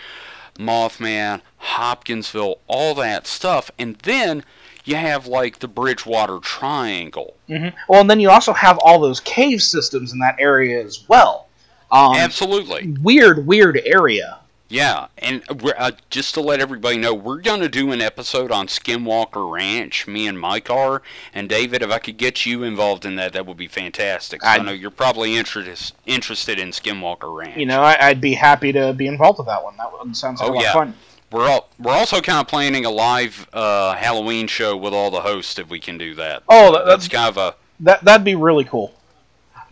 Mothman, 0.56 1.40
Hopkinsville, 1.56 2.58
all 2.68 2.94
that 2.94 3.26
stuff, 3.26 3.68
and 3.80 3.96
then 4.04 4.44
you 4.86 4.96
have 4.96 5.26
like 5.26 5.58
the 5.58 5.68
Bridgewater 5.68 6.38
Triangle. 6.38 7.34
hmm 7.48 7.68
Well, 7.88 8.00
and 8.00 8.08
then 8.10 8.20
you 8.20 8.30
also 8.30 8.52
have 8.52 8.78
all 8.78 8.98
those 9.00 9.20
cave 9.20 9.62
systems 9.62 10.12
in 10.12 10.18
that 10.20 10.36
area 10.38 10.82
as 10.82 11.06
well. 11.08 11.48
Um, 11.90 12.16
Absolutely. 12.16 12.96
Weird, 13.02 13.46
weird 13.46 13.80
area. 13.84 14.38
Yeah, 14.68 15.06
and 15.18 15.44
we're, 15.62 15.76
uh, 15.78 15.92
just 16.10 16.34
to 16.34 16.40
let 16.40 16.58
everybody 16.58 16.96
know, 16.96 17.14
we're 17.14 17.40
going 17.40 17.60
to 17.60 17.68
do 17.68 17.92
an 17.92 18.00
episode 18.02 18.50
on 18.50 18.66
Skinwalker 18.66 19.48
Ranch, 19.48 20.08
me 20.08 20.26
and 20.26 20.40
Mike 20.40 20.68
are. 20.68 21.02
And 21.32 21.48
David, 21.48 21.82
if 21.82 21.90
I 21.92 22.00
could 22.00 22.16
get 22.16 22.44
you 22.44 22.64
involved 22.64 23.04
in 23.04 23.14
that, 23.14 23.32
that 23.34 23.46
would 23.46 23.56
be 23.56 23.68
fantastic. 23.68 24.42
I, 24.44 24.56
I- 24.56 24.62
know 24.62 24.72
you're 24.72 24.90
probably 24.90 25.36
interest, 25.36 25.94
interested 26.04 26.58
in 26.58 26.70
Skinwalker 26.70 27.32
Ranch. 27.32 27.56
You 27.56 27.66
know, 27.66 27.80
I, 27.80 28.08
I'd 28.08 28.20
be 28.20 28.34
happy 28.34 28.72
to 28.72 28.92
be 28.92 29.06
involved 29.06 29.38
with 29.38 29.46
that 29.46 29.62
one. 29.62 29.76
That 29.76 29.92
one 29.92 30.12
sounds 30.14 30.40
like 30.40 30.50
Oh, 30.50 30.52
a 30.52 30.54
lot 30.54 30.62
yeah. 30.62 30.68
of 30.70 30.72
fun. 30.74 30.94
We're 31.30 31.48
all, 31.48 31.68
we're 31.78 31.92
also 31.92 32.20
kind 32.20 32.38
of 32.40 32.48
planning 32.48 32.84
a 32.84 32.90
live 32.90 33.48
uh, 33.52 33.94
Halloween 33.94 34.46
show 34.46 34.76
with 34.76 34.92
all 34.94 35.10
the 35.10 35.20
hosts 35.20 35.58
if 35.58 35.68
we 35.68 35.80
can 35.80 35.98
do 35.98 36.14
that. 36.14 36.42
Oh, 36.48 36.72
that- 36.72 36.86
that's 36.86 37.06
that's- 37.06 37.08
kind 37.08 37.28
of 37.28 37.36
a 37.36 37.56
That 37.80 38.04
that'd 38.04 38.24
be 38.24 38.34
really 38.34 38.64
cool. 38.64 38.92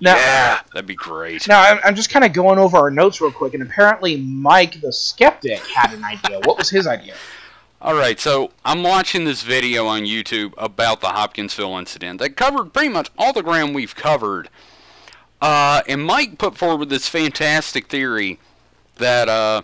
Now, 0.01 0.17
yeah, 0.17 0.61
that'd 0.73 0.87
be 0.89 0.97
great. 0.97 1.47
now 1.47 1.63
I'm, 1.63 1.79
I'm 1.85 1.95
just 1.95 2.11
kind 2.11 2.25
of 2.25 2.33
going 2.33 2.59
over 2.59 2.77
our 2.77 2.91
notes 2.91 3.21
real 3.21 3.31
quick, 3.31 3.55
and 3.55 3.63
apparently 3.63 4.17
Mike 4.17 4.81
the 4.81 4.93
skeptic 4.93 5.61
had 5.61 5.93
an 5.95 6.05
idea. 6.05 6.41
What 6.41 6.59
was 6.59 6.69
his 6.69 6.87
idea? 6.89 7.15
All 7.81 7.95
right, 7.95 8.19
so 8.19 8.51
I'm 8.65 8.83
watching 8.83 9.25
this 9.25 9.43
video 9.43 9.87
on 9.87 10.03
YouTube 10.03 10.53
about 10.59 11.01
the 11.01 11.09
Hopkinsville 11.09 11.77
incident 11.79 12.19
that 12.19 12.37
covered 12.37 12.73
pretty 12.73 12.89
much 12.89 13.11
all 13.17 13.33
the 13.33 13.43
ground 13.43 13.75
we've 13.75 13.95
covered. 13.95 14.49
Uh, 15.41 15.83
and 15.87 16.05
Mike 16.05 16.39
put 16.39 16.57
forward 16.57 16.89
this 16.89 17.09
fantastic 17.09 17.87
theory 17.89 18.39
that 18.97 19.29
uh, 19.29 19.63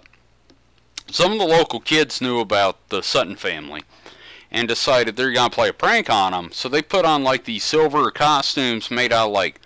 some 1.11 1.33
of 1.33 1.39
the 1.39 1.47
local 1.47 1.81
kids 1.81 2.21
knew 2.21 2.41
about 2.41 2.89
the 2.89 3.03
Sutton 3.03 3.37
family 3.37 3.83
and 4.51 4.67
decided 4.67 5.17
they're 5.17 5.33
going 5.33 5.51
to 5.51 5.55
play 5.55 5.69
a 5.69 5.73
prank 5.73 6.11
on 6.11 6.33
them. 6.33 6.51
So 6.53 6.69
they 6.69 6.83
put 6.83 7.05
on 7.05 7.23
like 7.23 7.45
these 7.45 7.63
silver 7.65 8.11
costumes 8.11 8.91
made 8.91 9.13
out 9.13 9.29
of 9.29 9.33
like 9.33 9.61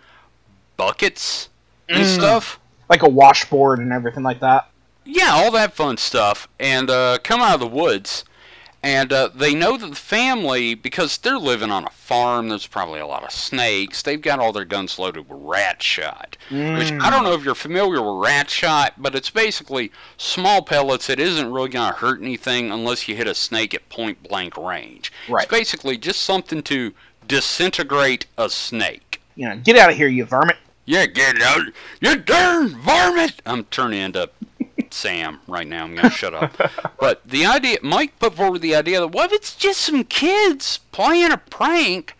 buckets 0.76 1.48
and 1.88 2.02
Mm. 2.04 2.14
stuff. 2.14 2.58
Like 2.88 3.02
a 3.02 3.08
washboard 3.08 3.78
and 3.78 3.92
everything 3.92 4.22
like 4.22 4.40
that. 4.40 4.68
Yeah, 5.06 5.30
all 5.32 5.50
that 5.52 5.74
fun 5.74 5.96
stuff, 5.98 6.48
and 6.58 6.88
uh, 6.90 7.18
come 7.22 7.40
out 7.40 7.54
of 7.54 7.60
the 7.60 7.66
woods. 7.66 8.24
And 8.84 9.14
uh, 9.14 9.30
they 9.34 9.54
know 9.54 9.78
that 9.78 9.86
the 9.86 9.96
family, 9.96 10.74
because 10.74 11.16
they're 11.16 11.38
living 11.38 11.70
on 11.70 11.84
a 11.84 11.90
farm, 11.90 12.50
there's 12.50 12.66
probably 12.66 13.00
a 13.00 13.06
lot 13.06 13.24
of 13.24 13.30
snakes. 13.30 14.02
They've 14.02 14.20
got 14.20 14.40
all 14.40 14.52
their 14.52 14.66
guns 14.66 14.98
loaded 14.98 15.26
with 15.26 15.38
rat 15.40 15.82
shot. 15.82 16.36
Which 16.50 16.92
I 16.92 17.08
don't 17.08 17.24
know 17.24 17.32
if 17.32 17.44
you're 17.44 17.54
familiar 17.54 18.02
with 18.02 18.22
rat 18.22 18.50
shot, 18.50 18.92
but 18.98 19.14
it's 19.14 19.30
basically 19.30 19.90
small 20.18 20.60
pellets 20.60 21.08
It 21.08 21.18
isn't 21.18 21.50
really 21.50 21.70
going 21.70 21.94
to 21.94 21.98
hurt 21.98 22.20
anything 22.20 22.70
unless 22.70 23.08
you 23.08 23.16
hit 23.16 23.26
a 23.26 23.34
snake 23.34 23.72
at 23.72 23.88
point 23.88 24.22
blank 24.22 24.58
range. 24.58 25.10
Right. 25.30 25.44
It's 25.44 25.50
basically 25.50 25.96
just 25.96 26.20
something 26.20 26.62
to 26.64 26.92
disintegrate 27.26 28.26
a 28.36 28.50
snake. 28.50 29.22
You 29.34 29.48
know, 29.48 29.56
get 29.56 29.78
out 29.78 29.92
of 29.92 29.96
here, 29.96 30.08
you 30.08 30.26
varmint. 30.26 30.58
Yeah, 30.84 31.06
get 31.06 31.40
out. 31.40 31.62
You 32.02 32.16
darn 32.16 32.68
varmint! 32.68 33.40
I'm 33.46 33.64
turning 33.64 34.00
into 34.00 34.28
Sam 34.90 35.40
right 35.46 35.66
now. 35.66 35.84
I'm 35.84 35.94
going 35.94 36.08
to 36.08 36.16
shut 36.16 36.34
up. 36.34 36.52
But 36.98 37.26
the 37.26 37.44
idea, 37.44 37.78
Mike 37.82 38.18
put 38.18 38.34
forward 38.34 38.62
the 38.62 38.74
idea 38.74 39.00
that 39.00 39.08
what 39.08 39.26
if 39.26 39.32
it's 39.34 39.54
just 39.54 39.80
some 39.80 40.04
kids 40.04 40.78
playing 40.90 41.32
a 41.32 41.36
prank, 41.36 42.16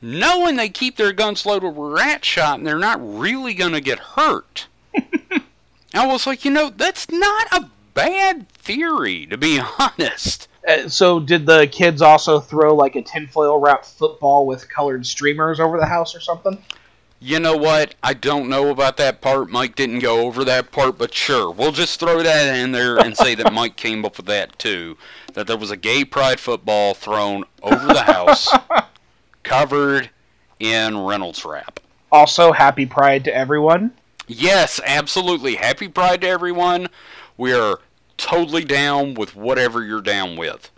knowing 0.00 0.56
they 0.56 0.70
keep 0.70 0.96
their 0.96 1.12
guns 1.12 1.44
loaded 1.44 1.76
with 1.76 1.92
rat 1.92 2.24
shot 2.24 2.58
and 2.58 2.66
they're 2.66 2.78
not 2.78 2.98
really 3.02 3.52
going 3.52 3.72
to 3.72 3.80
get 3.80 3.98
hurt? 3.98 4.68
I 5.94 6.06
was 6.06 6.26
like, 6.26 6.44
you 6.44 6.50
know, 6.50 6.70
that's 6.70 7.10
not 7.10 7.46
a 7.52 7.68
bad 7.92 8.48
theory, 8.50 9.26
to 9.26 9.36
be 9.36 9.60
honest. 9.78 10.48
Uh, 10.66 10.88
so, 10.88 11.20
did 11.20 11.46
the 11.46 11.66
kids 11.66 12.02
also 12.02 12.40
throw 12.40 12.74
like 12.74 12.96
a 12.96 13.02
tinfoil 13.02 13.58
wrapped 13.58 13.86
football 13.86 14.46
with 14.46 14.68
colored 14.68 15.06
streamers 15.06 15.60
over 15.60 15.78
the 15.78 15.86
house 15.86 16.14
or 16.14 16.20
something? 16.20 16.62
You 17.18 17.40
know 17.40 17.56
what? 17.56 17.94
I 18.02 18.12
don't 18.12 18.48
know 18.48 18.68
about 18.68 18.98
that 18.98 19.20
part. 19.20 19.48
Mike 19.48 19.74
didn't 19.74 20.00
go 20.00 20.26
over 20.26 20.44
that 20.44 20.70
part, 20.70 20.98
but 20.98 21.14
sure, 21.14 21.50
we'll 21.50 21.72
just 21.72 21.98
throw 21.98 22.22
that 22.22 22.56
in 22.56 22.72
there 22.72 22.98
and 22.98 23.16
say 23.16 23.34
that 23.34 23.52
Mike 23.52 23.76
came 23.76 24.04
up 24.04 24.18
with 24.18 24.26
that 24.26 24.58
too. 24.58 24.98
That 25.32 25.46
there 25.46 25.56
was 25.56 25.70
a 25.70 25.76
gay 25.76 26.04
pride 26.04 26.40
football 26.40 26.94
thrown 26.94 27.44
over 27.62 27.86
the 27.86 28.02
house, 28.02 28.48
covered 29.42 30.10
in 30.60 30.98
Reynolds 30.98 31.44
wrap. 31.44 31.80
Also, 32.12 32.52
happy 32.52 32.86
Pride 32.86 33.24
to 33.24 33.34
everyone. 33.34 33.92
Yes, 34.28 34.80
absolutely. 34.84 35.56
Happy 35.56 35.88
Pride 35.88 36.20
to 36.20 36.28
everyone. 36.28 36.88
We 37.36 37.52
are 37.52 37.80
totally 38.16 38.64
down 38.64 39.14
with 39.14 39.36
whatever 39.36 39.84
you're 39.84 40.00
down 40.00 40.36
with. 40.36 40.70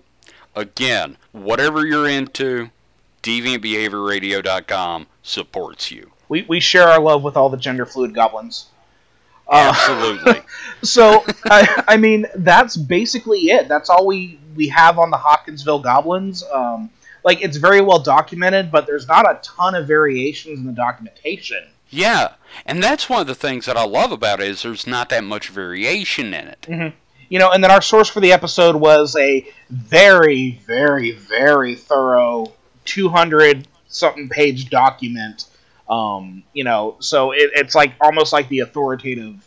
Again, 0.57 1.17
whatever 1.33 1.87
you're 1.87 2.09
into, 2.09 2.71
deviantbehaviorradio.com 3.23 5.07
supports 5.29 5.91
you. 5.91 6.13
We, 6.29 6.43
we 6.49 6.61
share 6.61 6.89
our 6.89 7.01
love 7.01 7.23
with 7.23 7.37
all 7.37 7.49
the 7.49 7.57
gender 7.57 7.87
fluid 7.87 8.15
goblins. 8.15 8.67
Uh, 9.49 9.73
Absolutely. 9.75 10.43
so, 10.83 11.25
I, 11.45 11.85
I 11.89 11.97
mean, 11.97 12.27
that's 12.37 12.77
basically 12.77 13.51
it. 13.51 13.69
That's 13.69 13.89
all 13.89 14.07
we, 14.07 14.39
we 14.55 14.69
have 14.69 14.99
on 14.99 15.11
the 15.11 15.17
Hopkinsville 15.17 15.81
goblins. 15.81 16.45
Um, 16.53 16.91
like, 17.25 17.43
it's 17.43 17.57
very 17.57 17.81
well 17.81 17.99
documented, 17.99 18.71
but 18.71 18.87
there's 18.87 19.09
not 19.09 19.29
a 19.29 19.41
ton 19.43 19.75
of 19.75 19.87
variations 19.87 20.59
in 20.59 20.67
the 20.67 20.73
documentation. 20.73 21.65
Yeah, 21.91 22.35
and 22.67 22.83
that's 22.83 23.09
one 23.09 23.23
of 23.23 23.27
the 23.27 23.35
things 23.35 23.65
that 23.67 23.77
I 23.77 23.85
love 23.85 24.13
about 24.13 24.41
it 24.41 24.49
is 24.49 24.63
there's 24.63 24.87
not 24.87 25.09
that 25.09 25.25
much 25.25 25.49
variation 25.49 26.35
in 26.35 26.49
it. 26.49 26.67
You 27.31 27.39
know, 27.39 27.51
and 27.51 27.63
then 27.63 27.71
our 27.71 27.83
source 27.83 28.09
for 28.09 28.21
the 28.21 28.33
episode 28.33 28.77
was 28.77 29.17
a 29.17 29.47
very, 29.71 30.61
very, 30.67 31.13
very 31.13 31.75
thorough 31.75 32.53
200 32.85 33.67
something 33.89 34.29
page 34.29 34.71
document. 34.71 35.47
Um, 35.89 36.43
you 36.53 36.65
know, 36.65 36.97
so 37.01 37.33
it, 37.33 37.51
it's 37.55 37.75
like 37.75 37.93
almost 38.01 38.33
like 38.33 38.49
the 38.49 38.61
authoritative 38.61 39.47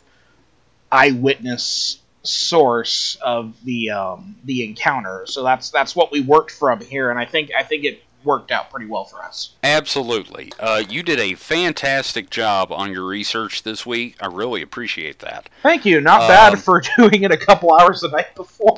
eyewitness 0.92 2.00
source 2.24 3.18
of 3.22 3.56
the 3.64 3.90
um, 3.92 4.36
the 4.44 4.64
encounter. 4.66 5.24
So 5.28 5.44
that's 5.44 5.70
that's 5.70 5.96
what 5.96 6.12
we 6.12 6.22
worked 6.22 6.52
from 6.52 6.80
here, 6.82 7.10
and 7.10 7.20
I 7.20 7.26
think 7.26 7.52
I 7.58 7.64
think 7.64 7.84
it 7.86 8.04
worked 8.24 8.52
out 8.52 8.70
pretty 8.70 8.86
well 8.86 9.04
for 9.06 9.24
us. 9.24 9.56
Absolutely. 9.64 10.52
Uh, 10.60 10.84
you 10.88 11.02
did 11.02 11.20
a 11.20 11.34
fantastic 11.34 12.30
job 12.30 12.72
on 12.72 12.92
your 12.92 13.04
research 13.06 13.64
this 13.64 13.84
week. 13.84 14.16
I 14.20 14.28
really 14.28 14.62
appreciate 14.62 15.20
that. 15.20 15.50
Thank 15.64 15.86
you. 15.86 16.02
Not 16.02 16.22
Um, 16.24 16.28
bad 16.28 16.60
for 16.60 16.84
doing 16.98 17.24
it 17.24 17.32
a 17.32 17.38
couple 17.38 17.74
hours 17.74 18.02
the 18.02 18.10
night 18.10 18.36
before. 18.36 18.78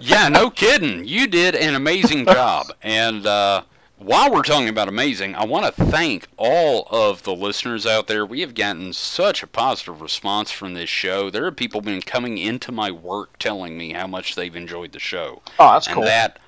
Yeah, 0.00 0.28
no 0.28 0.48
kidding. 0.50 1.04
You 1.08 1.26
did 1.26 1.56
an 1.56 1.74
amazing 1.74 2.24
job. 2.26 2.66
And 2.82 3.26
uh, 3.26 3.62
while 3.98 4.30
we're 4.30 4.42
talking 4.42 4.68
about 4.68 4.88
amazing, 4.88 5.34
I 5.34 5.44
want 5.46 5.74
to 5.74 5.84
thank 5.84 6.28
all 6.36 6.86
of 6.90 7.22
the 7.22 7.34
listeners 7.34 7.86
out 7.86 8.06
there. 8.06 8.26
We 8.26 8.40
have 8.40 8.54
gotten 8.54 8.92
such 8.92 9.42
a 9.42 9.46
positive 9.46 10.02
response 10.02 10.50
from 10.50 10.74
this 10.74 10.90
show. 10.90 11.30
There 11.30 11.46
are 11.46 11.52
people 11.52 11.80
been 11.80 12.02
coming 12.02 12.36
into 12.36 12.72
my 12.72 12.90
work 12.90 13.38
telling 13.38 13.78
me 13.78 13.94
how 13.94 14.06
much 14.06 14.34
they've 14.34 14.54
enjoyed 14.54 14.92
the 14.92 14.98
show. 14.98 15.42
Oh, 15.58 15.72
that's 15.72 15.86
and 15.86 15.94
cool. 15.94 16.04
that 16.04 16.38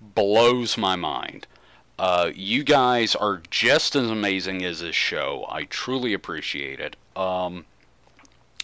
blows 0.00 0.76
my 0.76 0.96
mind. 0.96 1.46
Uh, 1.98 2.30
you 2.34 2.62
guys 2.64 3.14
are 3.14 3.40
just 3.50 3.94
as 3.96 4.10
amazing 4.10 4.64
as 4.64 4.80
this 4.80 4.96
show. 4.96 5.46
I 5.48 5.64
truly 5.64 6.12
appreciate 6.12 6.80
it. 6.80 6.96
Um, 7.14 7.64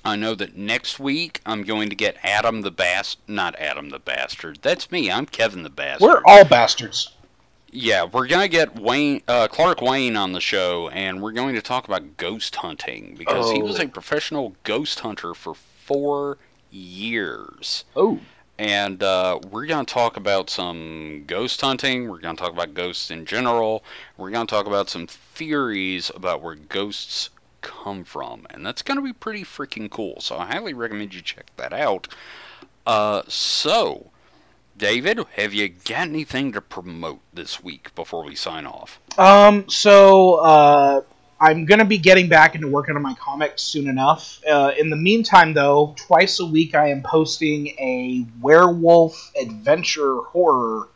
I 0.05 0.17
know 0.17 0.35
that 0.35 0.57
next 0.57 0.99
week 0.99 1.41
I'm 1.47 1.63
going 1.63 1.89
to 1.91 1.97
get 1.97 2.17
Adam 2.25 2.63
the 2.63 2.73
Bast, 2.73 3.19
not 3.29 3.55
Adam 3.59 3.91
the 3.91 4.01
Bastard. 4.01 4.59
That's 4.63 4.91
me. 4.91 5.11
I'm 5.11 5.27
Kevin 5.27 5.63
the 5.63 5.71
Bastard. 5.71 6.03
We're 6.03 6.23
all 6.27 6.45
bastards. 6.45 7.13
Yeah, 7.75 8.05
we're 8.05 8.27
gonna 8.27 8.49
get 8.49 8.79
Wayne, 8.79 9.23
uh, 9.27 9.49
Clark 9.49 9.81
Wayne 9.81 10.15
on 10.17 10.33
the 10.33 10.41
show, 10.41 10.89
and 10.91 11.23
we're 11.23 11.33
going 11.33 11.55
to 11.55 11.63
talk 11.63 11.87
about 11.89 12.19
ghost 12.19 12.57
hunting 12.57 13.15
because 13.19 13.51
he 13.51 13.63
was 13.63 13.81
Oh. 13.81 13.85
a 13.85 13.89
professional 13.89 14.55
ghost 14.63 15.01
hunter 15.01 15.33
for 15.33 15.55
four 15.55 16.37
years. 16.71 17.85
Oh. 17.97 18.21
And 18.59 19.03
uh, 19.03 19.41
we're 19.51 19.67
going 19.67 19.87
to 19.87 19.93
talk 19.93 20.17
about 20.17 20.49
some 20.51 21.25
ghost 21.27 21.61
hunting. 21.63 22.09
We're 22.09 22.19
going 22.21 22.37
to 22.37 22.43
talk 22.43 22.53
about 22.53 22.75
ghosts 22.75 23.11
in 23.11 23.25
general. 23.25 23.83
We're 24.17 24.31
going 24.31 24.47
to 24.47 24.51
talk 24.51 24.67
about 24.67 24.89
some 24.89 25.07
theories 25.07 26.11
about 26.15 26.43
where 26.43 26.55
ghosts 26.55 27.31
come 27.63 28.05
from. 28.05 28.47
And 28.51 28.65
that's 28.65 28.83
going 28.83 28.99
to 28.99 29.03
be 29.03 29.13
pretty 29.15 29.43
freaking 29.43 29.91
cool. 29.91 30.21
So 30.21 30.37
I 30.37 30.47
highly 30.47 30.75
recommend 30.75 31.15
you 31.15 31.23
check 31.23 31.47
that 31.57 31.73
out. 31.73 32.07
Uh, 32.87 33.23
so, 33.27 34.11
David, 34.83 35.21
have 35.37 35.55
you 35.55 35.69
got 35.69 36.09
anything 36.09 36.51
to 36.55 36.61
promote 36.61 37.21
this 37.33 37.63
week 37.63 37.95
before 37.95 38.25
we 38.25 38.35
sign 38.35 38.67
off? 38.67 38.99
Um, 39.17 39.69
so 39.69 40.41
uh, 40.41 41.03
I'm 41.41 41.67
gonna 41.67 41.85
be 41.85 41.99
getting 41.99 42.29
back 42.29 42.57
into 42.57 42.67
working 42.67 42.97
on 42.97 43.03
my 43.03 43.15
comics 43.15 43.63
soon 43.63 43.87
enough. 43.87 44.41
Uh, 44.45 44.73
in 44.77 44.91
the 44.91 44.97
meantime, 44.97 45.55
though, 45.55 45.95
twice 45.97 46.41
a 46.41 46.47
week 46.47 46.75
I 46.75 46.89
am 46.89 47.05
posting 47.05 47.69
a 47.79 48.27
werewolf 48.41 49.31
adventure 49.41 50.17
horror 50.17 50.89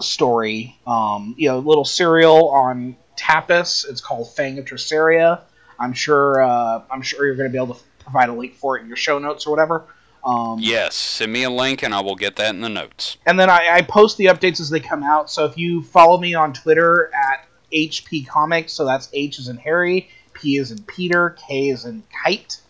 story. 0.00 0.76
Um, 0.84 1.36
you 1.38 1.48
know, 1.48 1.58
a 1.58 1.60
little 1.60 1.84
serial 1.84 2.48
on 2.48 2.96
Tapas. 3.16 3.88
It's 3.88 4.00
called 4.00 4.34
Fang 4.34 4.58
of 4.58 4.64
Traceria. 4.64 5.42
I'm 5.78 5.92
sure. 5.92 6.42
Uh, 6.42 6.82
I'm 6.90 7.02
sure 7.02 7.24
you're 7.24 7.36
gonna 7.36 7.50
be 7.50 7.58
able 7.58 7.74
to 7.74 7.82
provide 8.00 8.30
a 8.30 8.34
link 8.34 8.56
for 8.56 8.78
it 8.78 8.80
in 8.80 8.88
your 8.88 8.96
show 8.96 9.20
notes 9.20 9.46
or 9.46 9.50
whatever. 9.50 9.84
Um, 10.24 10.58
Yes, 10.60 10.94
send 10.94 11.32
me 11.32 11.42
a 11.42 11.50
link 11.50 11.82
and 11.82 11.94
I 11.94 12.00
will 12.00 12.14
get 12.14 12.36
that 12.36 12.54
in 12.54 12.60
the 12.60 12.68
notes. 12.68 13.16
and 13.26 13.38
then 13.38 13.50
I, 13.50 13.68
I 13.76 13.82
post 13.82 14.16
the 14.18 14.26
updates 14.26 14.60
as 14.60 14.70
they 14.70 14.80
come 14.80 15.02
out. 15.02 15.30
So 15.30 15.44
if 15.44 15.56
you 15.58 15.82
follow 15.82 16.18
me 16.18 16.34
on 16.34 16.52
Twitter 16.52 17.10
at 17.14 17.46
HP 17.72 18.26
Comics, 18.26 18.72
so 18.72 18.84
that's 18.84 19.08
H 19.12 19.38
is 19.38 19.48
in 19.48 19.56
Harry, 19.56 20.08
P 20.34 20.56
is 20.58 20.70
in 20.70 20.82
Peter, 20.84 21.36
K 21.48 21.70
is 21.70 21.84
in 21.84 22.02
Kite, 22.24 22.60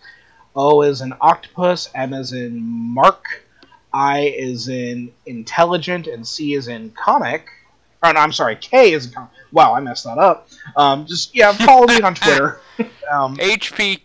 O 0.57 0.83
is 0.83 1.01
in 1.01 1.13
Octopus, 1.21 1.89
M 1.95 2.13
is 2.15 2.33
in 2.33 2.61
Mark, 2.63 3.25
I 3.93 4.21
is 4.37 4.69
in 4.69 5.13
Intelligent, 5.27 6.07
and 6.07 6.27
C 6.27 6.55
is 6.55 6.69
in 6.69 6.91
Comic. 6.91 7.47
Oh, 8.03 8.11
no, 8.11 8.21
I'm 8.21 8.33
sorry, 8.33 8.57
K 8.57 8.93
is 8.93 9.07
in 9.07 9.13
Comic. 9.13 9.31
Wow, 9.53 9.75
I 9.75 9.81
messed 9.81 10.05
that 10.05 10.19
up. 10.19 10.49
Um, 10.77 11.07
just 11.07 11.37
yeah, 11.37 11.53
follow 11.53 11.87
me 11.87 12.01
on 12.01 12.15
Twitter. 12.15 12.61
um, 13.13 13.37
HPKOMIC 13.37 13.99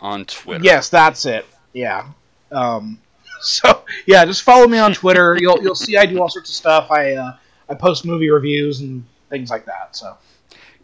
on 0.00 0.24
Twitter. 0.24 0.64
Yes, 0.64 0.88
that's 0.88 1.26
it. 1.26 1.46
Yeah. 1.72 2.08
Um, 2.50 2.98
so 3.40 3.84
yeah, 4.06 4.24
just 4.24 4.42
follow 4.42 4.66
me 4.66 4.78
on 4.78 4.92
Twitter. 4.92 5.36
You'll 5.40 5.62
you'll 5.62 5.74
see 5.74 5.96
I 5.96 6.06
do 6.06 6.20
all 6.20 6.28
sorts 6.28 6.50
of 6.50 6.56
stuff. 6.56 6.90
I 6.90 7.14
uh, 7.14 7.36
I 7.68 7.74
post 7.74 8.04
movie 8.04 8.30
reviews 8.30 8.80
and 8.80 9.04
things 9.30 9.50
like 9.50 9.64
that. 9.66 9.96
So 9.96 10.16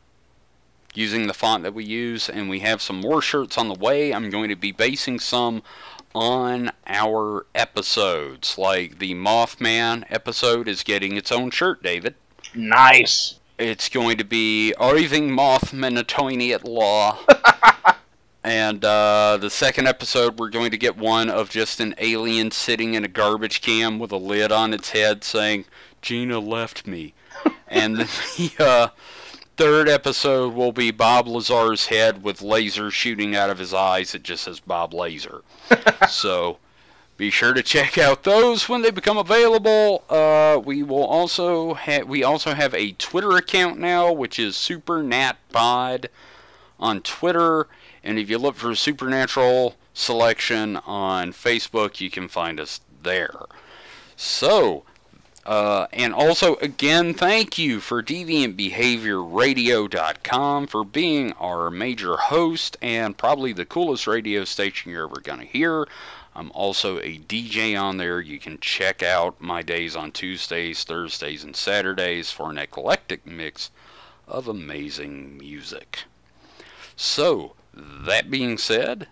using 0.94 1.28
the 1.28 1.34
font 1.34 1.64
that 1.64 1.74
we 1.74 1.84
use, 1.84 2.30
and 2.30 2.50
we 2.50 2.60
have 2.60 2.82
some 2.82 3.00
more 3.00 3.22
shirts 3.22 3.58
on 3.58 3.68
the 3.68 3.74
way. 3.74 4.14
I'm 4.14 4.30
going 4.30 4.50
to 4.50 4.56
be 4.56 4.72
basing 4.72 5.20
some 5.20 5.64
on 6.16 6.72
our 6.88 7.46
episodes. 7.54 8.58
Like 8.58 9.00
the 9.00 9.14
Mothman 9.14 10.06
episode 10.10 10.68
is 10.68 10.84
getting 10.84 11.16
its 11.18 11.32
own 11.32 11.52
shirt, 11.52 11.84
David. 11.84 12.16
Nice. 12.54 13.36
It's 13.58 13.90
going 13.90 14.18
to 14.18 14.24
be 14.24 14.74
Harvey 14.78 15.20
Mothman 15.22 16.00
Attorney 16.00 16.54
at 16.54 16.66
Law. 16.66 17.20
and 18.44 18.84
uh, 18.86 19.38
the 19.40 19.50
second 19.50 19.88
episode, 19.88 20.40
we're 20.40 20.50
going 20.50 20.72
to 20.72 20.78
get 20.78 20.98
one 20.98 21.30
of 21.30 21.50
just 21.50 21.80
an 21.80 21.94
alien 21.98 22.52
sitting 22.52 22.94
in 22.94 23.04
a 23.04 23.10
garbage 23.10 23.62
can 23.62 24.00
with 24.00 24.12
a 24.12 24.18
lid 24.18 24.52
on 24.52 24.74
its 24.74 24.92
head 24.92 25.24
saying, 25.24 25.66
Gina 26.02 26.40
left 26.40 26.88
me. 26.88 27.14
And 27.70 27.98
the 27.98 28.52
uh, 28.60 28.88
third 29.58 29.90
episode 29.90 30.54
will 30.54 30.72
be 30.72 30.92
Bob 30.92 31.28
Lazar's 31.28 31.88
head 31.88 32.24
with 32.24 32.40
lasers 32.40 32.92
shooting 32.92 33.36
out 33.36 33.50
of 33.50 33.60
his 33.60 33.74
eyes. 33.74 34.16
It 34.16 34.24
just 34.24 34.44
says 34.44 34.60
Bob 34.60 34.94
Laser. 34.94 35.44
so 36.10 36.58
be 37.18 37.30
sure 37.30 37.54
to 37.54 37.62
check 37.62 37.98
out 37.98 38.24
those 38.24 38.70
when 38.70 38.82
they 38.82 38.92
become 38.92 39.18
available. 39.18 40.06
Uh, 40.10 40.62
we 40.64 40.82
will 40.82 41.04
also 41.06 41.74
ha- 41.74 42.04
we 42.08 42.24
also 42.24 42.54
have 42.54 42.74
a 42.74 42.94
Twitter 42.94 43.32
account 43.32 43.78
now, 43.78 44.10
which 44.10 44.40
is 44.40 44.56
SuperNatPod 44.56 46.06
on 46.80 47.02
Twitter. 47.02 47.68
And 48.02 48.18
if 48.18 48.30
you 48.30 48.38
look 48.38 48.56
for 48.56 48.74
Supernatural 48.74 49.76
Selection 49.94 50.78
on 50.78 51.34
Facebook, 51.34 52.00
you 52.00 52.10
can 52.10 52.30
find 52.30 52.58
us 52.58 52.80
there. 53.04 53.48
So, 54.16 54.86
uh, 55.50 55.88
and 55.92 56.14
also, 56.14 56.56
again, 56.58 57.12
thank 57.12 57.58
you 57.58 57.80
for 57.80 58.04
DeviantBehaviorRadio.com 58.04 60.68
for 60.68 60.84
being 60.84 61.32
our 61.40 61.72
major 61.72 62.18
host 62.18 62.78
and 62.84 63.18
probably 63.18 63.52
the 63.52 63.66
coolest 63.66 64.06
radio 64.06 64.46
station 64.46 64.92
you're 64.92 65.10
ever 65.10 65.20
going 65.20 65.40
to 65.40 65.48
hear. 65.48 65.88
I'm 66.36 66.52
also 66.52 67.00
a 67.00 67.18
DJ 67.18 67.76
on 67.82 67.98
there. 67.98 68.22
You 68.22 68.38
can 68.38 68.60
check 68.60 69.02
out 69.02 69.42
my 69.42 69.64
days 69.64 69.96
on 69.96 70.12
Tuesdays, 70.12 70.84
Thursdays, 70.84 71.44
and 71.44 71.56
Saturdays 71.56 72.32
for 72.32 72.52
an 72.52 72.60
eclectic 72.60 73.26
mix 73.26 73.72
of 74.28 74.48
amazing 74.48 75.36
music. 75.36 76.04
So, 76.96 77.56
that 77.74 78.30
being 78.30 78.60
said, 78.60 79.08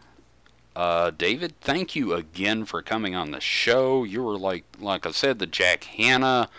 uh, 0.78 1.09
David, 1.09 1.59
thank 1.59 1.95
you 1.95 2.13
again 2.13 2.63
for 2.63 2.84
coming 2.84 3.15
on 3.15 3.32
the 3.32 3.41
show. 3.41 4.03
You 4.03 4.21
were 4.21 4.38
like, 4.38 4.63
like 4.80 5.07
I 5.07 5.11
said, 5.11 5.39
the 5.39 5.47
Jack 5.47 5.86
Hanna 5.86 6.49